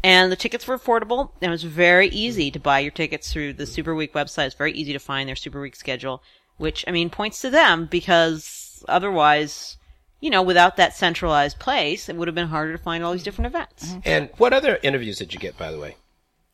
And 0.04 0.32
the 0.32 0.36
tickets 0.36 0.68
were 0.68 0.78
affordable. 0.78 1.32
and 1.42 1.50
It 1.50 1.52
was 1.52 1.64
very 1.64 2.08
easy 2.10 2.52
to 2.52 2.60
buy 2.60 2.80
your 2.80 2.92
tickets 2.92 3.32
through 3.32 3.54
the 3.54 3.66
Super 3.66 3.94
Week 3.94 4.14
website. 4.14 4.48
It's 4.48 4.56
very 4.56 4.74
easy 4.74 4.94
to 4.94 5.00
find 5.00 5.28
their 5.28 5.36
Super 5.36 5.62
Week 5.62 5.76
schedule, 5.76 6.24
which 6.58 6.86
I 6.88 6.92
mean 6.92 7.10
points 7.10 7.42
to 7.42 7.50
them 7.50 7.86
because 7.86 8.84
otherwise, 8.88 9.78
you 10.22 10.30
know, 10.30 10.42
without 10.42 10.78
that 10.78 10.96
centralized 10.96 11.60
place, 11.60 12.10
it 12.10 12.16
would 12.16 12.28
have 12.28 12.36
been 12.36 12.48
harder 12.48 12.72
to 12.72 12.84
find 12.84 13.04
all 13.04 13.12
these 13.12 13.24
different 13.24 13.48
events. 13.48 13.96
And 14.06 14.30
what 14.38 14.54
other 14.54 14.80
interviews 14.84 15.18
did 15.18 15.34
you 15.34 15.40
get, 15.40 15.58
by 15.58 15.72
the 15.72 15.80
way? 15.80 15.96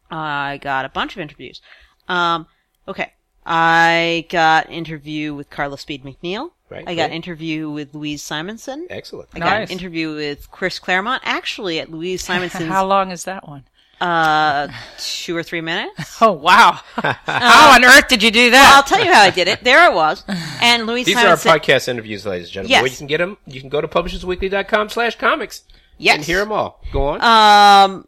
I 0.10 0.60
got 0.62 0.86
a 0.86 0.90
bunch 0.90 1.16
of 1.16 1.22
interviews. 1.22 1.62
Um, 2.08 2.48
okay. 2.88 3.14
I 3.46 4.26
got 4.30 4.72
interview 4.72 5.34
with 5.34 5.50
Carla 5.50 5.78
Speed 5.78 6.04
McNeil. 6.04 6.52
Right, 6.70 6.84
I 6.88 6.96
got 6.96 7.12
an 7.12 7.16
interview 7.16 7.70
with 7.70 7.94
Louise 7.94 8.24
Simonson. 8.24 8.88
Excellent. 8.90 9.30
I 9.36 9.40
got 9.40 9.62
an 9.62 9.68
interview 9.70 10.16
with 10.16 10.50
Chris 10.50 10.80
Claremont. 10.80 11.22
Actually, 11.26 11.80
at 11.80 11.92
Louise 11.92 12.24
Simonson's, 12.28 12.68
How 12.68 12.86
long 12.86 13.12
is 13.12 13.26
that 13.26 13.48
one? 13.48 13.66
uh, 14.02 14.68
two 14.98 15.36
or 15.38 15.44
three 15.44 15.62
minutes. 15.62 16.18
Oh 16.22 16.32
wow! 16.32 16.80
How 16.96 17.76
on 17.76 17.84
earth 17.86 18.08
did 18.08 18.24
you 18.24 18.32
do 18.32 18.50
that? 18.52 18.74
I'll 18.76 18.84
tell 18.84 19.04
you 19.06 19.12
how 19.12 19.22
I 19.22 19.30
did 19.32 19.48
it. 19.50 19.64
There 19.64 19.90
it 19.90 19.94
was. 19.94 20.24
And 20.62 20.86
Louise 20.88 21.06
These 21.06 21.18
are 21.18 21.28
our 21.28 21.36
podcast 21.36 21.88
interviews, 21.90 22.26
ladies 22.26 22.48
and 22.48 22.54
gentlemen. 22.54 22.72
Yes. 22.72 22.82
Where 22.82 22.92
you 22.92 22.98
can 22.98 23.08
get 23.08 23.18
them, 23.20 23.38
you 23.46 23.60
can 23.60 23.70
go 23.70 23.82
to 23.82 23.88
publishersweekly.com 23.88 24.90
slash 24.90 25.18
comics 25.18 25.64
Yes. 25.98 26.16
and 26.16 26.26
hear 26.26 26.40
them 26.40 26.52
all. 26.54 26.82
Go 26.94 27.08
on. 27.10 27.22
Um, 27.22 28.08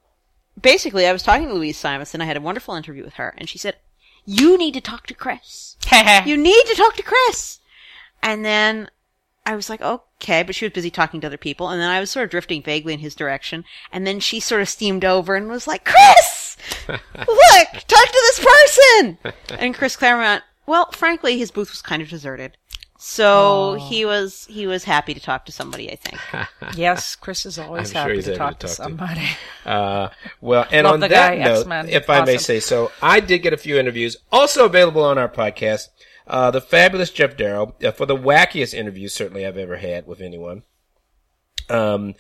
basically, 0.60 1.06
I 1.06 1.12
was 1.14 1.22
talking 1.22 1.48
to 1.50 1.54
Louise 1.54 1.78
Simonson. 1.78 2.22
I 2.22 2.26
had 2.26 2.38
a 2.38 2.42
wonderful 2.42 2.76
interview 2.76 3.04
with 3.04 3.14
her, 3.16 3.34
and 3.38 3.48
she 3.50 3.58
said, 3.58 3.76
"You 4.26 4.58
need 4.58 4.74
to 4.74 4.82
talk 4.82 5.06
to 5.08 5.14
Chris. 5.14 5.76
you 6.26 6.38
need 6.38 6.66
to 6.66 6.76
talk 6.76 6.96
to 6.96 7.04
Chris." 7.04 7.60
And 8.28 8.44
then 8.44 8.90
I 9.46 9.56
was 9.56 9.70
like, 9.70 9.82
"Okay," 9.82 10.44
but 10.44 10.54
she 10.54 10.66
was 10.66 10.74
busy 10.74 10.92
talking 10.92 11.22
to 11.22 11.28
other 11.28 11.38
people, 11.38 11.70
and 11.70 11.82
then 11.82 11.90
I 11.90 12.02
was 12.02 12.12
sort 12.12 12.26
of 12.26 12.30
drifting 12.30 12.62
vaguely 12.62 12.94
in 12.94 13.00
his 13.00 13.16
direction, 13.16 13.64
and 13.92 14.06
then 14.06 14.20
she 14.20 14.42
sort 14.42 14.62
of 14.62 14.68
steamed 14.68 15.06
over 15.06 15.36
and 15.36 15.48
was 15.48 15.68
like, 15.68 15.86
"Chris, 15.86 16.58
look, 16.90 16.98
talk 17.72 18.08
to 18.08 18.24
this 18.38 18.46
person." 18.46 19.18
And 19.58 19.74
Chris 19.74 19.96
Claremont, 19.96 20.44
well, 20.66 20.92
frankly, 20.92 21.38
his 21.38 21.52
booth 21.52 21.70
was 21.72 21.82
kind 21.82 22.02
of 22.02 22.10
deserted. 22.10 22.58
So 23.00 23.76
he 23.90 24.06
was 24.06 24.48
he 24.50 24.66
was 24.68 24.84
happy 24.84 25.14
to 25.14 25.20
talk 25.20 25.46
to 25.46 25.52
somebody, 25.52 25.90
I 25.92 25.96
think. 25.96 26.20
yes, 26.76 27.16
Chris 27.16 27.46
is 27.46 27.60
always 27.60 27.90
I'm 27.90 27.94
sure 27.94 28.02
happy 28.02 28.16
he's 28.16 28.26
to 28.26 28.32
able 28.32 28.38
talk 28.40 28.60
to 28.60 28.68
to 28.68 28.76
talk 28.76 28.76
to. 28.76 28.84
somebody. 28.84 29.28
Uh, 29.66 30.10
well, 30.40 30.66
and 30.72 30.86
Love 30.86 30.94
on 30.94 31.00
that 31.02 31.10
guy, 31.10 31.36
note, 31.38 31.58
X-Men. 31.60 31.90
if 31.90 32.10
I 32.10 32.24
may 32.24 32.38
say 32.38 32.62
so, 32.62 32.90
I 33.02 33.20
did 33.20 33.40
get 33.40 33.52
a 33.52 33.58
few 33.58 33.78
interviews, 33.78 34.16
also 34.32 34.64
available 34.66 35.04
on 35.04 35.18
our 35.18 35.28
podcast. 35.28 35.90
Uh, 36.28 36.52
the 36.52 36.62
fabulous 36.62 37.10
Geof 37.10 37.38
Darrow 37.38 37.74
uh, 37.84 37.92
for 37.92 38.06
the 38.06 38.16
wackiest 38.16 38.74
interview 38.74 39.08
certainly 39.08 39.46
I've 39.46 39.58
ever 39.58 39.78
had 39.78 40.06
with 40.06 40.20
anyone. 40.22 40.64
Um, 41.70 42.16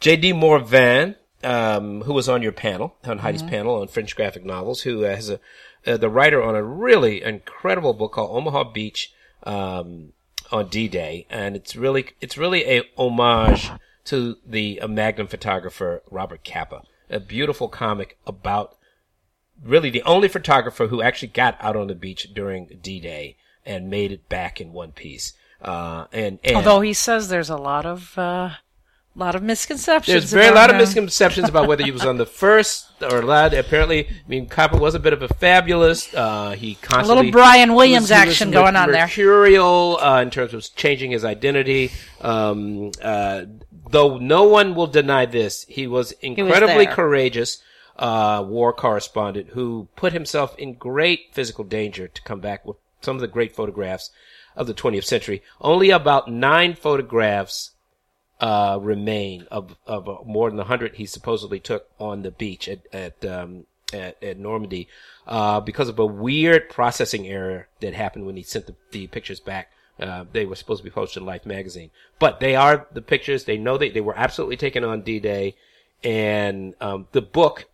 J.D. 0.00 0.32
Morvan, 0.32 1.16
um, 1.44 2.02
who 2.02 2.14
was 2.14 2.28
on 2.28 2.42
your 2.42 2.52
panel, 2.52 2.96
on 3.04 3.18
Heidi's 3.18 3.42
Mm-hmm. 3.42 3.50
panel 3.50 3.80
on 3.80 3.88
French 3.88 4.16
graphic 4.16 4.44
novels, 4.44 4.82
who 4.82 5.04
uh, 5.04 5.14
has 5.14 5.28
a 5.30 5.40
uh, 5.86 5.96
the 5.96 6.10
writer 6.10 6.42
on 6.42 6.54
a 6.54 6.62
really 6.62 7.22
incredible 7.22 7.94
book 7.94 8.12
called 8.12 8.36
Omaha 8.36 8.64
Beach 8.64 9.12
um, 9.44 10.12
on 10.52 10.68
D-Day, 10.68 11.26
and 11.30 11.56
it's 11.56 11.74
really 11.74 12.10
it's 12.20 12.36
really 12.36 12.64
a 12.64 12.82
homage 12.96 13.70
to 14.04 14.36
the 14.46 14.80
uh, 14.80 14.88
Magnum 14.88 15.26
photographer 15.26 16.02
Robert 16.10 16.44
Capa. 16.44 16.82
A 17.08 17.20
beautiful 17.20 17.68
comic 17.68 18.18
about 18.26 18.76
really 19.62 19.90
the 19.90 20.02
only 20.02 20.28
photographer 20.28 20.86
who 20.88 21.02
actually 21.02 21.28
got 21.28 21.56
out 21.60 21.76
on 21.76 21.86
the 21.88 21.94
beach 21.94 22.28
during 22.34 22.66
D-Day 22.82 23.36
and 23.66 23.90
made 23.90 24.12
it 24.12 24.28
back 24.28 24.60
in 24.60 24.72
one 24.72 24.92
piece. 24.92 25.32
Uh, 25.60 26.06
and, 26.12 26.38
and 26.42 26.56
Although 26.56 26.80
he 26.80 26.92
says 26.92 27.28
there's 27.28 27.50
a 27.50 27.56
lot 27.56 27.84
of 27.84 28.16
uh, 28.18 28.50
lot 29.14 29.34
of 29.34 29.42
misconceptions. 29.42 30.30
there's 30.30 30.32
very 30.32 30.48
a 30.48 30.54
lot 30.54 30.70
of 30.70 30.76
misconceptions 30.76 31.48
about 31.48 31.68
whether 31.68 31.84
he 31.84 31.90
was 31.90 32.04
on 32.04 32.16
the 32.16 32.26
first 32.42 32.86
or 33.02 33.22
last. 33.22 33.54
Apparently, 33.54 34.06
I 34.08 34.28
mean, 34.28 34.46
Capa 34.46 34.76
was 34.76 34.94
a 34.94 34.98
bit 34.98 35.12
of 35.12 35.22
a 35.22 35.28
fabulous. 35.28 36.12
Uh, 36.14 36.52
he 36.52 36.76
constantly 36.76 37.26
little 37.26 37.32
Brian 37.32 37.74
Williams 37.74 38.08
he 38.08 38.14
was- 38.14 38.22
he 38.22 38.26
was 38.28 38.32
action 38.32 38.50
going 38.50 38.76
on 38.76 38.90
there. 38.90 39.04
Mercurial 39.06 39.98
uh, 40.00 40.22
in 40.22 40.30
terms 40.30 40.54
of 40.54 40.74
changing 40.76 41.10
his 41.10 41.24
identity. 41.24 41.90
Um, 42.20 42.92
uh, 43.02 43.44
though 43.90 44.18
no 44.18 44.44
one 44.44 44.74
will 44.74 44.86
deny 44.86 45.26
this, 45.26 45.64
he 45.68 45.86
was 45.86 46.12
incredibly 46.12 46.86
there. 46.86 46.94
courageous. 46.94 47.62
Uh, 47.96 48.42
war 48.48 48.72
correspondent 48.72 49.48
who 49.50 49.86
put 49.94 50.14
himself 50.14 50.56
in 50.56 50.72
great 50.72 51.34
physical 51.34 51.64
danger 51.64 52.08
to 52.08 52.22
come 52.22 52.40
back 52.40 52.64
with 52.64 52.78
some 53.00 53.16
of 53.16 53.20
the 53.20 53.28
great 53.28 53.54
photographs 53.54 54.10
of 54.56 54.66
the 54.66 54.74
20th 54.74 55.04
century. 55.04 55.42
Only 55.60 55.90
about 55.90 56.30
nine 56.30 56.74
photographs 56.74 57.72
uh, 58.40 58.78
remain 58.80 59.46
of 59.50 59.76
of 59.86 60.08
uh, 60.08 60.16
more 60.24 60.48
than 60.48 60.56
the 60.56 60.64
hundred 60.64 60.94
he 60.94 61.06
supposedly 61.06 61.60
took 61.60 61.88
on 61.98 62.22
the 62.22 62.30
beach 62.30 62.68
at 62.68 62.80
at 62.92 63.24
um, 63.24 63.66
at, 63.92 64.22
at 64.22 64.38
Normandy 64.38 64.88
uh, 65.26 65.60
because 65.60 65.88
of 65.88 65.98
a 65.98 66.06
weird 66.06 66.70
processing 66.70 67.26
error 67.26 67.68
that 67.80 67.92
happened 67.92 68.26
when 68.26 68.36
he 68.36 68.42
sent 68.42 68.66
the, 68.66 68.74
the 68.92 69.06
pictures 69.08 69.40
back. 69.40 69.70
Uh, 69.98 70.24
they 70.32 70.46
were 70.46 70.56
supposed 70.56 70.80
to 70.80 70.84
be 70.84 70.90
posted 70.90 71.20
in 71.20 71.26
Life 71.26 71.44
magazine, 71.44 71.90
but 72.18 72.40
they 72.40 72.56
are 72.56 72.86
the 72.92 73.02
pictures. 73.02 73.44
They 73.44 73.58
know 73.58 73.76
they 73.76 73.90
they 73.90 74.00
were 74.00 74.16
absolutely 74.16 74.56
taken 74.56 74.84
on 74.84 75.02
D-Day, 75.02 75.54
and 76.02 76.74
um, 76.80 77.06
the 77.12 77.20
book 77.20 77.66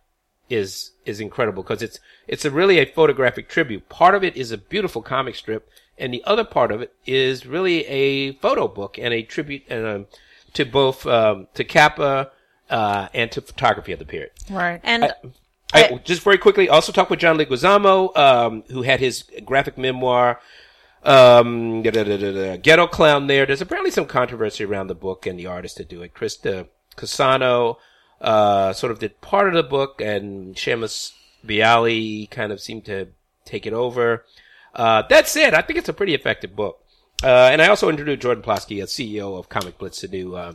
is 0.49 0.91
is 1.05 1.19
incredible 1.19 1.63
because 1.63 1.81
it's 1.81 1.99
it's 2.27 2.45
a 2.45 2.51
really 2.51 2.79
a 2.79 2.85
photographic 2.85 3.49
tribute. 3.49 3.89
Part 3.89 4.15
of 4.15 4.23
it 4.23 4.35
is 4.35 4.51
a 4.51 4.57
beautiful 4.57 5.01
comic 5.01 5.35
strip, 5.35 5.69
and 5.97 6.13
the 6.13 6.23
other 6.25 6.43
part 6.43 6.71
of 6.71 6.81
it 6.81 6.93
is 7.05 7.45
really 7.45 7.85
a 7.85 8.33
photo 8.33 8.67
book 8.67 8.97
and 8.97 9.13
a 9.13 9.23
tribute 9.23 9.63
and 9.69 9.85
um, 9.85 10.05
to 10.53 10.65
both 10.65 11.05
um, 11.05 11.47
to 11.53 11.63
Capa 11.63 12.31
uh, 12.69 13.07
and 13.13 13.31
to 13.31 13.41
photography 13.41 13.91
of 13.93 13.99
the 13.99 14.05
period. 14.05 14.31
right. 14.49 14.81
And 14.83 15.11
I, 15.73 15.99
just 16.03 16.21
very 16.21 16.37
quickly, 16.37 16.69
also 16.69 16.91
talk 16.91 17.09
with 17.09 17.19
John 17.19 17.37
Leguizamo, 17.37 18.15
um, 18.17 18.63
who 18.69 18.83
had 18.83 18.99
his 18.99 19.23
graphic 19.43 19.77
memoir, 19.77 20.39
um, 21.03 21.83
da, 21.83 21.91
da, 21.91 22.03
da, 22.03 22.17
da, 22.17 22.31
da, 22.31 22.57
Ghetto 22.57 22.87
Klown 22.87 23.27
there. 23.27 23.45
There's 23.45 23.61
apparently 23.61 23.91
some 23.91 24.05
controversy 24.05 24.63
around 24.63 24.87
the 24.87 24.95
book 24.95 25.25
and 25.25 25.37
the 25.37 25.45
artist 25.45 25.77
that 25.77 25.89
do 25.89 26.01
it. 26.01 26.13
Christa 26.13 26.67
Cassano, 26.95 27.77
uh, 28.21 28.73
sort 28.73 28.91
of 28.91 28.99
did 28.99 29.19
part 29.21 29.47
of 29.47 29.53
the 29.53 29.63
book 29.63 30.01
and 30.01 30.55
Shamus 30.55 31.13
Beyale 31.45 32.29
kind 32.29 32.51
of 32.51 32.59
seemed 32.59 32.85
to 32.85 33.07
take 33.45 33.65
it 33.65 33.73
over. 33.73 34.25
Uh, 34.73 35.03
that 35.09 35.27
said, 35.27 35.53
I 35.53 35.61
think 35.61 35.79
it's 35.79 35.89
a 35.89 35.93
pretty 35.93 36.13
effective 36.13 36.55
book. 36.55 36.83
Uh, 37.23 37.49
and 37.51 37.61
I 37.61 37.67
also 37.67 37.89
interviewed 37.89 38.21
Jordan 38.21 38.43
Plosky, 38.43 38.81
a 38.81 38.85
CEO 38.85 39.37
of 39.37 39.49
Comic 39.49 39.79
Blitz, 39.79 40.03
a 40.03 40.07
new 40.07 40.35
uh, 40.35 40.53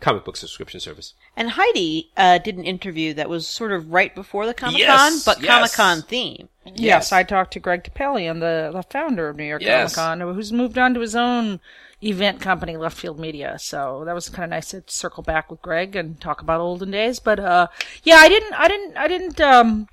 comic 0.00 0.24
book 0.24 0.36
subscription 0.36 0.78
service. 0.78 1.14
And 1.36 1.50
Heidi 1.50 2.10
uh, 2.16 2.38
did 2.38 2.56
an 2.56 2.64
interview 2.64 3.12
that 3.14 3.28
was 3.28 3.46
sort 3.48 3.72
of 3.72 3.92
right 3.92 4.14
before 4.14 4.46
the 4.46 4.54
Comic 4.54 4.74
Con, 4.74 5.12
Yes, 5.12 5.24
but 5.24 5.40
yes. 5.40 5.50
Comic 5.50 5.72
Con 5.72 6.08
theme. 6.08 6.48
Yes, 6.64 7.12
I 7.12 7.22
talked 7.22 7.52
to 7.54 7.60
Greg 7.60 7.82
Topalian, 7.84 8.40
the, 8.40 8.70
the 8.72 8.82
founder 8.84 9.28
of 9.28 9.36
New 9.36 9.44
York 9.44 9.62
Yes. 9.62 9.94
Comic 9.94 10.20
Con, 10.20 10.34
who's 10.34 10.52
moved 10.52 10.78
on 10.78 10.94
to 10.94 11.00
his 11.00 11.16
own 11.16 11.60
event 12.02 12.40
company, 12.40 12.76
Left 12.76 12.96
Field 12.96 13.18
Media. 13.18 13.56
So 13.58 14.04
that 14.04 14.14
was 14.14 14.28
kind 14.28 14.44
of 14.44 14.50
nice 14.50 14.70
to 14.70 14.82
circle 14.86 15.22
back 15.22 15.50
with 15.50 15.62
Greg 15.62 15.96
and 15.96 16.20
talk 16.20 16.40
about 16.40 16.60
olden 16.60 16.90
days. 16.90 17.18
But 17.18 17.40
uh, 17.40 17.68
yeah, 18.02 18.16
I 18.16 18.28
didn't, 18.28 18.52
I 18.54 18.68
didn't, 18.68 18.96
I 18.96 19.08
didn't, 19.08 19.40
um, 19.40 19.88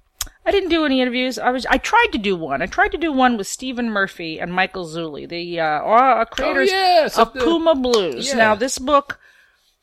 I 0.45 0.51
didn't 0.51 0.69
do 0.69 0.85
any 0.85 1.01
interviews. 1.01 1.39
I 1.39 1.51
was, 1.51 1.65
I 1.67 1.77
tried 1.77 2.09
to 2.11 2.17
do 2.17 2.35
one. 2.35 2.61
I 2.61 2.65
tried 2.65 2.91
to 2.91 2.97
do 2.97 3.11
one 3.11 3.37
with 3.37 3.47
Stephen 3.47 3.89
Murphy 3.89 4.39
and 4.39 4.53
Michael 4.53 4.85
Zulli, 4.85 5.27
the 5.27 5.59
uh, 5.59 5.65
uh, 5.65 6.25
creators 6.25 6.69
yes, 6.69 7.17
of 7.17 7.33
the- 7.33 7.39
Puma 7.39 7.75
Blues. 7.75 8.27
Yeah. 8.27 8.35
Now 8.35 8.55
this 8.55 8.77
book 8.77 9.19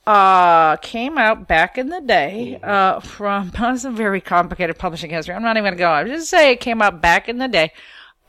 uh, 0.06 0.76
came 0.78 1.16
out 1.16 1.46
back 1.46 1.78
in 1.78 1.88
the 1.88 2.00
day 2.00 2.58
uh, 2.62 3.00
from 3.00 3.52
it's 3.58 3.84
a 3.84 3.90
very 3.90 4.20
complicated 4.20 4.78
publishing 4.78 5.10
history. 5.10 5.34
I'm 5.34 5.42
not 5.42 5.56
even 5.56 5.64
going 5.64 5.74
to 5.74 5.78
go. 5.78 5.90
I'm 5.90 6.06
just 6.06 6.28
say 6.28 6.52
it 6.52 6.60
came 6.60 6.82
out 6.82 7.00
back 7.00 7.28
in 7.28 7.38
the 7.38 7.48
day. 7.48 7.72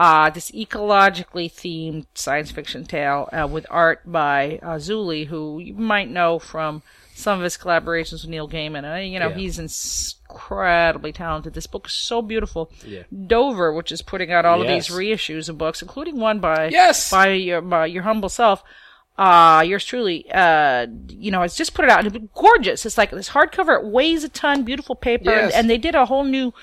Uh, 0.03 0.31
this 0.31 0.49
ecologically 0.51 1.47
themed 1.51 2.07
science 2.15 2.49
fiction 2.49 2.83
tale 2.85 3.29
uh, 3.31 3.47
with 3.47 3.67
art 3.69 3.99
by 4.05 4.59
uh, 4.63 4.77
Zulli, 4.77 5.27
who 5.27 5.59
you 5.59 5.75
might 5.75 6.09
know 6.09 6.39
from 6.39 6.81
some 7.13 7.37
of 7.37 7.43
his 7.43 7.55
collaborations 7.55 8.21
with 8.23 8.29
Neil 8.29 8.49
Gaiman. 8.49 8.83
Uh, 8.83 8.99
you 8.99 9.19
know, 9.19 9.29
Yeah. 9.29 9.35
he's 9.35 9.59
incredibly 9.59 11.11
talented. 11.11 11.53
This 11.53 11.67
book 11.67 11.85
is 11.87 11.93
so 11.93 12.23
beautiful. 12.23 12.71
Yeah. 12.83 13.03
Dover, 13.27 13.71
which 13.73 13.91
is 13.91 14.01
putting 14.01 14.31
out 14.31 14.43
all 14.45 14.59
of 14.61 14.67
these 14.67 14.87
reissues 14.87 15.49
of 15.49 15.59
books, 15.59 15.83
including 15.83 16.19
one 16.19 16.39
by 16.39 16.69
Yes! 16.69 17.11
by 17.11 17.27
your 17.33 17.61
by 17.61 17.85
your 17.85 18.03
humble 18.03 18.29
self. 18.29 18.63
Uh, 19.19 19.61
yours 19.67 19.85
truly, 19.85 20.25
uh, 20.33 20.87
you 21.09 21.29
know, 21.29 21.43
it's 21.43 21.55
just 21.55 21.75
put 21.75 21.85
it 21.85 21.91
out. 21.91 22.07
It's 22.07 22.17
gorgeous. 22.33 22.85
It's 22.87 22.97
like 22.97 23.11
this 23.11 23.29
hardcover. 23.29 23.79
It 23.79 23.85
weighs 23.85 24.23
a 24.23 24.29
ton, 24.29 24.63
beautiful 24.63 24.95
paper, 24.95 25.25
Yes. 25.29 25.51
and, 25.53 25.53
and 25.53 25.69
they 25.69 25.77
did 25.77 25.93
a 25.93 26.05
whole 26.07 26.23
new, 26.23 26.53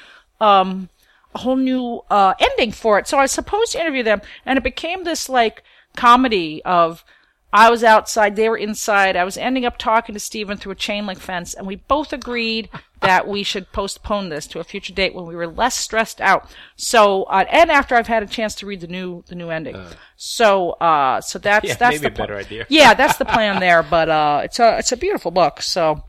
um, 0.41 0.89
a 1.35 1.39
whole 1.39 1.57
new, 1.57 2.03
uh, 2.11 2.35
ending 2.39 2.73
for 2.73 2.99
it. 2.99 3.07
So 3.07 3.19
I 3.19 3.23
was 3.23 3.33
supposed 3.33 3.73
to 3.73 3.81
interview 3.81 4.03
them, 4.03 4.21
and 4.47 4.57
it 4.57 4.63
became 4.65 5.05
this 5.05 5.29
like 5.29 5.63
comedy 5.97 6.63
of, 6.65 7.05
I 7.53 7.71
was 7.71 7.83
outside, 7.83 8.37
they 8.37 8.49
were 8.49 8.59
inside. 8.59 9.17
I 9.17 9.25
was 9.25 9.39
ending 9.39 9.65
up 9.65 9.79
talking 9.79 10.13
to 10.15 10.21
Stephen 10.21 10.59
through 10.59 10.73
a 10.73 10.77
chain 10.77 11.07
link 11.07 11.19
fence, 11.19 11.55
and 11.55 11.67
we 11.67 11.77
both 11.77 12.13
agreed 12.13 12.69
that 13.01 13.27
we 13.29 13.43
should 13.43 13.71
postpone 13.73 14.29
this 14.29 14.47
to 14.49 14.59
a 14.59 14.65
future 14.65 14.93
date 14.93 15.15
when 15.15 15.25
we 15.25 15.35
were 15.37 15.47
less 15.47 15.75
stressed 15.77 16.21
out. 16.21 16.51
So, 16.77 17.23
uh, 17.25 17.45
and 17.51 17.71
after 17.71 17.95
I've 17.95 18.07
had 18.09 18.23
a 18.23 18.27
chance 18.27 18.55
to 18.57 18.67
read 18.67 18.81
the 18.81 18.87
new, 18.89 19.23
the 19.29 19.35
new 19.35 19.51
ending. 19.51 19.77
so, 20.17 20.71
uh, 20.73 21.21
so 21.21 21.39
that's, 21.39 21.65
Yeah, 21.69 21.75
that's 21.75 22.01
the 22.01 22.09
a 22.09 22.11
better 22.11 22.37
idea. 22.37 22.67
yeah, 22.69 22.93
that's 22.95 23.17
the 23.19 23.25
plan 23.25 23.61
there, 23.61 23.83
but, 23.83 24.09
uh, 24.09 24.41
it's 24.45 24.59
a, 24.59 24.79
it's 24.79 24.93
a 24.93 24.97
beautiful 24.97 25.31
book, 25.31 25.63
so. 25.63 26.05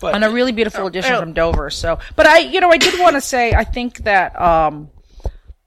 But 0.00 0.14
And 0.14 0.24
a 0.24 0.30
really 0.30 0.52
beautiful 0.52 0.86
edition 0.86 1.16
from 1.18 1.32
Dover, 1.32 1.70
so. 1.70 1.98
But 2.14 2.26
I, 2.26 2.38
you 2.38 2.60
know, 2.60 2.70
I 2.70 2.78
did 2.78 2.98
want 3.00 3.16
to 3.16 3.20
say, 3.20 3.52
I 3.52 3.64
think 3.64 4.04
that, 4.04 4.38
um, 4.40 4.90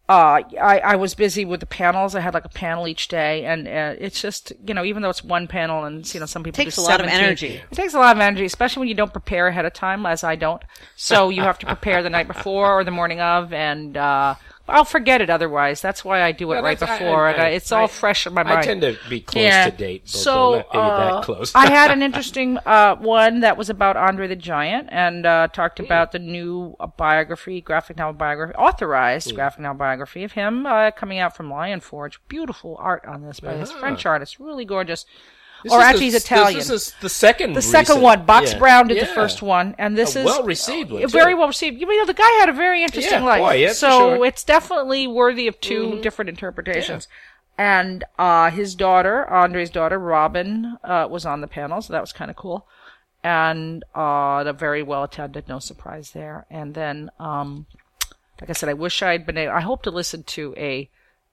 uh, 0.10 0.42
I, 0.60 0.80
I 0.80 0.96
was 0.96 1.14
busy 1.14 1.46
with 1.46 1.60
the 1.60 1.68
panels. 1.68 2.16
I 2.16 2.20
had 2.20 2.34
like 2.34 2.44
a 2.46 2.50
panel 2.50 2.88
each 2.88 3.10
day, 3.10 3.46
and 3.46 3.68
uh, 3.68 3.94
it's 4.00 4.20
just 4.20 4.52
you 4.66 4.74
know, 4.74 4.84
even 4.84 5.04
though 5.04 5.12
it's 5.12 5.24
one 5.24 5.48
panel, 5.48 5.84
and 5.84 6.12
you 6.12 6.20
know, 6.20 6.26
some 6.26 6.42
people 6.42 6.64
Takes 6.64 6.78
do 6.78 6.82
a 6.82 6.84
lot 6.84 7.00
of 7.00 7.06
energy. 7.06 7.62
It 7.72 7.76
takes 7.76 7.94
a 7.94 8.00
lot 8.00 8.16
of 8.16 8.20
energy, 8.20 8.44
especially 8.46 8.80
when 8.82 8.90
you 8.90 8.96
don't 8.96 9.12
prepare 9.12 9.48
ahead 9.48 9.66
of 9.66 9.74
time, 9.74 10.08
as 10.08 10.24
I 10.24 10.36
don't. 10.36 10.64
So 10.96 11.30
you 11.30 11.44
have 11.44 11.60
to 11.60 11.68
prepare 11.68 12.02
the 12.02 12.10
night 12.10 12.28
before 12.28 12.80
or 12.80 12.84
the 12.84 12.90
morning 12.90 13.22
of, 13.22 13.54
and 13.54 13.96
uh, 13.96 14.34
I'll 14.70 14.86
forget 14.86 15.22
it 15.22 15.30
otherwise. 15.30 15.82
That's 15.82 16.06
why 16.06 16.22
I 16.22 16.32
do 16.32 16.52
it 16.52 16.56
Yeah, 16.56 16.62
right 16.62 16.80
that's- 16.80 17.00
I- 17.02 17.04
before, 17.04 17.28
I- 17.28 17.32
and 17.34 17.42
I, 17.42 17.46
I- 17.46 17.50
it's 17.50 17.72
all 17.72 17.88
fresh 17.88 18.26
in 18.28 18.34
my 18.34 18.44
mind. 18.44 18.60
I 18.60 18.62
tend 18.62 18.82
to 18.82 18.98
be 19.10 19.20
close 19.22 19.44
Yeah. 19.44 19.70
to 19.70 19.76
date, 19.76 20.04
but 20.04 20.10
So 20.12 20.56
not 20.72 20.76
uh, 20.76 21.16
that 21.16 21.24
close. 21.24 21.54
I 21.56 21.70
had 21.70 21.92
an 21.92 22.02
interesting 22.04 22.58
uh, 22.66 22.96
one 22.96 23.42
that 23.42 23.58
was 23.58 23.70
about 23.70 23.98
Andre 23.98 24.28
the 24.28 24.36
Giant 24.36 24.90
and 24.92 25.26
uh, 25.26 25.48
talked 25.52 25.80
about 25.80 26.12
the 26.12 26.20
new 26.20 26.76
uh, 26.80 26.88
biography, 26.88 27.62
graphic 27.62 27.98
novel 27.98 28.14
biography, 28.14 28.54
authorized 28.56 29.34
graphic 29.36 29.60
novel 29.62 29.78
biography 29.80 30.24
of 30.24 30.34
him 30.34 30.66
uh, 30.66 30.92
coming 30.92 31.20
out 31.20 31.36
from 31.36 31.50
Lion 31.50 31.80
Forge. 31.80 32.20
Beautiful 32.28 32.78
art 32.80 33.04
on 33.06 33.22
this 33.24 33.40
by 33.40 33.56
this 33.58 33.72
French 33.72 34.06
artist, 34.06 34.40
really 34.40 34.66
gorgeous. 34.66 35.06
This 35.64 35.74
or 35.74 35.82
actually, 35.82 36.00
the- 36.00 36.06
he's 36.06 36.16
Italian. 36.16 36.58
This 36.60 36.70
is 36.70 36.94
the 37.02 37.10
second. 37.10 37.54
The 37.54 37.62
second 37.62 37.96
recent- 37.96 38.04
one, 38.04 38.26
Box 38.26 38.54
yeah. 38.54 38.60
Brown 38.60 38.88
did 38.88 39.02
the 39.02 39.06
first 39.06 39.42
one, 39.42 39.76
and 39.78 39.98
this 39.98 40.16
A 40.16 40.20
is 40.20 40.26
well-received 40.26 40.92
one, 40.92 41.04
uh, 41.04 41.08
Very 41.08 41.34
well 41.36 41.48
received. 41.48 41.80
You 41.80 41.86
know, 41.98 42.06
the 42.06 42.14
guy 42.14 42.30
had 42.40 42.50
a 42.50 42.54
very 42.54 42.84
interesting 42.84 43.20
Yeah, 43.20 43.26
life, 43.26 43.42
boy, 43.42 43.54
yeah, 43.56 43.74
so 43.74 43.90
sure. 43.90 44.16
Mm-hmm. 44.16 44.24
it's 44.26 44.44
definitely 44.44 45.08
worthy 45.08 45.48
of 45.48 45.60
2 45.60 46.00
different 46.02 46.30
interpretations. 46.30 47.08
And 47.58 48.06
uh, 48.18 48.52
his 48.52 48.74
daughter, 48.74 49.30
Andre's 49.30 49.70
daughter, 49.70 50.00
Robin, 50.00 50.78
uh, 50.82 51.08
was 51.10 51.26
on 51.26 51.42
the 51.42 51.48
panel, 51.48 51.82
so 51.82 51.92
that 51.92 52.02
was 52.02 52.14
kind 52.14 52.32
of 52.32 52.38
cool. 52.38 52.66
And 53.22 53.84
uh, 53.94 54.46
the 54.46 54.54
very 54.54 54.82
well 54.82 55.04
attended, 55.04 55.50
no 55.50 55.60
surprise 55.60 56.12
there. 56.12 56.46
And 56.50 56.74
then, 56.74 57.12
um, 57.20 57.66
like 58.40 58.50
I 58.50 58.54
said, 58.54 58.70
I 58.70 58.74
wish 58.74 59.02
I'd 59.04 59.26
been. 59.26 59.38
able 59.38 59.54
I 59.54 59.60
hope 59.60 59.84
to 59.84 59.92
listen 59.92 60.24
to 60.24 60.56
a 60.56 60.90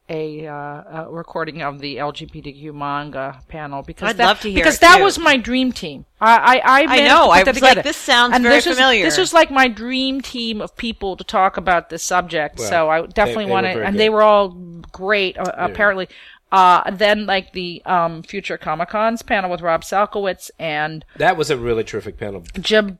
a, 0.08 0.46
uh, 0.46 0.54
a 0.54 1.06
recording 1.10 1.62
of 1.62 1.80
the 1.80 1.96
LGBTQ 1.96 2.72
manga 2.72 3.40
panel 3.48 3.82
because 3.82 4.10
I'd 4.10 4.16
that, 4.18 4.26
love 4.26 4.40
to 4.42 4.50
hear 4.50 4.58
because 4.60 4.76
it, 4.76 4.80
that 4.82 4.98
too. 4.98 5.02
was 5.04 5.18
my 5.18 5.36
dream 5.36 5.72
team. 5.72 6.04
I 6.20 6.60
I 6.64 6.82
I, 6.82 6.86
managed 6.86 7.08
know, 7.08 7.30
I 7.30 7.42
that 7.44 7.54
was 7.54 7.62
like, 7.62 7.82
this 7.82 7.96
sounds 7.96 8.34
And 8.34 8.42
very 8.44 8.56
this 8.56 8.66
was- 8.66 8.76
familiar. 8.76 9.04
this 9.04 9.18
was 9.18 9.34
like 9.34 9.50
my 9.50 9.66
dream 9.68 10.20
team 10.20 10.60
of 10.60 10.76
people 10.76 11.16
to 11.16 11.24
talk 11.24 11.56
about 11.56 11.90
this 11.90 12.04
subject. 12.04 12.58
Well, 12.58 12.68
so 12.68 12.88
I 12.88 13.06
definitely 13.06 13.44
they 13.46 13.50
were 13.50 13.52
want 13.52 13.66
to, 13.66 13.84
and 13.84 13.94
good. 13.94 14.00
they 14.00 14.08
were 14.08 14.22
all 14.22 14.48
great. 14.92 15.36
Uh, 15.38 15.50
apparently, 15.56 16.08
uh, 16.52 16.88
then 16.92 17.26
like 17.26 17.52
the 17.52 17.82
um, 17.84 18.22
future 18.22 18.56
Comic 18.56 18.90
Cons 18.90 19.22
panel 19.22 19.50
with 19.50 19.60
Rob 19.60 19.82
Salkowitz 19.82 20.50
and 20.58 21.04
That 21.16 21.36
was 21.36 21.50
a 21.50 21.56
really 21.58 21.82
terrific 21.82 22.16
panel. 22.16 22.44
Jim 22.60 22.98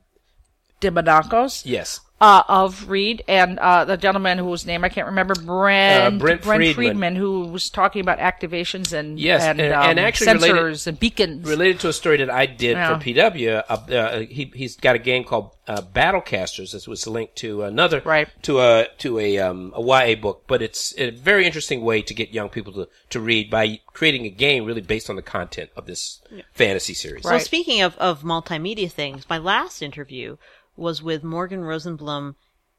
Demonakos 0.81 1.63
Yes. 1.65 2.01
Uh, 2.19 2.41
of 2.47 2.89
Reed 2.89 3.23
and 3.27 3.59
uh, 3.59 3.85
the 3.85 3.95
gentleman 3.95 4.39
whose 4.39 4.65
name 4.65 4.83
I 4.83 4.89
can't 4.89 5.05
remember, 5.07 5.35
Brent, 5.35 6.15
Uh, 6.15 6.17
Brent 6.17 6.43
Friedman. 6.43 7.15
who 7.15 7.41
was 7.45 7.69
talking 7.69 8.01
about 8.01 8.17
activations 8.17 8.91
and 8.91 9.19
Yes, 9.19 9.43
and, 9.43 9.61
and- 9.61 9.73
um, 9.73 9.89
and 9.91 9.99
actually 9.99 10.33
related- 10.33 10.55
sensors 10.55 10.87
and 10.87 10.99
beacons. 10.99 11.47
Related 11.47 11.79
to 11.81 11.89
a 11.89 11.93
story 11.93 12.17
that 12.17 12.29
I 12.31 12.47
did 12.47 12.71
Yeah. 12.71 12.97
for 12.97 13.03
PW, 13.03 13.63
uh, 13.69 13.73
uh, 13.93 14.19
he 14.21 14.51
he's 14.55 14.75
got 14.75 14.95
a 14.95 14.99
game 14.99 15.23
called 15.25 15.51
uh, 15.67 15.81
Battlecasters. 15.81 16.71
This 16.71 16.87
was 16.87 17.05
linked 17.05 17.35
to 17.37 17.63
another 17.63 18.01
Right. 18.05 18.27
to 18.43 18.61
a 18.61 18.87
to 18.99 19.19
a 19.19 19.37
um, 19.39 19.73
a 19.75 19.81
YA 19.81 20.15
book, 20.15 20.43
but 20.47 20.61
it's 20.61 20.93
a 20.97 21.11
very 21.11 21.45
interesting 21.45 21.81
way 21.81 22.01
to 22.01 22.13
get 22.13 22.33
young 22.33 22.49
people 22.49 22.73
to, 22.73 22.87
to 23.09 23.19
read 23.19 23.49
by 23.49 23.79
creating 23.93 24.25
a 24.25 24.29
game 24.29 24.65
really 24.65 24.81
based 24.81 25.09
on 25.09 25.15
the 25.17 25.21
content 25.21 25.69
of 25.75 25.85
this 25.85 26.21
fantasy 26.53 26.93
series. 26.93 27.23
So 27.23 27.37
speaking 27.39 27.81
of, 27.81 27.97
of 27.97 28.21
multimedia 28.23 28.89
things, 28.91 29.25
my 29.29 29.37
last 29.37 29.81
interview 29.81 30.37
was 30.77 31.01
with 31.01 31.23
Morgan 31.23 31.61
Rosenblum, 31.61 32.35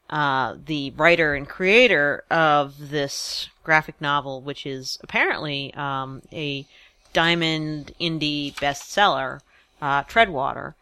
uh, 0.09 0.55
the 0.65 0.91
writer 0.93 1.35
and 1.35 1.49
creator 1.49 2.25
of 2.31 2.91
this 2.91 3.49
graphic 3.63 4.01
novel, 4.01 4.41
which 4.41 4.65
is 4.65 4.99
apparently 5.03 5.75
um, 5.75 6.23
a 6.33 6.65
diamond 7.13 7.93
indie 8.01 8.55
bestseller, 8.55 9.41
uh, 9.83 10.05
Treadwater. 10.05 10.75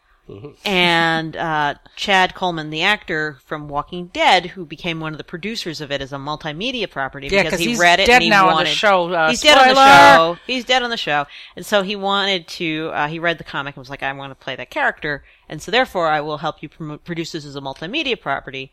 And 0.65 1.35
uh, 1.37 1.75
Chad 1.95 2.35
Coleman, 2.35 2.69
the 2.69 2.81
actor 2.83 3.37
from 3.45 3.69
Walking 3.69 4.07
Dead, 4.07 4.47
who 4.47 4.65
became 4.65 4.99
one 4.99 5.13
of 5.13 5.17
the 5.17 5.23
producers 5.23 5.79
of 5.81 5.91
it 5.91 6.01
as 6.01 6.11
a 6.11 6.17
multimedia 6.17 6.89
property 6.89 7.27
Yeah, 7.27 7.43
because 7.43 7.51
'cause 7.53 7.59
he 7.61 7.67
he's 7.69 7.79
read 7.79 7.99
it 7.99 8.07
dead 8.07 8.15
and 8.15 8.23
he 8.23 8.29
now 8.29 8.43
on 8.45 8.49
the 8.49 8.55
wanted. 8.55 8.69
show, 8.73 9.11
uh, 9.13 9.29
he's 9.29 9.41
dead 9.41 9.57
on 9.57 9.67
the 9.69 9.75
show. 9.75 10.37
He's 10.45 10.65
dead 10.65 10.83
on 10.83 10.89
the 10.89 10.97
show, 10.97 11.25
and 11.55 11.65
so 11.65 11.81
he 11.81 11.95
wanted 11.95 12.47
to. 12.49 12.91
Uh, 12.93 13.07
he 13.07 13.19
read 13.19 13.37
the 13.37 13.43
comic 13.43 13.75
and 13.75 13.81
was 13.81 13.89
like, 13.89 14.03
"I 14.03 14.11
want 14.13 14.31
to 14.31 14.35
play 14.43 14.55
that 14.55 14.69
character," 14.69 15.23
and 15.47 15.61
so 15.61 15.71
therefore, 15.71 16.07
I 16.09 16.21
will 16.21 16.37
help 16.39 16.61
you 16.61 16.69
promote, 16.69 17.03
produce 17.05 17.31
this 17.31 17.45
as 17.45 17.55
a 17.55 17.61
multimedia 17.61 18.19
property. 18.19 18.71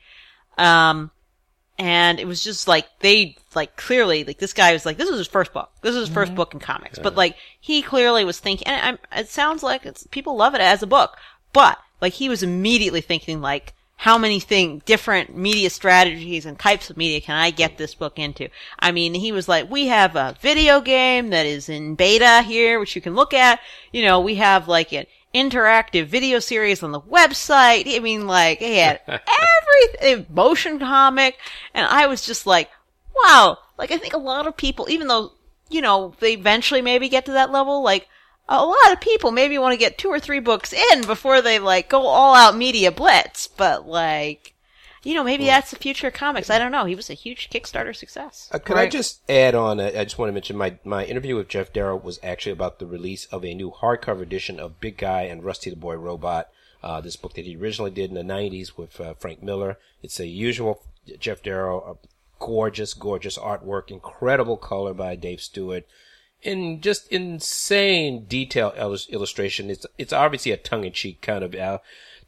Um, 0.58 1.10
and 1.76 2.20
it 2.20 2.26
was 2.26 2.42
just 2.44 2.68
like 2.68 2.86
they 3.00 3.36
like 3.56 3.76
clearly 3.76 4.22
like 4.22 4.38
this 4.38 4.52
guy 4.52 4.72
was 4.72 4.86
like 4.86 4.96
this 4.96 5.10
was 5.10 5.18
his 5.18 5.26
first 5.26 5.52
book. 5.52 5.70
This 5.82 5.94
is 5.96 6.06
his 6.08 6.16
1st 6.16 6.34
book 6.36 6.54
in 6.54 6.60
comics, 6.60 6.98
but 7.00 7.16
like 7.16 7.36
he 7.60 7.82
clearly 7.82 8.24
was 8.24 8.38
thinking. 8.38 8.66
And 8.68 8.98
I'm, 9.12 9.20
it 9.20 9.28
sounds 9.28 9.62
like 9.64 9.84
it's 9.84 10.06
people 10.08 10.36
love 10.36 10.54
it 10.54 10.60
as 10.60 10.82
a 10.84 10.86
book, 10.86 11.16
but 11.54 11.78
like 12.02 12.12
he 12.12 12.28
was 12.28 12.42
immediately 12.42 13.00
thinking 13.00 13.40
like. 13.40 13.72
How 13.96 14.18
many 14.18 14.40
thing 14.40 14.82
different 14.84 15.36
media 15.36 15.70
strategies 15.70 16.44
and 16.44 16.58
types 16.58 16.90
of 16.90 16.96
media 16.96 17.20
can 17.20 17.36
I 17.36 17.50
get 17.50 17.78
this 17.78 17.94
book 17.94 18.18
into? 18.18 18.48
I 18.78 18.90
mean, 18.90 19.14
he 19.14 19.30
was 19.30 19.48
like, 19.48 19.70
we 19.70 19.86
have 19.86 20.16
a 20.16 20.36
video 20.40 20.80
game 20.80 21.30
that 21.30 21.46
is 21.46 21.68
in 21.68 21.94
beta 21.94 22.42
here, 22.42 22.80
which 22.80 22.96
you 22.96 23.00
can 23.00 23.14
look 23.14 23.32
at. 23.32 23.60
You 23.92 24.02
know, 24.02 24.20
we 24.20 24.34
have 24.34 24.66
like 24.66 24.92
an 24.92 25.06
interactive 25.34 26.06
video 26.06 26.38
series 26.38 26.82
on 26.82 26.92
the 26.92 27.00
website. 27.00 27.84
I 27.94 27.98
mean, 27.98 28.26
like, 28.26 28.60
he 28.60 28.76
had 28.76 29.00
everything, 29.08 30.26
motion 30.32 30.78
comic. 30.78 31.38
And 31.74 31.86
I 31.86 32.06
was 32.06 32.24
just 32.24 32.46
like, 32.46 32.70
wow. 33.14 33.58
Like, 33.76 33.90
I 33.90 33.98
think 33.98 34.14
a 34.14 34.18
lot 34.18 34.46
of 34.46 34.56
people, 34.56 34.88
even 34.88 35.08
though, 35.08 35.32
you 35.68 35.80
know, 35.80 36.14
they 36.20 36.34
eventually 36.34 36.80
maybe 36.80 37.08
get 37.08 37.26
to 37.26 37.32
that 37.32 37.50
level, 37.50 37.82
like, 37.82 38.08
a 38.48 38.64
lot 38.64 38.92
of 38.92 39.00
people 39.00 39.30
maybe 39.30 39.56
want 39.58 39.72
to 39.72 39.78
get 39.78 39.96
two 39.98 40.08
or 40.08 40.20
three 40.20 40.40
books 40.40 40.72
in 40.72 41.02
before 41.02 41.40
they, 41.40 41.58
like, 41.58 41.88
go 41.88 42.02
all 42.02 42.34
out 42.34 42.56
media 42.56 42.90
blitz. 42.92 43.46
But, 43.48 43.86
like, 43.86 44.54
You 45.02 45.14
know, 45.14 45.24
maybe 45.24 45.44
that's 45.44 45.70
the 45.70 45.76
future 45.76 46.06
of 46.08 46.14
comics. 46.14 46.48
I 46.48 46.58
don't 46.58 46.72
know. 46.72 46.86
He 46.86 46.94
was 46.94 47.10
a 47.10 47.14
huge 47.14 47.50
Kickstarter 47.50 47.94
success. 47.94 48.48
Uh, 48.52 48.58
can 48.58 48.78
I 48.78 48.86
just 48.86 49.20
add 49.30 49.54
on? 49.54 49.78
uh, 49.78 49.90
I 49.94 50.04
just 50.04 50.18
want 50.18 50.28
to 50.30 50.32
mention 50.32 50.56
my, 50.56 50.78
my 50.82 51.04
interview 51.04 51.36
with 51.36 51.48
Geof 51.48 51.72
Darrow 51.74 51.96
was 51.96 52.18
actually 52.22 52.52
about 52.52 52.78
the 52.78 52.86
release 52.86 53.26
of 53.26 53.44
a 53.44 53.54
new 53.54 53.70
hardcover 53.70 54.22
edition 54.22 54.58
of 54.58 54.80
Big 54.80 54.96
Guy 54.96 55.22
and 55.22 55.44
Rusty 55.44 55.68
the 55.70 55.76
Boy 55.76 55.94
Robot. 55.96 56.48
Uh, 56.82 57.00
this 57.00 57.16
book 57.16 57.34
that 57.34 57.46
he 57.46 57.56
originally 57.56 57.90
did 57.90 58.10
in 58.10 58.14
the 58.16 58.34
90s 58.34 58.76
with 58.76 59.00
uh, 59.00 59.14
Frank 59.14 59.42
Miller. 59.42 59.78
It's 60.02 60.20
a 60.20 60.26
usual 60.26 60.82
Geof 61.08 61.42
Darrow, 61.42 61.80
uh, 61.80 62.06
gorgeous, 62.38 62.92
gorgeous 62.94 63.38
artwork, 63.38 63.90
incredible 63.90 64.56
color 64.58 64.92
by 64.94 65.16
Dave 65.16 65.40
Stewart, 65.40 65.84
and 66.44 66.82
just 66.82 67.08
insane 67.12 68.24
detail 68.26 68.72
illustration. 69.08 69.70
It's 69.70 69.86
it's 69.98 70.12
obviously 70.12 70.52
a 70.52 70.56
tongue-in-cheek 70.56 71.20
kind 71.20 71.44
of 71.44 71.54
uh, 71.54 71.78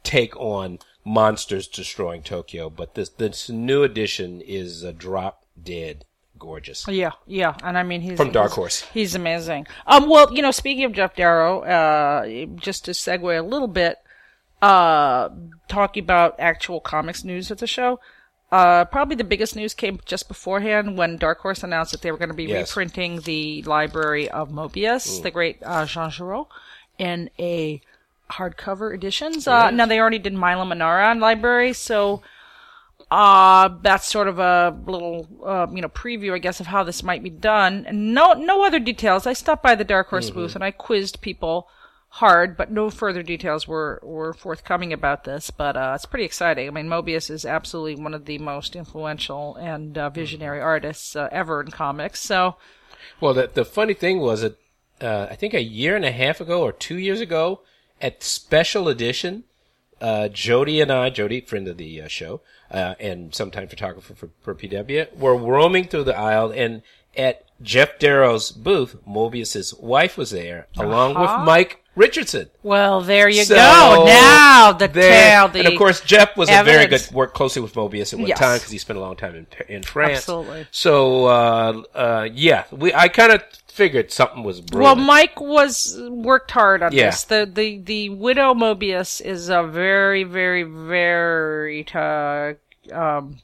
take 0.03 0.35
on 0.37 0.79
monsters 1.03 1.67
destroying 1.67 2.23
Tokyo, 2.23 2.69
but 2.69 2.95
this 2.95 3.09
this 3.09 3.49
new 3.49 3.83
edition 3.83 4.41
is 4.41 4.83
a 4.83 4.93
drop 4.93 5.45
dead 5.61 6.05
gorgeous. 6.37 6.87
Yeah, 6.87 7.11
yeah, 7.25 7.55
and 7.63 7.77
I 7.77 7.83
mean 7.83 8.01
he's 8.01 8.17
From 8.17 8.31
Dark 8.31 8.49
he's- 8.49 8.55
Horse. 8.55 8.81
He's 8.93 9.15
amazing. 9.15 9.67
Um, 9.85 10.09
well, 10.09 10.31
you 10.33 10.41
know, 10.41 10.51
speaking 10.51 10.83
of 10.83 10.91
Geof 10.91 11.15
Darrow, 11.15 11.61
uh, 11.61 12.45
just 12.55 12.85
to 12.85 12.91
segue 12.91 13.39
a 13.39 13.41
little 13.41 13.67
bit, 13.67 13.97
uh, 14.61 15.29
talking 15.67 16.03
about 16.03 16.35
actual 16.39 16.79
comics 16.79 17.23
news 17.23 17.51
at 17.51 17.57
the 17.59 17.67
show. 17.67 17.99
Uh, 18.51 18.85
probably 18.85 19.15
the 19.15 19.23
biggest 19.25 19.55
news 19.55 19.73
came 19.73 19.99
just 20.05 20.27
beforehand 20.29 20.97
when 20.97 21.17
Dark 21.17 21.39
Horse 21.39 21.63
announced 21.63 21.91
that 21.91 22.01
they 22.01 22.11
were 22.11 22.17
going 22.17 22.29
to 22.29 22.35
be 22.35 22.45
Yes. 22.45 22.69
reprinting 22.69 23.19
the 23.21 23.61
library 23.63 24.29
of 24.29 24.49
Moebius, 24.49 25.21
the 25.21 25.31
great 25.31 25.57
uh, 25.63 25.85
Jean 25.85 26.09
Giraud, 26.09 26.47
in 26.97 27.29
a 27.37 27.81
hardcover 28.31 28.93
editions. 28.95 29.47
Uh, 29.47 29.69
now 29.71 29.85
they 29.85 29.99
already 29.99 30.19
did 30.19 30.33
Milo 30.33 30.63
Manara 30.63 31.13
library, 31.15 31.73
so 31.73 32.21
uh, 33.11 33.69
that's 33.81 34.07
sort 34.07 34.27
of 34.29 34.39
a 34.39 34.77
little, 34.85 35.27
uh, 35.45 35.67
you 35.73 35.81
know, 35.81 35.89
preview, 35.89 36.33
I 36.33 36.39
guess, 36.39 36.59
of 36.59 36.67
how 36.67 36.83
this 36.83 37.03
might 37.03 37.23
be 37.23 37.29
done. 37.29 37.85
And 37.87 38.13
no, 38.13 38.33
no 38.33 38.65
other 38.65 38.79
details. 38.79 39.25
I 39.27 39.33
stopped 39.33 39.63
by 39.63 39.75
the 39.75 39.83
Dark 39.83 40.09
Horse 40.09 40.29
booth 40.29 40.55
and 40.55 40.63
I 40.63 40.71
quizzed 40.71 41.21
people 41.21 41.69
hard, 42.09 42.57
but 42.57 42.71
no 42.71 42.89
further 42.89 43.21
details 43.21 43.67
were, 43.67 43.99
were 44.03 44.33
forthcoming 44.33 44.93
about 44.93 45.23
this. 45.23 45.51
But, 45.51 45.75
uh, 45.77 45.93
it's 45.95 46.05
pretty 46.05 46.25
exciting. 46.25 46.67
I 46.67 46.71
mean, 46.71 46.87
Moebius 46.87 47.29
is 47.29 47.45
absolutely 47.45 48.01
one 48.01 48.13
of 48.13 48.25
the 48.25 48.37
most 48.37 48.75
influential 48.75 49.55
and, 49.55 49.97
uh, 49.97 50.09
visionary 50.09 50.61
artists, 50.61 51.15
uh, 51.15 51.29
ever 51.31 51.61
in 51.61 51.71
comics. 51.71 52.21
So, 52.21 52.55
Well, 53.19 53.33
the 53.33 53.47
the 53.47 53.65
funny 53.65 53.93
thing 53.93 54.19
was 54.19 54.41
that 54.41 54.57
uh, 55.01 55.27
I 55.29 55.35
think 55.35 55.53
a 55.53 55.61
year 55.61 55.95
and 55.95 56.05
a 56.05 56.11
half 56.11 56.41
ago 56.41 56.61
or 56.61 56.71
two 56.71 56.97
years 56.97 57.21
ago 57.21 57.61
at 58.01 58.23
special 58.23 58.87
edition, 58.87 59.43
uh, 60.01 60.27
Jody 60.29 60.81
and 60.81 60.91
I, 60.91 61.09
Jody, 61.09 61.41
friend 61.41 61.67
of 61.67 61.77
the 61.77 62.01
uh, 62.03 62.07
show, 62.07 62.41
uh, 62.71 62.95
and 62.99 63.33
sometime 63.33 63.67
photographer 63.67 64.13
for, 64.15 64.29
for 64.41 64.53
PW, 64.55 65.15
were 65.17 65.35
roaming 65.35 65.85
through 65.85 66.03
the 66.05 66.17
aisle 66.17 66.51
and 66.51 66.81
at 67.15 67.43
Geof 67.63 67.97
Darrow's 67.97 68.51
booth, 68.51 68.95
Moebius's 69.07 69.73
wife 69.73 70.17
was 70.17 70.29
there, 70.29 70.67
along 70.77 71.15
Uh-huh. 71.15 71.37
with 71.39 71.45
Mike 71.47 71.83
Richardson. 71.95 72.51
well, 72.61 73.01
there 73.01 73.27
you 73.27 73.43
So, 73.43 73.55
go. 73.55 74.03
Now 74.05 74.71
the 74.73 74.87
there- 74.87 75.31
tale, 75.31 75.47
the 75.47 75.59
and 75.59 75.67
of 75.69 75.75
course, 75.79 75.99
Geof 76.01 76.37
was 76.37 76.47
a 76.49 76.63
very 76.63 76.85
good 76.85 77.01
worked 77.11 77.33
closely 77.33 77.63
with 77.63 77.73
Moebius 77.73 78.13
at 78.13 78.19
one 78.19 78.27
Yes. 78.27 78.37
time 78.37 78.57
because 78.57 78.69
he 78.71 78.77
spent 78.77 78.97
a 78.97 79.01
long 79.01 79.15
time 79.15 79.35
in 79.35 79.47
in 79.67 79.81
France. 79.81 80.17
Absolutely. 80.19 80.67
So 80.69 81.25
uh, 81.25 81.81
uh, 81.95 82.29
yeah, 82.31 82.65
we 82.71 82.93
I 82.93 83.07
kind 83.07 83.31
of 83.31 83.41
figured 83.77 84.11
something 84.11 84.43
was 84.43 84.59
brewing. 84.59 84.83
Well, 84.83 84.95
Mike 84.95 85.39
was 85.39 85.97
worked 86.09 86.51
hard 86.51 86.81
on 86.83 86.91
Yeah. 86.91 87.11
this. 87.11 87.23
The 87.25 87.49
the 87.51 87.77
the 87.79 88.09
widow 88.09 88.53
Moebius 88.53 89.21
is 89.21 89.49
a 89.49 89.63
very 89.63 90.23
very 90.23 90.63
very 90.63 91.85
uh, 91.93 92.53
um, 92.91 93.37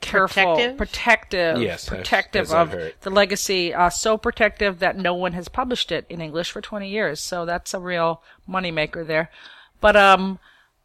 careful, 0.00 0.42
Protective? 0.56 0.76
protective, 0.78 1.62
Yes, 1.62 1.84
as- 1.84 1.88
protective 1.88 2.42
as 2.42 2.52
I've 2.52 2.74
of 2.74 2.92
the 3.00 3.10
legacy. 3.10 3.72
Uh, 3.72 3.88
so 3.90 4.16
protective 4.16 4.78
that 4.80 4.96
no 4.96 5.14
one 5.14 5.32
has 5.32 5.48
published 5.48 5.90
it 5.92 6.04
in 6.08 6.20
English 6.20 6.50
for 6.50 6.60
twenty 6.60 6.88
years. 6.90 7.20
So 7.20 7.44
that's 7.46 7.72
a 7.74 7.80
real 7.80 8.22
moneymaker 8.48 9.06
there. 9.06 9.30
But 9.80 9.96
um. 9.96 10.38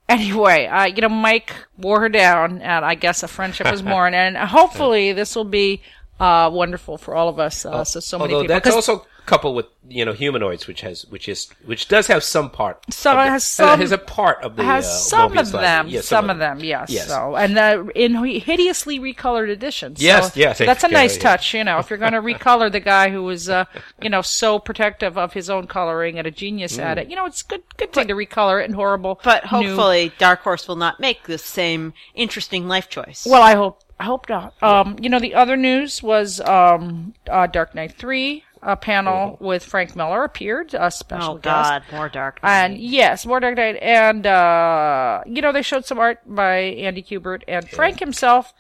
Anyway, 0.09 0.67
uh, 0.67 0.85
you 0.85 1.01
know, 1.01 1.09
Mike 1.09 1.53
wore 1.77 1.99
her 1.99 2.07
down, 2.07 2.61
and 2.61 2.85
I 2.85 2.95
guess 2.95 3.23
a 3.23 3.27
friendship 3.27 3.69
was 3.69 3.81
born, 3.81 4.13
and 4.23 4.37
hopefully 4.37 5.11
this 5.11 5.35
will 5.35 5.43
be 5.43 5.81
uh, 6.19 6.49
wonderful 6.51 6.97
for 6.97 7.15
all 7.15 7.29
of 7.29 7.39
us. 7.39 7.65
Uh, 7.65 7.83
so 7.83 7.99
so 7.99 8.17
many 8.19 8.33
Although 8.33 8.43
people. 8.43 8.55
that's 8.55 8.63
'cause- 8.65 8.75
also 8.89 9.05
coupled 9.25 9.57
with 9.57 9.65
you 9.89 10.05
know 10.05 10.13
humanoids, 10.13 10.67
which 10.67 10.79
has 10.79 11.05
which 11.09 11.27
is 11.27 11.49
which 11.65 11.89
does 11.89 12.07
have 12.07 12.23
some 12.23 12.49
part. 12.49 12.81
So 12.93 13.11
of 13.11 13.17
it 13.17 13.23
the- 13.25 13.29
has 13.31 13.43
some- 13.43 13.79
has 13.81 13.91
a 13.91 13.97
part 13.97 14.41
of 14.41 14.55
the 14.55 14.63
has 14.63 14.85
uh, 14.85 14.89
some 14.89 15.37
of 15.37 15.51
them, 15.51 15.87
Yes, 15.89 16.05
some, 16.07 16.29
of 16.29 16.37
them, 16.39 16.59
yes. 16.63 16.89
Yes. 16.89 17.07
So, 17.09 17.35
and 17.35 17.57
uh, 17.57 17.83
in 17.93 18.15
hideously 18.23 18.99
recolored 19.01 19.49
editions. 19.49 20.01
Yes, 20.01 20.33
so, 20.33 20.39
yes, 20.39 20.59
so 20.59 20.65
that's 20.65 20.85
a 20.85 20.87
nice 20.87 21.17
yeah. 21.17 21.23
touch, 21.23 21.53
you 21.53 21.63
know. 21.65 21.77
If 21.79 21.89
you're 21.89 21.99
going 21.99 22.13
to 22.13 22.21
recolor 22.21 22.71
the 22.71 22.79
guy 22.79 23.09
who 23.09 23.23
was, 23.23 23.49
uh, 23.49 23.65
you 24.01 24.09
know, 24.09 24.21
so 24.21 24.59
protective 24.59 25.17
of 25.17 25.33
his 25.33 25.49
own 25.49 25.67
coloring 25.67 26.17
and 26.17 26.25
a 26.25 26.31
genius 26.31 26.77
Mm. 26.77 26.83
at 26.83 26.97
it, 26.97 27.09
you 27.09 27.15
know, 27.17 27.25
it's 27.25 27.43
good, 27.43 27.63
good 27.75 27.91
thing 27.91 28.07
to 28.07 28.13
recolor 28.13 28.61
it 28.61 28.69
in 28.69 28.73
horrible. 28.75 29.19
But 29.25 29.43
new- 29.43 29.49
hopefully, 29.49 30.13
Dark 30.17 30.41
Horse 30.43 30.69
will 30.69 30.75
not 30.77 31.01
make 31.01 31.23
the 31.23 31.37
same 31.37 31.93
interesting 32.15 32.69
life 32.69 32.87
choice. 32.89 33.25
well, 33.29 33.41
I 33.43 33.55
hope, 33.55 33.81
I 33.99 34.03
hope 34.03 34.29
not. 34.29 34.61
Um, 34.61 34.97
you 35.01 35.09
know, 35.09 35.19
the 35.19 35.33
other 35.33 35.57
news 35.57 36.03
was 36.03 36.39
um, 36.41 37.13
uh, 37.29 37.47
Dark 37.47 37.73
Knight 37.75 37.93
Three. 37.93 38.43
A 38.63 38.75
panel 38.75 39.37
with 39.39 39.63
Frank 39.63 39.95
Miller 39.95 40.23
appeared, 40.23 40.73
a 40.73 40.89
special 40.89 41.35
oh 41.35 41.37
guest. 41.37 41.69
God, 41.69 41.83
more 41.91 42.09
Dark. 42.09 42.41
Knight. 42.41 42.51
And 42.51 42.77
yes, 42.79 43.23
more 43.23 43.39
Dark 43.39 43.55
Knight. 43.55 43.75
And, 43.75 44.25
uh, 44.25 45.21
you 45.27 45.43
know, 45.43 45.51
they 45.51 45.61
showed 45.61 45.85
some 45.85 45.99
art 45.99 46.21
by 46.25 46.55
Andy 46.57 47.03
Kubert. 47.03 47.43
And 47.47 47.69
Frank 47.69 47.99
himself 47.99 48.55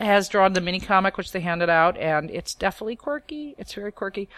has 0.00 0.28
drawn 0.28 0.52
the 0.52 0.60
mini 0.60 0.80
comic, 0.80 1.16
which 1.16 1.30
they 1.30 1.40
handed 1.40 1.70
out. 1.70 1.96
And 1.96 2.28
it's 2.28 2.54
definitely 2.54 2.96
quirky. 2.96 3.54
It's 3.56 3.72
very 3.72 3.92
quirky. 3.92 4.28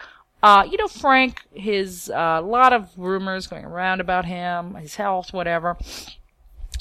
Uh, 0.43 0.67
you 0.69 0.77
know, 0.77 0.87
Frank, 0.87 1.41
his, 1.53 2.09
a 2.09 2.39
lot 2.41 2.71
of 2.71 2.91
rumors 2.95 3.47
going 3.47 3.65
around 3.65 4.01
about 4.01 4.25
him, 4.25 4.75
his 4.75 4.95
health, 4.95 5.33
whatever. 5.33 5.75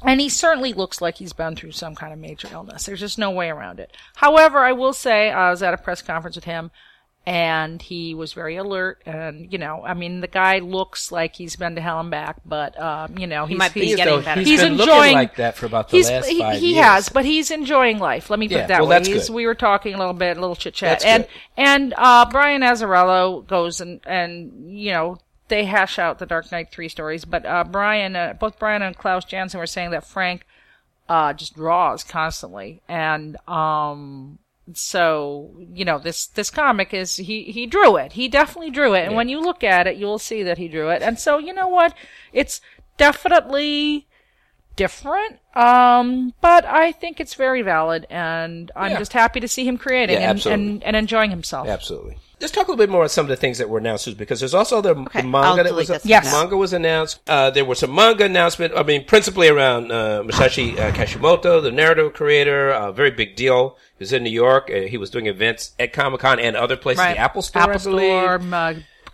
And 0.05 0.21
he 0.21 0.29
certainly 0.29 0.73
looks 0.73 1.01
like 1.01 1.17
he's 1.17 1.33
been 1.33 1.57
through 1.57 1.73
some 1.73 1.95
kind 1.95 2.13
of 2.13 2.19
major 2.19 2.49
illness. 2.53 2.85
There's 2.87 3.01
just 3.01 3.19
no 3.19 3.31
way 3.31 3.49
around 3.51 3.81
it. 3.81 3.97
However, 4.17 4.59
I 4.61 4.73
will 4.73 4.93
say 4.93 5.31
I 5.31 5.51
was 5.51 5.63
at 5.63 5.75
a 5.75 5.79
press 5.79 6.03
conference 6.03 6.37
with 6.37 6.45
him 6.45 6.71
and 7.27 7.83
he 7.83 8.15
was 8.15 8.33
very 8.33 8.57
alert 8.57 9.03
and 9.05 9.53
you 9.53 9.59
know, 9.59 9.83
I 9.85 9.93
mean 9.95 10.21
the 10.21 10.29
guy 10.29 10.61
looks 10.61 11.13
like 11.13 11.35
he's 11.37 11.57
been 11.57 11.75
to 11.75 11.81
hell 11.81 12.01
and 12.01 12.11
back, 12.11 12.37
but 12.47 12.81
um, 12.81 13.19
you 13.19 13.27
know, 13.27 13.45
he's 13.45 13.59
might 13.59 13.75
be 13.75 13.85
he's, 13.87 13.97
getting 13.97 14.15
Though 14.15 14.23
better. 14.23 14.41
he's 14.41 14.49
He's 14.49 14.61
been 14.63 14.73
enjoying- 14.73 14.89
looking 14.99 15.13
like 15.15 15.37
that 15.37 15.57
for 15.57 15.67
about 15.67 15.89
the 15.91 15.97
he's 15.99 16.09
last 16.09 16.27
he, 16.29 16.39
five 16.39 16.59
he 16.61 16.75
years. 16.75 16.85
has, 16.87 17.09
but 17.11 17.25
he's 17.27 17.51
enjoying 17.51 17.99
life. 17.99 18.31
Let 18.31 18.39
me 18.39 18.49
put 18.49 18.57
Yeah, 18.57 18.65
it 18.65 18.69
that 18.69 18.81
well, 18.81 18.89
way. 18.91 18.97
that's 18.97 19.09
He's, 19.09 19.27
good. 19.29 19.35
we 19.35 19.47
were 19.47 19.55
talking 19.57 19.95
a 19.95 19.99
little 19.99 20.15
bit, 20.15 20.39
a 20.39 20.41
little 20.41 20.57
chit 20.57 20.73
chat, 20.75 21.05
and 21.05 21.25
good. 21.25 21.31
and 21.59 21.95
uh, 21.99 22.27
Brian 22.31 22.63
Azzarello 22.63 23.47
goes 23.47 23.81
and 23.83 24.01
and 24.07 24.73
you 24.81 24.93
know 24.93 25.19
they 25.49 25.65
hash 25.65 25.99
out 25.99 26.19
the 26.19 26.27
Dark 26.27 26.51
Knight 26.53 26.71
three 26.71 26.89
stories, 26.89 27.25
but 27.25 27.45
uh, 27.45 27.65
Brian, 27.65 28.17
uh, 28.17 28.35
both 28.39 28.59
Brian 28.59 28.83
and 28.83 28.97
Klaus 28.97 29.25
Janson 29.25 29.59
were 29.61 29.67
saying 29.67 29.91
that 29.91 30.07
Frank 30.07 30.47
uh, 31.09 31.33
just 31.33 31.55
draws 31.55 32.05
constantly, 32.05 32.83
and 32.89 33.37
um, 33.49 34.39
so 34.75 35.57
you 35.73 35.85
know 35.85 35.99
this 35.99 36.27
this 36.27 36.51
comic 36.51 36.93
is 36.93 37.17
he 37.17 37.45
he 37.45 37.67
drew 37.67 37.97
it. 37.97 38.13
He 38.13 38.29
definitely 38.29 38.71
drew 38.71 38.95
it, 38.95 39.07
and 39.07 39.15
when 39.15 39.29
you 39.29 39.41
look 39.41 39.65
at 39.65 39.87
it, 39.87 39.97
you 39.97 40.07
will 40.07 40.19
see 40.19 40.43
that 40.43 40.59
he 40.59 40.69
drew 40.69 40.91
it. 40.91 41.03
And 41.03 41.19
so 41.19 41.39
you 41.39 41.53
know 41.53 41.69
what, 41.69 41.95
it's 42.33 42.61
definitely 42.97 44.08
different. 44.79 45.39
Um, 45.55 46.33
but 46.41 46.65
I 46.65 46.93
think 46.93 47.21
it's 47.21 47.35
very 47.35 47.63
valid, 47.63 48.07
and 48.09 48.71
I'm 48.77 48.93
Yeah. 48.93 48.99
just 48.99 49.13
happy 49.13 49.41
to 49.41 49.49
see 49.49 49.67
him 49.67 49.77
creating 49.77 50.21
Yeah, 50.21 50.31
and, 50.31 50.47
and, 50.47 50.85
and 50.85 50.97
enjoying 50.97 51.31
himself. 51.31 51.69
Absolutely. 51.69 52.17
Let's 52.41 52.53
talk 52.53 52.69
a 52.69 52.71
little 52.71 52.77
bit 52.87 52.89
more 52.89 53.03
on 53.03 53.09
some 53.09 53.25
of 53.25 53.31
the 53.31 53.35
things 53.37 53.59
that 53.59 53.69
were 53.69 53.79
announced 53.79 54.17
because 54.17 54.39
there's 54.39 54.55
also 54.55 54.81
the, 54.81 54.95
the 54.95 55.25
manga 55.25 55.65
that 55.65 55.75
was. 55.75 55.91
Yes. 56.05 56.33
manga 56.33 56.57
was 56.57 56.73
announced. 56.73 57.19
Uh, 57.27 57.51
there 57.51 57.65
were 57.65 57.75
some 57.75 57.93
manga 57.93 58.27
announcement. 58.27 58.73
I 58.77 58.85
mean, 58.85 59.05
principally 59.05 59.49
around 59.49 59.91
uh, 59.91 60.23
Masashi 60.25 60.79
uh, 60.79 60.93
Kishimoto, 60.93 61.61
the 61.61 61.71
Naruto 61.71 62.15
creator. 62.15 62.71
A 62.71 62.93
very 62.93 63.11
big 63.11 63.35
deal. 63.35 63.77
He 63.99 64.03
was 64.03 64.13
in 64.13 64.23
New 64.23 64.31
York. 64.31 64.71
Uh, 64.73 64.83
he 64.83 64.97
was 64.97 65.11
doing 65.11 65.27
events 65.27 65.73
at 65.81 65.93
Comic 65.93 66.21
Con 66.21 66.39
and 66.39 66.55
other 66.57 66.77
places. 66.77 67.01
Right. 67.01 67.15
The 67.15 67.19
Apple 67.19 67.43
Store, 67.43 67.63
Apple 67.63 67.81
I 67.81 67.85
believe. 67.85 68.23
Store, 68.23 68.39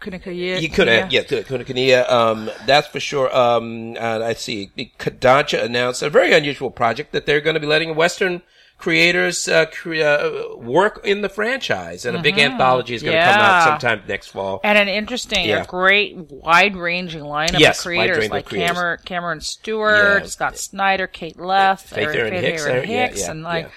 uh, 0.06 0.10
Kunikuya- 0.18 0.58
He 0.58 0.68
could 0.68 0.88
have, 0.88 1.12
yeah, 1.12 1.22
Kinokuniya, 1.22 2.10
um, 2.10 2.50
that's 2.66 2.88
for 2.88 3.00
sure. 3.00 3.34
Um, 3.36 3.96
and 3.96 4.22
I 4.22 4.34
see 4.34 4.70
Kodansha 4.98 5.62
announced 5.62 6.02
a 6.02 6.10
very 6.10 6.32
unusual 6.32 6.70
project 6.70 7.12
that 7.12 7.26
they're 7.26 7.40
going 7.40 7.54
to 7.54 7.60
be 7.60 7.66
letting 7.66 7.94
Western 7.94 8.42
creators 8.76 9.46
uh, 9.48 9.64
cre- 9.66 10.02
uh, 10.02 10.56
work 10.56 11.00
in 11.04 11.22
the 11.22 11.28
franchise, 11.28 12.04
and 12.04 12.16
a 12.16 12.20
big 12.20 12.38
anthology 12.38 12.94
is 12.94 13.02
going 13.02 13.16
to 13.16 13.22
come 13.22 13.40
out 13.40 13.62
Mm-hmm. 13.62 13.70
Sometime 13.80 14.02
next 14.08 14.26
fall. 14.28 14.60
And 14.64 14.76
an 14.76 14.88
interesting, 14.88 15.46
Yeah. 15.46 15.62
a 15.62 15.66
great, 15.66 16.16
wide-ranging 16.16 17.22
lineup 17.22 17.58
Yes, 17.60 17.78
of 17.78 17.84
creators 17.84 18.08
wide-ranging 18.16 18.30
like 18.32 18.46
creators. 18.46 18.70
Cameron, 18.76 18.98
Cameron 19.04 19.40
Stewart, 19.40 20.22
Yeah. 20.22 20.28
Scott 20.28 20.58
Snyder, 20.58 21.06
Kate 21.06 21.38
Leth, 21.38 21.82
Faith 21.88 21.98
Eric- 22.08 22.16
Erin 22.16 22.30
Faith 22.32 22.42
Hicks, 22.44 22.62
Erin 22.64 22.76
Eric- 22.76 22.88
yeah, 22.90 23.06
Hicks, 23.06 23.20
yeah, 23.20 23.30
and 23.30 23.42
like, 23.42 23.70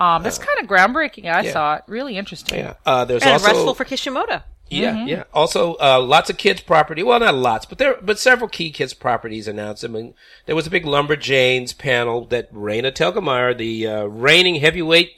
um, 0.00 0.22
that's 0.22 0.38
kind 0.38 0.58
of 0.60 0.66
groundbreaking. 0.66 1.26
I 1.26 1.42
yeah. 1.42 1.52
thought 1.52 1.88
really 1.88 2.16
interesting. 2.16 2.58
yeah, 2.60 2.74
uh, 2.86 3.04
there's 3.04 3.22
and 3.22 3.32
also 3.32 3.46
restful 3.46 3.74
for 3.74 3.84
Kishimoto. 3.84 4.42
Yeah, 4.70 5.04
yeah. 5.04 5.24
Also, 5.32 5.76
uh, 5.80 6.00
lots 6.00 6.30
of 6.30 6.36
kids 6.38 6.60
property. 6.60 7.02
Well, 7.02 7.20
not 7.20 7.34
lots, 7.34 7.66
but 7.66 7.78
there, 7.78 7.96
but 8.02 8.18
several 8.18 8.48
key 8.48 8.70
kids 8.70 8.94
properties 8.94 9.46
announced. 9.46 9.84
I 9.84 9.88
mean, 9.88 10.14
there 10.46 10.56
was 10.56 10.66
a 10.66 10.70
big 10.70 10.84
Lumberjanes 10.84 11.76
panel 11.76 12.24
that 12.26 12.52
Raina 12.52 12.90
Telgemeier, 12.90 13.56
the 13.56 13.86
uh, 13.86 14.04
reigning 14.04 14.56
heavyweight 14.56 15.12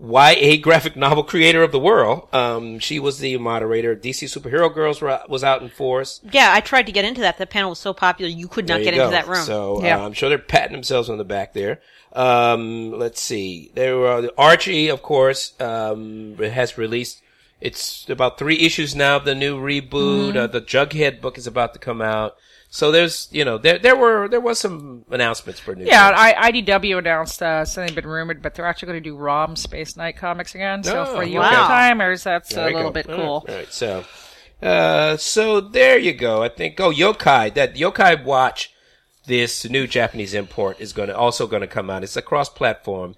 YA 0.00 0.56
graphic 0.60 0.96
novel 0.96 1.22
creator 1.22 1.62
of 1.62 1.70
the 1.70 1.78
world, 1.78 2.28
um, 2.34 2.78
she 2.78 2.98
was 2.98 3.18
the 3.18 3.36
moderator. 3.38 3.94
DC 3.94 4.24
Superhero 4.28 4.72
Girls 4.72 5.00
were, 5.00 5.20
was 5.28 5.44
out 5.44 5.62
in 5.62 5.68
force. 5.68 6.20
Yeah, 6.32 6.50
I 6.52 6.60
tried 6.60 6.86
to 6.86 6.92
get 6.92 7.04
into 7.04 7.20
that. 7.20 7.38
The 7.38 7.46
panel 7.46 7.70
was 7.70 7.78
so 7.78 7.92
popular, 7.92 8.30
you 8.30 8.48
could 8.48 8.66
not 8.68 8.76
There 8.76 8.84
get 8.84 8.94
you 8.94 9.02
into 9.02 9.12
that 9.12 9.28
room. 9.28 9.44
So 9.44 9.84
Yeah. 9.84 9.98
uh, 9.98 10.06
I'm 10.06 10.12
sure 10.12 10.28
they're 10.28 10.38
patting 10.38 10.72
themselves 10.72 11.08
on 11.08 11.18
the 11.18 11.24
back 11.24 11.52
there. 11.52 11.80
Um, 12.12 12.92
let's 12.92 13.20
see. 13.20 13.70
There 13.74 13.96
were 13.98 14.20
the 14.22 14.34
Archie, 14.38 14.88
of 14.88 15.02
course, 15.02 15.52
um, 15.60 16.36
has 16.38 16.76
released. 16.78 17.20
It's 17.60 18.08
about 18.08 18.38
three 18.38 18.58
issues 18.60 18.94
now 18.94 19.16
of 19.16 19.24
the 19.24 19.34
new 19.34 19.58
reboot. 19.58 19.90
Mm-hmm. 19.90 20.36
Uh, 20.38 20.46
the 20.48 20.60
Jughead 20.60 21.20
book 21.20 21.38
is 21.38 21.46
about 21.46 21.72
to 21.74 21.78
come 21.78 22.02
out. 22.02 22.36
So 22.68 22.90
there's, 22.90 23.28
you 23.30 23.44
know, 23.44 23.56
there 23.56 23.78
there 23.78 23.94
were 23.96 24.28
there 24.28 24.40
was 24.40 24.58
some 24.58 25.04
announcements 25.10 25.60
for 25.60 25.74
new. 25.76 25.84
Yeah. 25.86 26.10
I, 26.14 26.50
IDW 26.50 26.98
announced 26.98 27.40
uh, 27.40 27.64
something 27.64 27.94
been 27.94 28.06
rumored, 28.06 28.42
but 28.42 28.54
they're 28.54 28.66
actually 28.66 28.86
going 28.86 29.02
to 29.02 29.10
do 29.10 29.16
ROM 29.16 29.54
Space 29.54 29.96
Knight 29.96 30.16
comics 30.16 30.54
again. 30.56 30.82
So 30.82 31.02
Oh, 31.02 31.14
for 31.16 31.22
you 31.22 31.38
wow. 31.38 31.68
timers, 31.68 32.24
that's 32.24 32.52
There 32.52 32.68
a 32.68 32.72
little 32.74 32.90
go. 32.90 32.94
bit 32.94 33.06
cool. 33.06 33.16
All 33.16 33.44
right, 33.48 33.72
so, 33.72 34.04
uh, 34.60 35.16
so 35.16 35.60
there 35.60 35.98
you 35.98 36.12
go. 36.12 36.42
I 36.42 36.48
think. 36.48 36.80
Oh, 36.80 36.90
Yokai. 36.90 37.54
That 37.54 37.76
Yokai 37.76 38.24
Watch, 38.24 38.72
this 39.26 39.64
new 39.70 39.86
Japanese 39.86 40.34
import 40.34 40.80
is 40.80 40.92
going 40.92 41.08
to 41.10 41.16
also 41.16 41.46
going 41.46 41.62
to 41.62 41.68
come 41.68 41.88
out. 41.90 42.02
It's 42.02 42.16
a 42.16 42.22
cross-platform. 42.22 43.14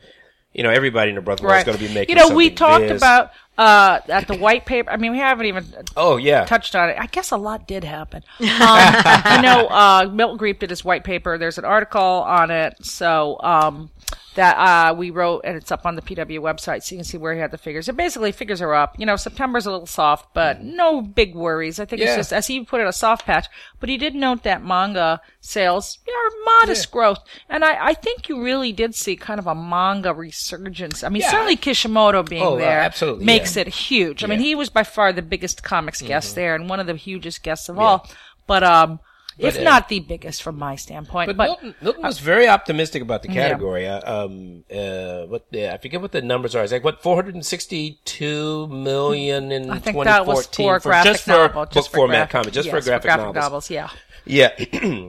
You 0.53 0.62
know, 0.64 0.70
everybody 0.70 1.11
in 1.11 1.16
the 1.16 1.22
brother 1.22 1.45
world 1.45 1.59
is 1.59 1.64
going 1.64 1.78
to 1.78 1.84
be 1.89 1.93
making. 1.95 2.16
You 2.16 2.28
know, 2.28 2.34
we 2.34 2.51
talked 2.51 2.89
this. 2.89 3.01
about 3.01 3.30
uh, 3.59 4.01
at 4.09 4.29
the 4.29 4.37
white 4.37 4.67
paper. 4.67 4.91
I 4.91 4.97
mean, 4.97 5.13
we 5.13 5.19
haven't 5.19 5.47
even 5.47 5.65
Oh 5.97 6.17
yeah. 6.17 6.45
touched 6.45 6.75
on 6.75 6.91
it. 6.91 6.97
I 6.99 7.07
guess 7.07 7.31
a 7.31 7.37
lot 7.37 7.67
did 7.67 7.85
happen. 7.85 8.23
Um, 8.41 8.47
you 9.37 9.43
know, 9.43 9.67
uh, 9.71 10.11
Milton 10.13 10.39
Griep 10.39 10.59
did 10.59 10.71
his 10.71 10.85
white 10.85 11.05
paper. 11.05 11.39
There's 11.39 11.59
an 11.59 11.65
article 11.65 12.01
on 12.03 12.51
it. 12.51 12.85
So, 12.85 13.39
um, 13.43 13.91
that, 14.37 14.55
uh, 14.57 14.95
we 14.95 15.11
wrote 15.11 15.41
and 15.45 15.57
it's 15.57 15.70
up 15.72 15.84
on 15.84 15.97
the 15.97 16.03
PW 16.03 16.41
website 16.41 16.82
so 16.82 16.95
you 16.95 16.99
can 17.01 17.05
see 17.05 17.18
where 17.18 17.34
he 17.34 17.41
had 17.41 17.51
the 17.51 17.59
figures. 17.59 17.89
And 17.89 17.97
basically 17.99 18.32
figures 18.32 18.62
are 18.62 18.72
up. 18.72 18.99
You 18.99 19.05
know, 19.05 19.16
September's 19.16 19.66
a 19.66 19.70
little 19.72 19.87
soft, 19.87 20.32
but 20.32 20.62
no 20.62 21.03
big 21.03 21.34
worries. 21.34 21.80
I 21.80 21.84
think 21.84 22.01
it's 22.03 22.14
just, 22.16 22.32
as 22.32 22.47
he 22.47 22.64
put 22.64 22.80
it, 22.80 22.87
a 22.87 22.93
soft 22.93 23.26
patch. 23.26 23.47
But 23.80 23.89
he 23.89 23.99
did 23.99 24.14
note 24.14 24.45
that 24.45 24.64
manga 24.64 25.20
sales 25.41 25.99
are 26.09 26.30
modest 26.61 26.91
growth. 26.91 27.18
And 27.49 27.64
I, 27.64 27.89
I 27.89 27.95
think 27.95 28.28
you 28.28 28.43
really 28.43 28.72
did 28.72 28.95
see 28.95 29.16
kind 29.16 29.39
of 29.41 29.47
a 29.47 29.55
manga 29.55 30.14
resurgence. 30.14 31.03
I 31.03 31.09
mean, 31.09 31.22
Yeah. 31.22 31.30
certainly 31.30 31.57
Kishimoto 31.57 32.22
being 32.22 32.43
Oh, 32.43 32.55
uh, 32.55 32.59
there 32.59 32.80
absolutely, 32.80 33.24
makes 33.24 33.57
yeah. 33.57 33.62
it 33.62 33.68
huge. 33.68 34.22
I 34.22 34.26
mean, 34.26 34.32
Yeah. 34.32 34.37
Mm-hmm. 34.39 34.45
he 34.47 34.55
was 34.55 34.70
by 34.70 34.82
far 34.84 35.12
the 35.12 35.22
biggest 35.22 35.62
comics 35.62 36.01
guest 36.03 36.34
there 36.34 36.55
and 36.55 36.68
one 36.68 36.78
of 36.80 36.87
the 36.87 36.95
hugest 36.95 37.43
guests 37.43 37.68
of 37.68 37.78
all. 37.78 38.09
But 38.47 38.62
um, 38.62 39.01
if 39.39 39.59
uh, 39.59 39.62
not 39.62 39.89
the 39.89 40.01
biggest 40.01 40.43
from 40.43 40.59
my 40.59 40.76
standpoint. 40.76 41.28
But, 41.28 41.37
But, 41.37 41.47
Milton, 41.47 41.74
Milton 41.82 42.03
was 42.03 42.18
very 42.18 42.49
optimistic 42.49 43.03
about 43.03 43.22
the 43.22 43.28
category. 43.28 43.87
Uh, 43.87 44.24
um, 44.24 44.64
uh, 44.70 45.26
what 45.26 45.47
I 45.55 45.76
forget 45.78 46.01
what 46.01 46.12
the 46.12 46.22
numbers 46.22 46.55
are. 46.55 46.62
It's 46.62 46.72
like 46.72 46.84
what 46.84 47.03
462 47.03 48.68
million 48.68 49.53
in 49.53 49.70
I 49.70 49.78
think 49.78 49.97
2014 49.97 50.05
that 50.05 50.26
was 50.26 50.47
for 50.47 50.80
graphic 50.80 51.12
just 51.12 51.24
for 51.24 51.30
novel, 51.30 51.49
book 51.62 51.70
just 51.72 51.91
for 51.91 51.97
format 51.97 52.30
graph- 52.30 52.30
comics, 52.30 52.55
just 52.55 52.66
yes, 52.66 52.74
for 52.74 52.91
graphic, 53.01 53.34
novels. 53.34 53.70
Yeah, 53.70 53.91
Yeah, 54.27 54.51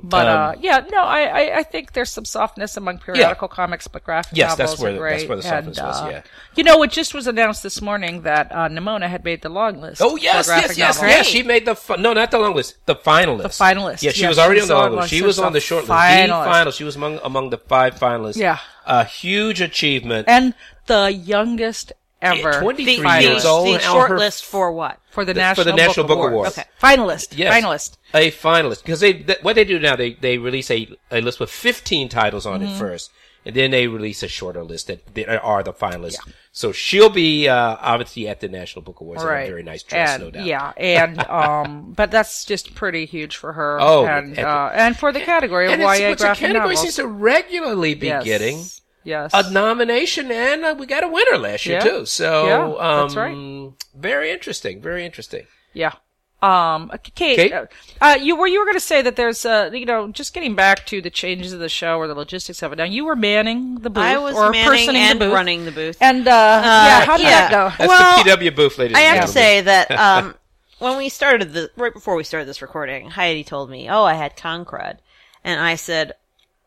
but 0.04 0.28
Um, 0.28 0.28
uh, 0.28 0.56
yeah, 0.60 0.86
no, 0.92 1.02
I, 1.02 1.22
I, 1.24 1.58
I 1.60 1.64
think 1.64 1.94
there's 1.94 2.10
some 2.12 2.24
softness 2.26 2.78
among 2.78 3.00
periodical 3.00 3.48
comics, 3.48 3.88
but 3.88 4.04
graphic 4.04 4.38
Yes, 4.38 4.56
that's 4.56 4.72
novels 4.74 4.80
where 4.82 4.90
are 4.92 4.94
the- 4.94 5.00
great. 5.00 5.18
that's 5.18 5.28
where 5.30 5.38
the 5.38 5.44
softness 5.44 5.78
and, 5.80 5.88
was, 5.88 6.02
uh, 6.02 6.10
yeah. 6.12 6.22
you 6.56 6.64
know, 6.64 6.84
it 6.84 6.92
just 6.92 7.14
was 7.14 7.26
announced 7.28 7.64
this 7.64 7.82
morning 7.82 8.22
that 8.22 8.52
uh, 8.52 8.70
Nimona 8.70 9.10
had 9.10 9.24
made 9.26 9.42
the 9.42 9.50
long 9.50 9.82
list. 9.82 10.02
Oh 10.04 10.16
yes, 10.18 10.46
for 10.46 10.52
yes, 10.54 10.78
yes, 10.78 10.98
novels. 10.98 11.12
yes. 11.12 11.26
She 11.26 11.42
made 11.44 11.66
the 11.66 11.76
fi- 11.76 11.96
no, 11.96 12.14
not 12.14 12.30
the 12.32 12.38
long 12.40 12.54
list, 12.56 12.78
the 12.86 12.96
finalist. 12.96 13.42
The 13.44 13.50
finalist. 13.50 14.02
Yeah, 14.04 14.12
she 14.12 14.22
Yeah, 14.22 14.30
was 14.30 14.40
already 14.40 14.60
she 14.60 14.64
on 14.64 14.68
the 14.68 14.76
long 14.76 14.92
on 14.92 14.96
list. 14.98 15.10
She 15.10 15.22
was 15.22 15.40
on 15.40 15.54
the 15.54 15.60
short 15.62 15.82
list. 15.84 15.88
The 15.90 15.94
finalist. 15.94 16.46
final. 16.46 16.72
She 16.72 16.84
was 16.84 16.96
among 16.96 17.20
among 17.24 17.50
the 17.50 17.58
five 17.58 17.96
finalists. 17.96 18.38
Yeah. 18.38 18.60
a 18.86 19.04
huge 19.04 19.62
achievement. 19.62 20.28
and 20.30 20.54
the 20.86 21.12
youngest 21.12 21.92
ever. 22.22 22.52
Yeah, 22.52 22.60
23 22.62 22.96
the, 22.96 23.02
finalist. 23.04 23.22
years 23.22 23.46
old. 23.46 23.68
the 23.68 23.74
and 23.74 23.82
short 23.84 24.10
her- 24.10 24.18
list 24.20 24.46
for 24.46 24.72
what? 24.72 25.00
for 25.12 25.26
the, 25.26 25.34
The- 25.34 25.40
National, 25.40 25.64
for 25.66 25.72
the 25.72 25.76
National 25.78 26.08
Book 26.08 26.18
Award. 26.18 26.34
Awards. 26.34 26.58
Okay. 26.58 26.68
Finalist. 26.82 27.38
Yes. 27.38 27.54
Finalist. 27.64 27.98
a 28.14 28.32
finalist 28.32 28.84
because 28.84 29.00
they 29.00 29.14
th- 29.14 29.40
what 29.44 29.56
they 29.56 29.66
do 29.66 29.80
now 29.80 29.96
they 29.96 30.14
they 30.14 30.38
release 30.38 30.70
a, 30.72 30.88
a 31.12 31.22
list 31.22 31.40
with 31.40 31.50
15 31.50 32.10
titles 32.10 32.46
on 32.46 32.62
Mm-hmm. 32.62 32.74
it 32.74 32.78
first 32.78 33.12
and 33.46 33.56
then 33.56 33.72
they 33.72 33.88
release 33.88 34.24
a 34.24 34.28
shorter 34.28 34.62
list 34.64 34.88
that, 34.88 35.14
that 35.16 35.42
are 35.42 35.64
the 35.64 35.72
finalists 35.74 36.18
so 36.52 36.72
she'll 36.72 37.10
be 37.10 37.48
uh, 37.48 37.78
obviously 37.80 38.28
at 38.28 38.42
the 38.42 38.48
national 38.48 38.82
book 38.84 39.00
awards 39.00 39.22
in 39.24 39.28
a 39.28 39.32
very 39.32 39.64
nice 39.64 39.84
dress 39.84 40.10
and, 40.16 40.24
no 40.24 40.32
doubt 40.32 40.46
Yeah, 40.46 40.74
and 40.78 41.20
um, 41.28 41.94
but 41.96 42.12
that's 42.12 42.46
just 42.46 42.76
pretty 42.76 43.06
huge 43.06 43.38
for 43.38 43.54
her. 43.54 43.78
Oh, 43.82 44.06
and 44.06 44.38
and- 44.38 44.40
uh, 44.46 44.70
and 44.74 44.98
for 44.98 45.12
the 45.12 45.22
category 45.22 45.68
of 45.68 45.74
and 45.74 45.82
it's, 45.84 46.00
YA 46.00 46.10
which 46.10 46.20
the 46.20 46.26
category 46.26 46.54
novels. 46.54 46.82
seems 46.82 46.96
to 46.96 47.08
regularly 47.08 47.94
be 47.96 48.08
yes. 48.08 48.24
getting 48.24 48.64
yes. 49.08 49.32
a 49.34 49.50
nomination 49.52 50.32
and 50.32 50.64
uh, 50.66 50.76
we 50.78 50.86
got 50.86 51.04
a 51.04 51.08
winner 51.08 51.38
last 51.38 51.66
year 51.66 51.78
Yeah. 51.78 51.84
too 51.92 52.06
so 52.06 52.30
Yeah, 52.48 52.64
um, 52.88 53.02
that's 53.08 53.16
right. 53.16 53.72
very 53.96 54.32
interesting 54.32 54.82
very 54.82 55.04
interesting 55.06 55.46
yeah. 55.74 55.94
Um, 56.40 56.92
Kate, 57.16 57.36
Kate? 57.36 57.52
uh, 57.52 57.66
uh, 58.00 58.16
you 58.22 58.36
were 58.36 58.46
you 58.46 58.60
were 58.60 58.66
going 58.66 58.76
to 58.78 58.90
say 58.94 59.02
that 59.02 59.16
there's 59.16 59.44
uh, 59.44 59.72
you 59.74 59.88
know, 59.88 60.10
just 60.12 60.36
getting 60.36 60.54
back 60.54 60.86
to 60.86 61.02
the 61.02 61.10
changes 61.10 61.52
of 61.52 61.60
the 61.60 61.68
show 61.70 61.98
or 61.98 62.08
the 62.08 62.14
logistics 62.14 62.62
of 62.62 62.72
it. 62.72 62.76
Now 62.78 62.84
you 62.84 63.06
were 63.06 63.16
manning 63.16 63.80
the 63.80 63.90
booth, 63.90 64.04
I 64.04 64.20
was 64.20 64.36
or 64.36 64.52
manning 64.52 64.70
personing 64.72 64.96
and 65.02 65.20
the 65.20 65.26
booth, 65.26 65.34
running 65.34 65.66
the 65.66 65.72
booth. 65.72 65.98
and 66.00 66.28
uh, 66.28 66.32
yeah, 66.32 67.06
how 67.06 67.18
did 67.18 67.24
yeah. 67.24 67.50
that 67.50 67.52
go? 67.52 67.64
that's 67.76 67.90
Well, 67.90 68.24
the 68.24 68.30
PW 68.50 68.56
booth 68.56 68.78
ladies 68.78 68.98
I 68.98 69.02
and 69.02 69.16
have 69.18 69.26
to 69.26 69.32
say 69.32 69.62
that 69.62 69.90
um, 70.08 70.36
when 70.78 70.96
we 71.00 71.10
started 71.10 71.54
the 71.54 71.72
right 71.76 71.94
before 71.94 72.16
we 72.16 72.24
started 72.24 72.48
this 72.48 72.62
recording, 72.62 73.10
Heidi 73.10 73.44
told 73.44 73.72
me, 73.72 73.90
"Oh, 73.90 74.04
I 74.04 74.14
had 74.14 74.38
con 74.38 74.64
crud," 74.64 75.00
and 75.44 75.60
I 75.60 75.74
said, 75.74 76.14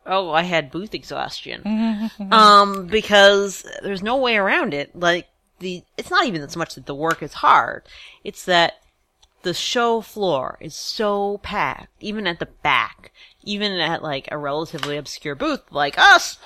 "Oh, 0.05 0.31
I 0.31 0.43
had 0.43 0.71
booth 0.71 0.93
exhaustion," 0.93 2.09
um, 2.31 2.87
because 2.87 3.65
there's 3.83 4.03
no 4.03 4.17
way 4.17 4.37
around 4.37 4.73
it. 4.73 4.95
Like 4.95 5.27
the, 5.59 5.83
it's 5.97 6.09
not 6.09 6.25
even 6.25 6.47
so 6.49 6.57
much 6.59 6.75
that 6.75 6.85
the 6.85 6.95
work 6.95 7.21
is 7.21 7.33
hard; 7.35 7.83
it's 8.23 8.45
that 8.45 8.73
the 9.43 9.53
show 9.53 10.01
floor 10.01 10.57
is 10.61 10.75
so 10.75 11.39
packed, 11.43 11.89
even 11.99 12.27
at 12.27 12.39
the 12.39 12.45
back, 12.45 13.11
even 13.43 13.71
at 13.73 14.03
like 14.03 14.27
a 14.31 14.37
relatively 14.37 14.97
obscure 14.97 15.35
booth 15.35 15.61
like 15.71 15.97
us, 15.97 16.37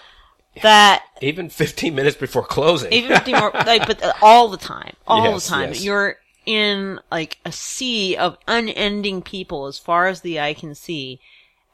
that 0.61 1.03
even 1.21 1.49
15 1.49 1.93
minutes 1.93 2.15
before 2.15 2.45
closing. 2.45 2.91
Even 2.93 3.09
15 3.11 3.35
more 3.37 3.51
like 3.65 3.85
but 3.85 4.01
uh, 4.01 4.13
all 4.21 4.47
the 4.47 4.57
time 4.57 4.95
all 5.07 5.23
Yes, 5.31 5.43
the 5.45 5.49
time. 5.49 5.69
yes. 5.69 5.83
you're 5.83 6.15
in 6.45 6.99
like 7.11 7.39
a 7.43 7.51
sea 7.51 8.15
of 8.15 8.37
unending 8.47 9.21
people 9.21 9.65
as 9.65 9.77
far 9.79 10.07
as 10.07 10.21
the 10.21 10.39
eye 10.39 10.53
can 10.53 10.73
see 10.75 11.19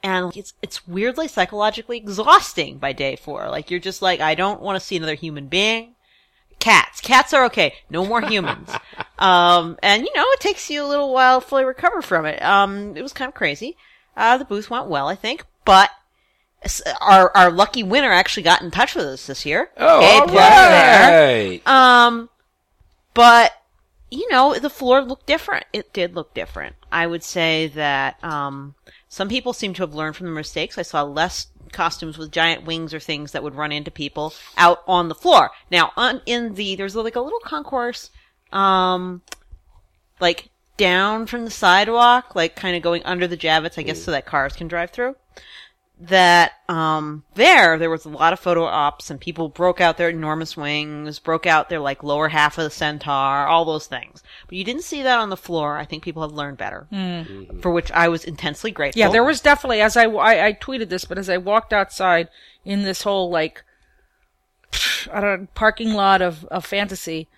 and 0.02 0.36
it's 0.36 0.54
it's 0.62 0.86
weirdly 0.86 1.28
psychologically 1.28 1.96
exhausting 1.96 2.78
by 2.78 2.92
day 2.92 3.16
4 3.16 3.48
like 3.48 3.70
you're 3.70 3.80
just 3.80 4.02
like 4.02 4.20
I 4.20 4.34
don't 4.34 4.60
want 4.60 4.80
to 4.80 4.84
see 4.84 4.96
another 4.96 5.14
human 5.14 5.48
being 5.48 5.94
cats 6.58 7.00
cats 7.00 7.32
are 7.32 7.44
okay 7.46 7.74
no 7.90 8.06
more 8.06 8.20
humans 8.20 8.70
um 9.18 9.78
and 9.82 10.04
you 10.04 10.12
know 10.14 10.24
it 10.26 10.40
takes 10.40 10.70
you 10.70 10.84
a 10.84 10.86
little 10.86 11.12
while 11.12 11.40
to 11.40 11.46
fully 11.46 11.64
recover 11.64 12.02
from 12.02 12.24
it 12.26 12.42
um 12.42 12.96
it 12.96 13.02
was 13.02 13.12
kind 13.12 13.28
of 13.28 13.34
crazy 13.34 13.76
uh 14.16 14.36
the 14.38 14.44
booth 14.44 14.70
went 14.70 14.86
well 14.86 15.08
I 15.08 15.14
think 15.14 15.44
but 15.64 15.90
our 17.00 17.36
our 17.36 17.50
lucky 17.50 17.82
winner 17.82 18.10
actually 18.10 18.42
got 18.42 18.62
in 18.62 18.70
touch 18.70 18.94
with 18.94 19.06
us 19.06 19.26
this 19.26 19.44
year. 19.44 19.70
oh 19.76 19.98
Okay, 19.98 20.18
all 20.18 20.26
plus 20.26 20.68
there. 20.68 21.60
Um, 21.66 22.30
but 23.14 23.52
you 24.10 24.30
know, 24.30 24.54
the 24.58 24.70
floor 24.70 25.00
looked 25.00 25.26
different. 25.26 25.66
It 25.72 25.92
did 25.92 26.14
look 26.14 26.34
different. 26.34 26.76
I 26.90 27.06
would 27.06 27.24
say 27.24 27.68
that 27.68 28.22
um, 28.22 28.74
some 29.12 29.28
people 29.28 29.52
seem 29.52 29.74
to 29.74 29.82
have 29.82 29.92
learned 29.92 30.16
from 30.16 30.24
their 30.24 30.34
mistakes. 30.34 30.78
I 30.78 30.82
saw 30.82 31.02
less 31.02 31.48
costumes 31.70 32.16
with 32.16 32.32
giant 32.32 32.64
wings 32.64 32.94
or 32.94 32.98
things 32.98 33.32
that 33.32 33.42
would 33.42 33.54
run 33.54 33.70
into 33.70 33.90
people 33.90 34.32
out 34.56 34.82
on 34.88 35.08
the 35.08 35.14
floor. 35.14 35.50
Now, 35.70 35.92
on 35.98 36.22
in 36.24 36.54
the 36.54 36.76
there's 36.76 36.96
like 36.96 37.14
a 37.14 37.20
little 37.20 37.38
concourse, 37.40 38.08
um, 38.52 39.20
like 40.18 40.48
down 40.78 41.26
from 41.26 41.44
the 41.44 41.50
sidewalk, 41.50 42.34
like 42.34 42.56
kind 42.56 42.74
of 42.74 42.82
going 42.82 43.02
under 43.04 43.26
the 43.26 43.36
Javits, 43.36 43.76
I 43.76 43.82
guess, 43.82 44.02
so 44.02 44.12
that 44.12 44.24
cars 44.24 44.54
can 44.54 44.66
drive 44.66 44.92
through 44.92 45.14
that 46.08 46.54
um 46.68 47.22
there 47.34 47.78
there 47.78 47.88
was 47.88 48.04
a 48.04 48.08
lot 48.08 48.32
of 48.32 48.40
photo 48.40 48.64
ops 48.64 49.08
and 49.08 49.20
people 49.20 49.48
broke 49.48 49.80
out 49.80 49.96
their 49.96 50.08
enormous 50.08 50.56
wings 50.56 51.20
broke 51.20 51.46
out 51.46 51.68
their 51.68 51.78
like 51.78 52.02
lower 52.02 52.26
half 52.28 52.58
of 52.58 52.64
the 52.64 52.70
centaur 52.70 53.46
all 53.46 53.64
those 53.64 53.86
things. 53.86 54.20
But 54.48 54.58
you 54.58 54.64
didn't 54.64 54.82
see 54.82 55.02
that 55.02 55.20
on 55.20 55.30
the 55.30 55.36
floor. 55.36 55.78
I 55.78 55.84
think 55.84 56.02
people 56.02 56.22
have 56.22 56.32
learned 56.32 56.58
better. 56.58 56.88
For 57.60 57.70
which 57.70 57.92
i 57.92 58.08
was 58.08 58.24
intensely 58.24 58.72
grateful. 58.72 58.98
Yeah, 58.98 59.10
there 59.10 59.22
was 59.22 59.40
definitely 59.40 59.80
as 59.80 59.96
I, 59.96 60.06
I 60.06 60.46
I 60.46 60.52
tweeted 60.54 60.88
this, 60.88 61.04
but 61.04 61.18
as 61.18 61.28
I 61.30 61.36
walked 61.36 61.72
outside 61.72 62.28
in 62.64 62.82
this 62.82 63.02
whole 63.02 63.30
like 63.30 63.62
I 65.12 65.20
don't 65.20 65.40
know, 65.42 65.48
parking 65.54 65.92
lot 65.92 66.20
of 66.20 66.44
of 66.46 66.64
fantasy, 66.66 67.28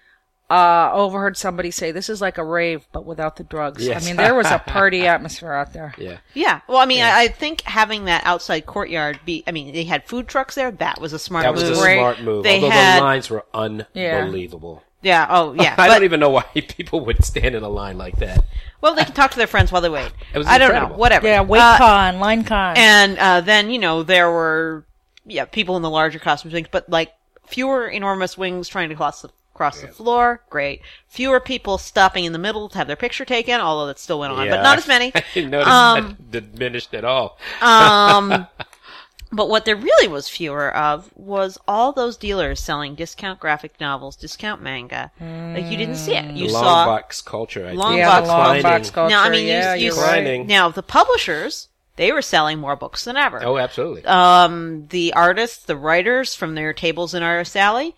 uh, 0.54 0.90
overheard 0.92 1.36
somebody 1.36 1.70
say 1.70 1.90
this 1.92 2.08
is 2.08 2.20
like 2.20 2.38
a 2.38 2.44
rave 2.44 2.86
but 2.92 3.04
without 3.04 3.36
the 3.36 3.44
drugs. 3.44 3.84
Yes. 3.86 4.04
I 4.04 4.06
mean, 4.06 4.16
there 4.16 4.34
was 4.34 4.46
a 4.50 4.58
party 4.66 5.06
atmosphere 5.06 5.52
out 5.52 5.72
there. 5.72 5.94
yeah 5.98 6.18
yeah 6.34 6.60
well 6.68 6.78
i 6.78 6.86
mean 6.86 7.02
I, 7.02 7.22
I 7.24 7.28
think 7.28 7.62
having 7.62 8.04
that 8.06 8.22
outside 8.24 8.64
courtyard 8.66 9.18
be 9.24 9.42
i 9.46 9.50
mean 9.52 9.72
they 9.72 9.84
had 9.84 10.04
food 10.06 10.28
trucks 10.28 10.54
there 10.54 10.70
that 10.70 11.00
was 11.00 11.12
a 11.12 11.18
smart 11.18 11.44
that 11.44 11.52
was 11.54 11.64
move 11.64 11.78
a 11.78 11.80
Great. 11.80 11.98
smart 11.98 12.20
move 12.22 12.44
They 12.44 12.54
although 12.56 12.70
had- 12.70 12.98
the 13.00 13.04
lines 13.04 13.30
were 13.30 13.44
unbelievable 13.54 14.82
Yeah. 15.02 15.26
Oh, 15.28 15.52
yeah. 15.58 15.72
I 15.74 15.76
but, 15.76 15.94
don't 15.94 16.04
even 16.04 16.20
know 16.20 16.30
why 16.30 16.44
people 16.54 17.04
would 17.06 17.24
stand 17.24 17.54
in 17.54 17.62
a 17.62 17.68
line 17.68 17.98
like 17.98 18.16
that. 18.18 18.44
well, 18.80 18.94
they 18.94 19.04
can 19.04 19.12
talk 19.14 19.30
to 19.32 19.36
their 19.36 19.46
friends 19.46 19.70
while 19.72 19.82
they 19.82 19.90
wait. 19.90 20.10
It 20.32 20.38
was 20.38 20.46
I 20.46 20.56
don't 20.58 20.68
know. 20.70 20.74
incredible. 20.76 20.96
Whatever. 21.00 21.26
Yeah, 21.26 21.42
wait 21.42 21.60
Uh, 21.60 21.76
con, 21.78 22.20
line 22.20 22.44
con. 22.44 22.76
And 22.78 23.18
uh, 23.18 23.40
then 23.42 23.70
you 23.70 23.78
know 23.78 24.02
there 24.02 24.30
were 24.30 24.84
yeah 25.26 25.44
people 25.44 25.76
in 25.76 25.82
the 25.82 25.90
larger 25.90 26.18
costume 26.18 26.50
things, 26.52 26.68
but 26.70 26.88
like 26.88 27.12
fewer 27.46 27.86
enormous 27.88 28.38
wings 28.38 28.66
trying 28.68 28.88
to 28.88 28.94
cross 28.94 29.20
the 29.22 29.28
cross 29.54 29.80
the 29.80 29.88
floor. 29.88 30.42
Great. 30.50 30.82
Fewer 31.06 31.40
people 31.40 31.78
stopping 31.78 32.24
in 32.24 32.32
the 32.32 32.38
middle 32.38 32.68
to 32.68 32.78
have 32.78 32.86
their 32.86 32.96
picture 32.96 33.24
taken, 33.24 33.60
although 33.60 33.86
that 33.86 33.98
still 33.98 34.18
went 34.18 34.32
on, 34.32 34.48
but 34.48 34.62
not 34.62 34.78
as 34.78 34.86
many. 34.88 35.12
I 35.14 35.24
didn't 35.32 35.50
notice 35.50 35.68
Um, 35.72 36.16
that 36.30 36.52
diminished 36.52 36.92
at 36.94 37.04
all. 37.04 37.38
Um, 37.62 38.46
but 39.32 39.48
what 39.48 39.64
there 39.64 39.76
really 39.76 40.08
was 40.08 40.28
fewer 40.28 40.74
of 40.76 41.10
was 41.16 41.58
all 41.66 41.92
those 41.92 42.16
dealers 42.16 42.60
selling 42.60 42.94
discount 42.94 43.40
graphic 43.40 43.80
novels, 43.80 44.16
discount 44.16 44.60
manga. 44.62 45.10
Like 45.20 45.70
you 45.70 45.76
didn't 45.76 45.96
see 45.96 46.14
it. 46.14 46.34
You 46.34 46.48
long 46.52 46.62
saw 46.62 46.86
box 46.86 47.22
culture. 47.22 47.66
I 47.66 47.72
Long 47.72 47.96
yeah, 47.96 48.08
box 48.08 48.26
the 48.28 48.32
long 48.34 48.62
box 48.62 48.90
culture. 48.90 49.10
now. 49.14 49.22
I 49.22 49.30
mean, 49.30 49.46
yeah, 49.46 49.74
you, 49.74 49.92
you 49.94 50.00
right. 50.00 50.46
now 50.46 50.68
the 50.68 50.82
publishers 50.82 51.68
they 51.96 52.10
were 52.10 52.22
selling 52.22 52.58
more 52.58 52.76
books 52.76 53.04
than 53.04 53.16
ever. 53.16 53.40
Oh, 53.44 53.56
absolutely. 53.56 54.04
um, 54.04 54.86
the 54.88 55.12
artists, 55.14 55.64
the 55.64 55.76
writers 55.76 56.34
from 56.34 56.54
their 56.56 56.72
tables 56.72 57.14
in 57.14 57.22
Artist 57.22 57.56
Alley, 57.56 57.94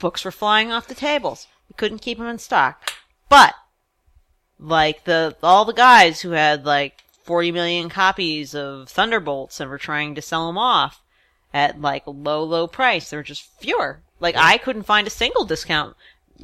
books 0.00 0.24
were 0.24 0.32
flying 0.32 0.72
off 0.72 0.88
the 0.88 0.94
tables. 0.94 1.46
We 1.68 1.74
couldn't 1.76 2.02
keep 2.02 2.18
them 2.18 2.26
in 2.26 2.38
stock. 2.38 2.92
But, 3.28 3.54
like 4.58 5.04
the, 5.04 5.36
all 5.42 5.64
the 5.64 5.72
guys 5.72 6.20
who 6.20 6.30
had 6.30 6.66
like 6.66 7.02
40 7.22 7.52
million 7.52 7.88
copies 7.88 8.54
of 8.54 8.88
Thunderbolts 8.88 9.60
and 9.60 9.70
were 9.70 9.78
trying 9.78 10.16
to 10.16 10.22
sell 10.22 10.48
them 10.48 10.58
off 10.58 11.00
at 11.54 11.80
like 11.80 12.06
a 12.06 12.10
low, 12.10 12.42
low 12.42 12.66
price, 12.66 13.10
there 13.10 13.20
were 13.20 13.24
just 13.24 13.48
fewer. 13.60 14.02
Like 14.18 14.34
I 14.36 14.58
couldn't 14.58 14.82
find 14.82 15.06
a 15.06 15.10
single 15.10 15.44
discount 15.44 15.96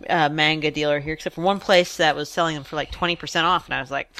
uh, 0.08 0.28
manga 0.28 0.70
dealer 0.70 1.00
here 1.00 1.14
except 1.14 1.34
for 1.34 1.42
one 1.42 1.58
place 1.58 1.96
that 1.96 2.14
was 2.14 2.28
selling 2.28 2.54
them 2.54 2.64
for 2.64 2.76
like 2.76 2.92
20% 2.92 3.42
off 3.42 3.66
and 3.66 3.74
I 3.74 3.80
was 3.80 3.90
like, 3.90 4.10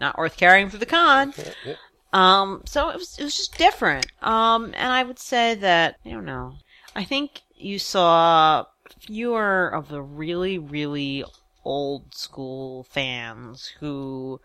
not 0.00 0.18
worth 0.18 0.36
carrying 0.36 0.70
for 0.70 0.76
the 0.78 0.86
con. 0.86 1.32
Um, 2.12 2.62
so 2.64 2.88
it 2.90 2.96
was 2.96 3.18
it 3.18 3.24
was 3.24 3.36
just 3.36 3.58
different. 3.58 4.06
Um, 4.22 4.66
and 4.74 4.92
I 4.92 5.02
would 5.02 5.18
say 5.18 5.54
that 5.56 5.96
I 6.04 6.10
don't 6.10 6.24
know. 6.24 6.54
I 6.94 7.04
think 7.04 7.42
you 7.56 7.78
saw 7.78 8.64
fewer 9.06 9.68
of 9.68 9.88
the 9.88 10.02
really 10.02 10.58
really 10.58 11.24
old 11.64 12.14
school 12.14 12.84
fans 12.84 13.66
who 13.80 14.40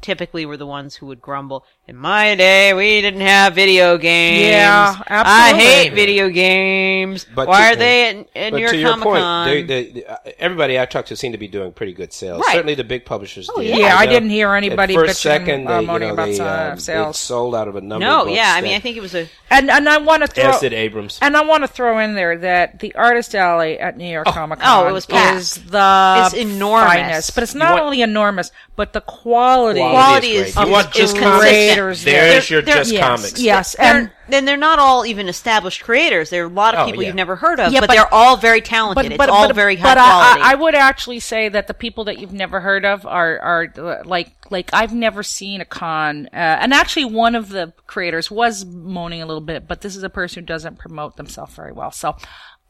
typically 0.00 0.46
were 0.46 0.56
the 0.56 0.66
ones 0.66 0.94
who 0.96 1.06
would 1.06 1.20
grumble. 1.20 1.64
In 1.88 1.96
my 1.96 2.34
day, 2.34 2.74
we 2.74 3.00
didn't 3.00 3.20
have 3.20 3.54
video 3.54 3.96
games. 3.96 4.50
Yeah, 4.50 4.96
I 5.08 5.54
hate 5.54 5.92
video 5.92 6.28
games. 6.28 7.24
But 7.34 7.46
Why 7.48 7.60
to- 7.60 7.72
are 7.72 7.76
they 7.76 8.08
at, 8.08 8.16
at 8.16 8.50
But 8.50 8.56
New 8.56 8.58
York 8.62 8.72
to 8.72 8.78
your 8.78 8.90
Comic 8.90 9.04
point, 9.04 9.20
Con? 9.20 9.46
they, 9.48 9.62
they, 9.62 10.04
uh, 10.04 10.16
everybody 10.38 10.80
I 10.80 10.86
talked 10.86 11.08
to 11.08 11.16
seemed 11.16 11.34
to 11.34 11.38
be 11.38 11.46
doing 11.48 11.72
pretty 11.72 11.92
good 11.92 12.12
sales. 12.12 12.40
Right. 12.44 12.54
Certainly, 12.54 12.74
the 12.74 12.84
big 12.84 13.04
publishers 13.04 13.48
did. 13.56 13.66
yeah. 13.66 13.76
Yeah, 13.76 13.96
I 13.96 14.00
I 14.02 14.06
didn't 14.06 14.30
hear 14.30 14.52
anybody 14.54 14.94
at 14.94 15.00
first, 15.00 15.20
bitching, 15.20 15.22
second, 15.22 15.68
uh, 15.68 15.80
they, 15.80 15.92
you 15.92 15.98
know, 16.00 16.12
about 16.12 16.26
they, 16.26 16.34
some, 16.34 16.46
uh, 16.46 16.70
they 16.74 16.80
sales. 16.80 17.18
sold 17.20 17.54
out 17.54 17.68
of 17.68 17.76
a 17.76 17.80
number. 17.80 18.04
no, 18.04 18.20
of 18.22 18.26
books 18.26 18.36
yeah. 18.36 18.52
I 18.56 18.60
mean, 18.62 18.74
I 18.74 18.80
think 18.80 18.96
it 18.96 19.00
was 19.00 19.14
a 19.14 19.28
And 19.50 19.70
and 19.70 19.88
I 19.88 19.98
want 19.98 20.22
to 20.22 20.28
throw 20.28 20.50
as 20.50 20.60
did 20.60 20.72
Abrams. 20.72 21.18
and 21.22 21.36
I 21.36 21.44
want 21.44 21.62
to 21.62 21.68
throw 21.68 21.98
in 22.00 22.14
there 22.16 22.36
that 22.38 22.80
the 22.80 22.94
Artist 22.96 23.34
Alley 23.34 23.78
at 23.78 23.96
New 23.96 24.08
York 24.10 24.26
Comic 24.26 24.58
Con 24.60 24.86
oh, 24.86 24.88
it 24.88 24.92
was 24.92 25.06
packed. 25.06 25.36
is 25.38 25.54
the 25.66 26.24
It's 26.26 26.34
enormous. 26.34 26.92
finest. 26.92 27.34
But 27.34 27.44
it's 27.44 27.54
not 27.54 27.72
want- 27.74 27.84
only 27.84 28.02
enormous, 28.02 28.50
but 28.74 28.92
the 28.92 29.00
quality, 29.02 29.80
Quality 29.90 30.32
is 30.32 30.48
is- 30.48 30.56
You 30.56 30.68
want 30.68 30.88
is 30.88 30.92
just 30.94 31.16
consistent. 31.16 31.40
creators 31.40 32.04
there. 32.04 32.24
There's 32.32 32.50
your 32.50 32.62
They're- 32.62 32.74
just 32.76 32.92
yes, 32.92 33.06
comics. 33.06 33.40
yes, 33.40 33.74
and 33.76 34.10
then 34.28 34.44
they're 34.44 34.56
not 34.56 34.78
all 34.78 35.06
even 35.06 35.28
established 35.28 35.84
creators. 35.84 36.30
There 36.30 36.42
are 36.42 36.46
a 36.46 36.50
lot 36.52 36.74
of 36.74 36.80
Oh, 36.80 36.86
people 36.86 37.02
yeah. 37.02 37.08
you've 37.08 37.16
never 37.16 37.36
heard 37.36 37.60
of, 37.60 37.72
Yeah, 37.72 37.80
but, 37.80 37.88
but- 37.88 37.94
they're 37.94 38.12
all 38.14 38.36
very 38.36 38.60
talented. 38.60 39.12
it's 39.12 39.28
all 39.28 39.52
very 39.52 39.76
high 39.76 39.94
but 39.94 40.00
quality. 40.02 40.40
I, 40.42 40.48
I, 40.48 40.52
I 40.52 40.54
would 40.54 40.74
actually 40.74 41.20
say 41.20 41.48
that 41.48 41.66
the 41.68 41.74
people 41.74 42.04
that 42.04 42.18
you've 42.18 42.32
never 42.32 42.60
heard 42.60 42.84
of 42.84 43.06
are 43.06 43.38
are 43.40 44.02
like 44.04 44.32
like 44.50 44.70
I've 44.72 44.94
never 44.94 45.22
seen 45.22 45.60
a 45.60 45.64
con, 45.64 46.28
uh, 46.32 46.36
and 46.36 46.72
actually 46.72 47.06
one 47.06 47.34
of 47.34 47.48
the 47.48 47.72
creators 47.86 48.30
was 48.30 48.64
moaning 48.64 49.22
a 49.22 49.26
little 49.26 49.40
bit, 49.40 49.66
but 49.66 49.80
this 49.80 49.96
is 49.96 50.02
a 50.02 50.10
person 50.10 50.42
who 50.42 50.46
doesn't 50.46 50.78
promote 50.78 51.16
themselves 51.16 51.54
very 51.54 51.72
well, 51.72 51.90
so. 51.90 52.16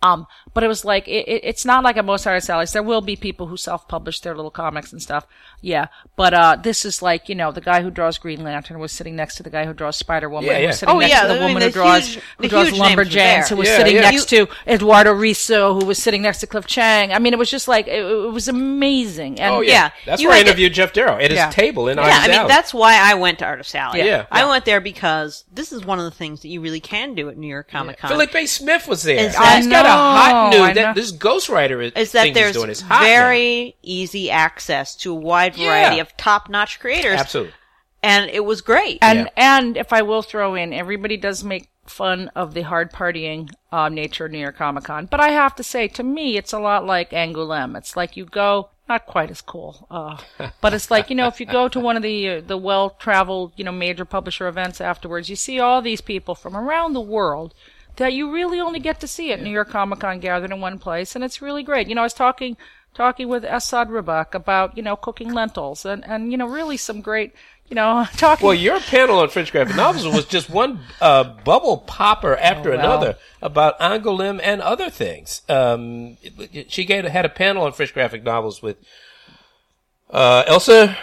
Um, 0.02 0.26
but 0.52 0.62
it 0.62 0.68
was 0.68 0.84
like 0.84 1.08
it, 1.08 1.26
it, 1.26 1.40
it's 1.42 1.64
not 1.64 1.82
like 1.82 1.96
at 1.96 2.04
most 2.04 2.26
artist 2.26 2.50
alleys. 2.50 2.72
There 2.72 2.82
will 2.82 3.00
be 3.00 3.16
people 3.16 3.46
who 3.46 3.56
self-publish 3.56 4.20
their 4.20 4.36
little 4.36 4.50
comics 4.50 4.92
and 4.92 5.00
stuff. 5.02 5.26
Yeah, 5.62 5.86
but 6.16 6.34
uh, 6.34 6.56
this 6.62 6.84
is 6.84 7.00
like 7.00 7.28
you 7.30 7.34
know 7.34 7.50
the 7.50 7.62
guy 7.62 7.82
who 7.82 7.90
draws 7.90 8.18
Green 8.18 8.44
Lantern 8.44 8.78
was 8.78 8.92
sitting 8.92 9.16
next 9.16 9.36
to 9.36 9.42
the 9.42 9.48
guy 9.50 9.64
who 9.64 9.72
draws 9.72 9.96
Spider 9.96 10.28
Woman. 10.28 10.50
Yeah, 10.50 10.58
yeah. 10.58 10.66
Was 10.68 10.78
sitting 10.80 10.94
Oh, 10.94 10.98
next 10.98 11.12
yeah, 11.12 11.22
to 11.22 11.28
the 11.28 11.34
I 11.34 11.38
mean, 11.38 11.48
woman 11.48 11.62
who 11.62 11.70
draws 11.70 12.06
huge- 12.14 12.24
who 12.38 12.48
draws 12.48 12.68
huge 12.68 12.78
names 12.80 12.96
were 12.96 13.04
Lumberjanes. 13.04 13.48
Who 13.48 13.56
was 13.56 13.68
Yeah, 13.68 13.76
sitting 13.78 13.94
yeah. 13.96 14.00
next 14.10 14.28
to 14.28 14.46
Eduardo 14.68 15.14
Risso, 15.14 15.80
who 15.80 15.86
was 15.86 15.98
sitting 15.98 16.22
next 16.22 16.38
to 16.40 16.46
Cliff 16.46 16.66
Chiang. 16.66 17.12
I 17.12 17.18
mean, 17.18 17.32
it 17.32 17.38
was 17.38 17.50
just 17.50 17.66
like 17.66 17.86
it, 17.88 18.04
it 18.04 18.32
was 18.32 18.48
amazing. 18.48 19.40
And 19.40 19.54
Oh 19.54 19.60
yeah, 19.62 19.72
Yeah. 19.72 19.90
that's 20.04 20.22
You 20.22 20.28
where 20.28 20.34
I 20.34 20.38
had 20.38 20.44
to- 20.44 20.50
interviewed 20.50 20.74
Geof 20.74 20.92
Darrow 20.92 21.18
at 21.18 21.30
his 21.30 21.54
table 21.54 21.88
in 21.88 21.96
yeah, 21.96 22.04
Artist 22.04 22.20
I 22.22 22.26
mean 22.28 22.36
Alley. 22.40 22.48
that's 22.48 22.74
why 22.74 22.98
I 23.00 23.14
went 23.14 23.38
to 23.40 23.46
Artist 23.46 23.74
Alley. 23.74 24.00
Yeah. 24.04 24.26
I 24.30 24.44
went 24.44 24.66
there 24.66 24.80
because 24.80 25.44
this 25.52 25.72
is 25.72 25.84
one 25.84 25.98
of 25.98 26.04
the 26.04 26.10
things 26.10 26.42
that 26.42 26.48
you 26.48 26.60
really 26.60 26.80
can 26.80 27.14
do 27.14 27.28
at 27.30 27.36
New 27.38 27.48
York 27.48 27.70
Comic 27.70 27.98
Con. 27.98 28.10
Philip 28.10 28.34
A. 28.34 28.46
Smith 28.46 28.86
was 28.86 29.02
there. 29.02 29.32
Is 29.86 29.92
He's 29.92 29.92
that- 29.92 30.22
got 30.22 30.30
a 30.30 30.34
hot 30.34 30.50
new 30.68 30.74
that 30.74 30.94
this 30.94 31.12
ghostwriter 31.12 31.84
is, 31.84 31.92
is 31.92 32.12
that 32.12 32.22
thing 32.22 32.34
he's 32.34 32.42
there's 32.42 32.56
doing 32.56 32.70
is 32.70 32.80
hot 32.80 33.00
now. 33.02 33.06
very 33.06 33.76
easy 33.82 34.30
access 34.30 34.94
to 34.96 35.12
a 35.12 35.14
wide 35.14 35.54
variety 35.54 35.96
Yeah. 35.96 36.02
of 36.02 36.16
top-notch 36.16 36.80
creators, 36.80 37.20
absolutely. 37.20 37.54
and 38.02 38.30
it 38.30 38.44
was 38.44 38.60
great. 38.60 38.98
and 39.02 39.20
Yeah. 39.36 39.56
and 39.58 39.76
if 39.76 39.92
I 39.92 40.02
will 40.02 40.22
throw 40.22 40.54
in, 40.54 40.72
everybody 40.72 41.16
does 41.16 41.42
make 41.44 41.68
fun 41.86 42.30
of 42.34 42.52
the 42.54 42.62
hard 42.62 42.92
partying 42.92 43.48
uh, 43.70 43.88
nature 43.88 44.24
of 44.26 44.32
New 44.32 44.38
York 44.40 44.56
Comic 44.56 44.84
Con, 44.84 45.06
but 45.06 45.20
I 45.20 45.28
have 45.28 45.54
to 45.56 45.62
say, 45.62 45.86
to 45.88 46.02
me, 46.02 46.36
it's 46.36 46.52
a 46.52 46.58
lot 46.58 46.84
like 46.84 47.10
Angoulême. 47.10 47.76
It's 47.76 47.96
like 47.96 48.16
you 48.16 48.24
go. 48.24 48.70
Not 48.88 49.06
quite 49.06 49.32
as 49.32 49.40
cool, 49.40 49.84
uh, 49.90 50.16
but 50.60 50.72
it's 50.72 50.92
like 50.92 51.10
you 51.10 51.16
know 51.16 51.26
if 51.26 51.40
you 51.40 51.46
go 51.46 51.66
to 51.66 51.80
one 51.80 51.96
of 51.96 52.04
the 52.04 52.28
uh, 52.28 52.40
the 52.46 52.56
well 52.56 52.90
traveled 52.90 53.52
you 53.56 53.64
know 53.64 53.72
major 53.72 54.04
publisher 54.04 54.46
events 54.46 54.80
afterwards, 54.80 55.28
you 55.28 55.34
see 55.34 55.58
all 55.58 55.82
these 55.82 56.00
people 56.00 56.36
from 56.36 56.56
around 56.56 56.92
the 56.92 57.00
world 57.00 57.52
that 57.96 58.12
you 58.12 58.30
really 58.32 58.60
only 58.60 58.78
get 58.80 59.00
to 59.00 59.08
see 59.08 59.32
at 59.32 59.40
New 59.42 59.50
York 59.50 59.70
Comic 59.70 60.00
Con 60.00 60.20
gathered 60.20 60.50
in 60.52 60.60
one 60.60 60.78
place, 60.78 61.14
and 61.14 61.24
it's 61.24 61.40
really 61.42 61.62
great. 61.62 61.88
You 61.88 61.94
know, 61.94 62.02
I 62.02 62.04
was 62.04 62.14
talking 62.14 62.56
talking 62.94 63.28
with 63.28 63.44
Assad 63.44 63.88
Rabak 63.88 64.34
about 64.34 64.76
you 64.76 64.82
know 64.82 64.96
cooking 64.96 65.32
lentils 65.32 65.84
and 65.84 66.04
and 66.06 66.30
you 66.32 66.38
know 66.38 66.46
really 66.46 66.76
some 66.78 67.00
great 67.02 67.32
you 67.68 67.74
know 67.74 68.06
talking. 68.16 68.46
Well, 68.46 68.54
your 68.54 68.80
panel 68.80 69.18
on 69.18 69.28
French 69.28 69.52
graphic 69.52 69.76
novels 69.76 70.06
was 70.06 70.24
just 70.26 70.48
one 70.48 70.80
uh, 71.00 71.24
bubble 71.44 71.78
popper 71.78 72.36
after 72.36 72.70
Oh, 72.72 72.78
another 72.78 73.16
about 73.42 73.78
Angoulême 73.80 74.40
and 74.42 74.60
other 74.62 74.88
things. 74.90 75.42
Um, 75.48 76.16
it- 76.22 76.54
it- 76.54 76.72
she 76.72 76.84
gave, 76.84 77.04
had 77.04 77.24
a 77.24 77.28
panel 77.30 77.64
on 77.64 77.72
French 77.72 77.92
graphic 77.92 78.22
novels 78.24 78.62
with 78.62 78.76
uh, 80.10 80.44
Elsa. 80.46 80.96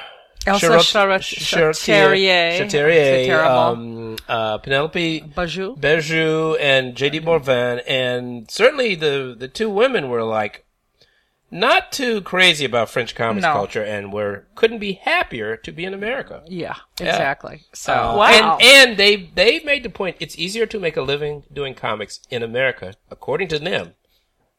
Elsa 0.45 0.67
Charot- 0.67 1.21
Charot- 1.21 1.75
Chartier, 1.85 2.67
Chartier. 2.67 3.43
Um, 3.45 4.17
uh, 4.27 4.57
Penelope 4.59 5.21
Bagieu. 5.35 5.75
Bagieu 5.79 6.57
and 6.59 6.95
J.D. 6.95 7.21
Morvan, 7.21 7.79
and 7.87 8.49
certainly 8.51 8.95
the 8.95 9.35
the 9.37 9.47
two 9.47 9.69
women 9.69 10.09
were 10.09 10.23
like 10.23 10.65
not 11.49 11.91
too 11.91 12.19
crazy 12.21 12.65
about 12.65 12.89
French 12.89 13.13
comics 13.15 13.43
No. 13.43 13.53
culture, 13.53 13.83
and 13.83 14.11
were 14.11 14.47
couldn't 14.55 14.79
be 14.79 14.93
happier 14.93 15.55
to 15.57 15.71
be 15.71 15.85
in 15.85 15.93
America. 15.93 16.43
Yeah, 16.47 16.75
exactly. 16.99 17.65
So 17.73 17.93
Uh, 17.93 18.15
wow. 18.17 18.57
And 18.59 18.89
and 18.89 18.97
they 18.97 19.15
they 19.35 19.59
made 19.59 19.83
the 19.83 19.89
point 19.89 20.17
it's 20.19 20.37
easier 20.37 20.65
to 20.65 20.79
make 20.79 20.97
a 20.97 21.01
living 21.03 21.43
doing 21.53 21.73
comics 21.75 22.19
in 22.29 22.41
America, 22.43 22.95
according 23.11 23.49
to 23.49 23.59
them, 23.59 23.93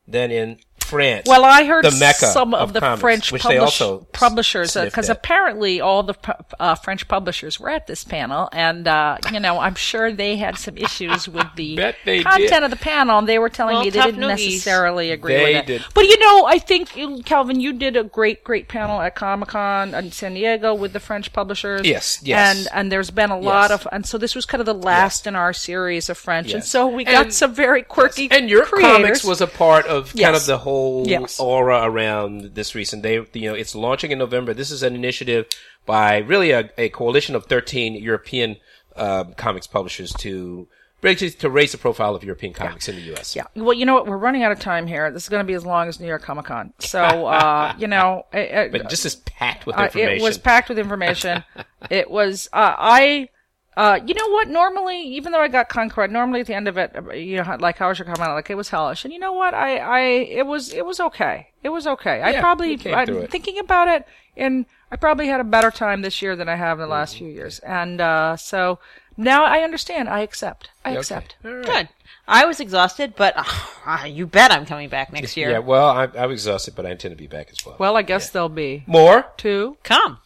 than 0.07 0.31
in 0.31 0.59
France. 0.85 1.27
well, 1.27 1.45
I 1.45 1.65
heard 1.65 1.85
the 1.85 1.91
mecca 1.93 2.27
some 2.27 2.55
of, 2.55 2.61
of 2.69 2.73
the 2.73 2.81
comics, 2.81 3.01
French 3.01 3.33
which 3.33 3.43
they 3.43 3.57
publish- 3.59 3.81
also 3.81 4.07
publishers 4.13 4.75
because 4.75 5.11
at. 5.11 5.17
apparently 5.17 5.81
all 5.81 6.03
the 6.03 6.15
uh, 6.61 6.75
French 6.75 7.09
publishers 7.09 7.59
were 7.59 7.71
at 7.71 7.87
this 7.87 8.05
panel, 8.05 8.49
and 8.53 8.87
uh, 8.87 9.19
you 9.33 9.41
know 9.41 9.59
I'm 9.59 9.75
sure 9.75 10.13
they 10.13 10.37
had 10.37 10.59
some 10.59 10.77
issues 10.77 11.29
with 11.29 11.47
the 11.57 11.77
content 12.05 12.49
did. 12.51 12.63
of 12.63 12.71
the 12.71 12.77
panel, 12.77 13.19
and 13.19 13.29
they 13.29 13.39
were 13.39 13.49
telling 13.49 13.75
Well, 13.77 13.85
me 13.85 13.91
they 13.91 14.01
didn't 14.03 14.21
noogies. 14.21 14.29
necessarily 14.47 15.11
agree 15.11 15.35
They 15.35 15.43
with 15.55 15.57
it. 15.57 15.67
did. 15.67 15.85
But 15.95 16.05
you 16.07 16.19
know, 16.19 16.45
I 16.47 16.59
think 16.59 16.97
you- 16.97 17.23
Calvin, 17.25 17.61
you 17.61 17.73
did 17.73 17.97
a 17.97 18.05
great, 18.05 18.45
great 18.45 18.69
panel 18.69 19.01
at 19.01 19.15
Comic 19.15 19.49
Con 19.51 19.95
in 19.95 20.13
San 20.13 20.35
Diego 20.35 20.75
with 20.75 20.93
the 20.93 21.01
French 21.01 21.33
publishers. 21.33 21.83
Yes, 21.87 22.21
yes. 22.23 22.57
and 22.57 22.69
and 22.75 22.93
there's 22.93 23.11
been 23.11 23.31
a 23.31 23.39
lot 23.39 23.71
Yes. 23.71 23.81
of, 23.87 23.89
and 23.93 24.05
so 24.07 24.19
this 24.19 24.35
was 24.35 24.45
kind 24.47 24.61
of 24.61 24.67
the 24.67 24.75
last 24.75 25.27
in 25.27 25.35
our 25.37 25.53
series 25.53 26.09
of 26.11 26.19
French, 26.19 26.53
and 26.53 26.63
so 26.65 26.87
we 26.87 27.05
got 27.05 27.25
And- 27.27 27.35
some 27.35 27.55
very 27.55 27.83
quirky 27.83 28.29
and 28.31 28.51
your 28.51 28.65
creators. 28.67 28.93
comics 28.93 29.25
was 29.25 29.41
a 29.41 29.47
part 29.47 29.87
of 29.87 30.07
kind 30.09 30.19
Yes. 30.21 30.41
of 30.43 30.47
the 30.47 30.59
whole 30.59 30.74
Yes. 31.07 31.39
aura 31.41 31.83
around 31.85 32.55
this 32.55 32.75
recent. 32.75 33.03
They, 33.03 33.15
you 33.33 33.49
know, 33.51 33.55
it's 33.55 33.75
launching 33.75 34.11
in 34.11 34.19
November. 34.19 34.55
This 34.55 34.71
is 34.71 34.83
an 34.83 34.95
initiative 34.95 35.47
by 35.87 36.19
really 36.19 36.51
a, 36.53 36.71
a 36.79 36.89
coalition 36.91 37.35
of 37.35 37.47
13 37.47 37.95
European 37.95 38.57
uh, 38.97 39.25
comics 39.37 39.67
publishers 39.67 40.13
to 40.15 40.69
to 41.03 41.51
raise 41.51 41.73
the 41.73 41.77
profile 41.77 42.15
of 42.15 42.25
European 42.25 42.55
comics 42.55 42.89
in 42.89 42.97
the 42.97 43.03
U.S. 43.03 43.37
Yeah. 43.37 43.45
Well, 43.55 43.75
you 43.75 43.85
know 43.85 43.93
what? 43.93 44.07
We're 44.07 44.17
running 44.17 44.43
out 44.43 44.53
of 44.53 44.59
time 44.59 44.87
here. 44.87 45.11
This 45.11 45.25
is 45.25 45.29
going 45.29 45.43
to 45.43 45.47
be 45.47 45.53
as 45.53 45.67
long 45.67 45.87
as 45.87 46.01
New 46.01 46.07
York 46.07 46.23
Comic 46.23 46.47
Con. 46.47 46.73
So, 46.79 47.03
uh, 47.03 47.75
you 47.79 47.87
know, 47.89 48.25
it, 48.33 48.39
it- 48.39 48.73
but 48.73 48.89
just 48.89 49.05
as 49.05 49.17
packed 49.17 49.67
with 49.67 49.77
uh, 49.77 49.91
it 49.93 50.23
was 50.23 50.39
packed 50.39 50.71
with 50.71 50.79
information. 50.79 51.45
it 51.91 52.11
was. 52.11 52.49
Uh, 52.55 52.75
I 52.79 53.29
Uh, 53.77 53.99
you 54.07 54.15
know 54.15 54.29
what? 54.29 54.49
Normally, 54.49 55.01
even 55.03 55.33
though 55.33 55.41
I 55.41 55.49
got 55.49 55.69
con 55.69 55.91
crud, 55.91 56.11
normally 56.11 56.41
at 56.41 56.47
the 56.47 56.55
end 56.55 56.69
of 56.69 56.77
it, 56.79 56.93
uh, 56.97 57.13
you 57.13 57.43
know, 57.43 57.57
like 57.59 57.79
how 57.79 57.89
was 57.89 57.99
your 57.99 58.07
comment? 58.07 58.31
Like 58.33 58.49
it 58.51 58.55
was 58.57 58.69
hellish, 58.69 59.05
and 59.05 59.13
you 59.13 59.19
know 59.19 59.33
what? 59.33 59.53
I, 59.55 59.79
I, 59.79 60.01
it 60.01 60.47
was, 60.47 60.73
it 60.73 60.87
was 60.87 61.01
okay. 61.01 61.49
It 61.63 61.71
was 61.71 61.87
okay. 61.87 62.23
I 62.23 62.31
Yeah, 62.31 62.41
probably, 62.41 62.71
you 62.71 62.79
came 62.79 63.05
through 63.07 63.23
I'm 63.23 63.27
thinking 63.29 63.59
about 63.59 63.89
it, 63.89 64.07
and 64.37 64.67
I 64.93 64.97
probably 64.97 65.27
had 65.27 65.41
a 65.41 65.45
better 65.45 65.73
time 65.73 66.03
this 66.03 66.23
year 66.23 66.37
than 66.37 66.49
I 66.49 66.55
have 66.55 66.79
in 66.79 66.83
the 66.89 66.93
last 66.95 67.17
Mm-hmm. 67.17 67.25
few 67.25 67.35
years, 67.35 67.59
and 67.61 68.01
uh, 68.01 68.37
so 68.37 68.79
now 69.17 69.45
I 69.45 69.61
understand. 69.61 70.09
I 70.09 70.21
accept. 70.21 70.71
I 70.85 70.91
Okay. 70.91 70.99
accept. 70.99 71.37
All 71.45 71.53
right. 71.53 71.65
Good. 71.67 71.89
I 72.29 72.45
was 72.47 72.61
exhausted, 72.61 73.15
but 73.17 73.35
ah, 73.37 74.05
you 74.05 74.27
bet 74.27 74.53
I'm 74.53 74.67
coming 74.67 74.89
back 74.89 75.13
next 75.13 75.37
year. 75.37 75.51
Yeah, 75.51 75.59
well, 75.59 75.89
I, 75.91 76.05
I 76.17 76.27
was 76.27 76.35
exhausted, 76.43 76.75
but 76.77 76.87
I 76.87 76.91
intend 76.91 77.13
to 77.13 77.17
be 77.19 77.27
back 77.27 77.49
as 77.51 77.67
well. 77.67 77.77
Well, 77.79 77.97
I 77.97 78.03
guess 78.03 78.31
there'll 78.31 78.49
be 78.49 78.85
More? 78.87 79.27
to 79.39 79.77
Come. 79.83 80.19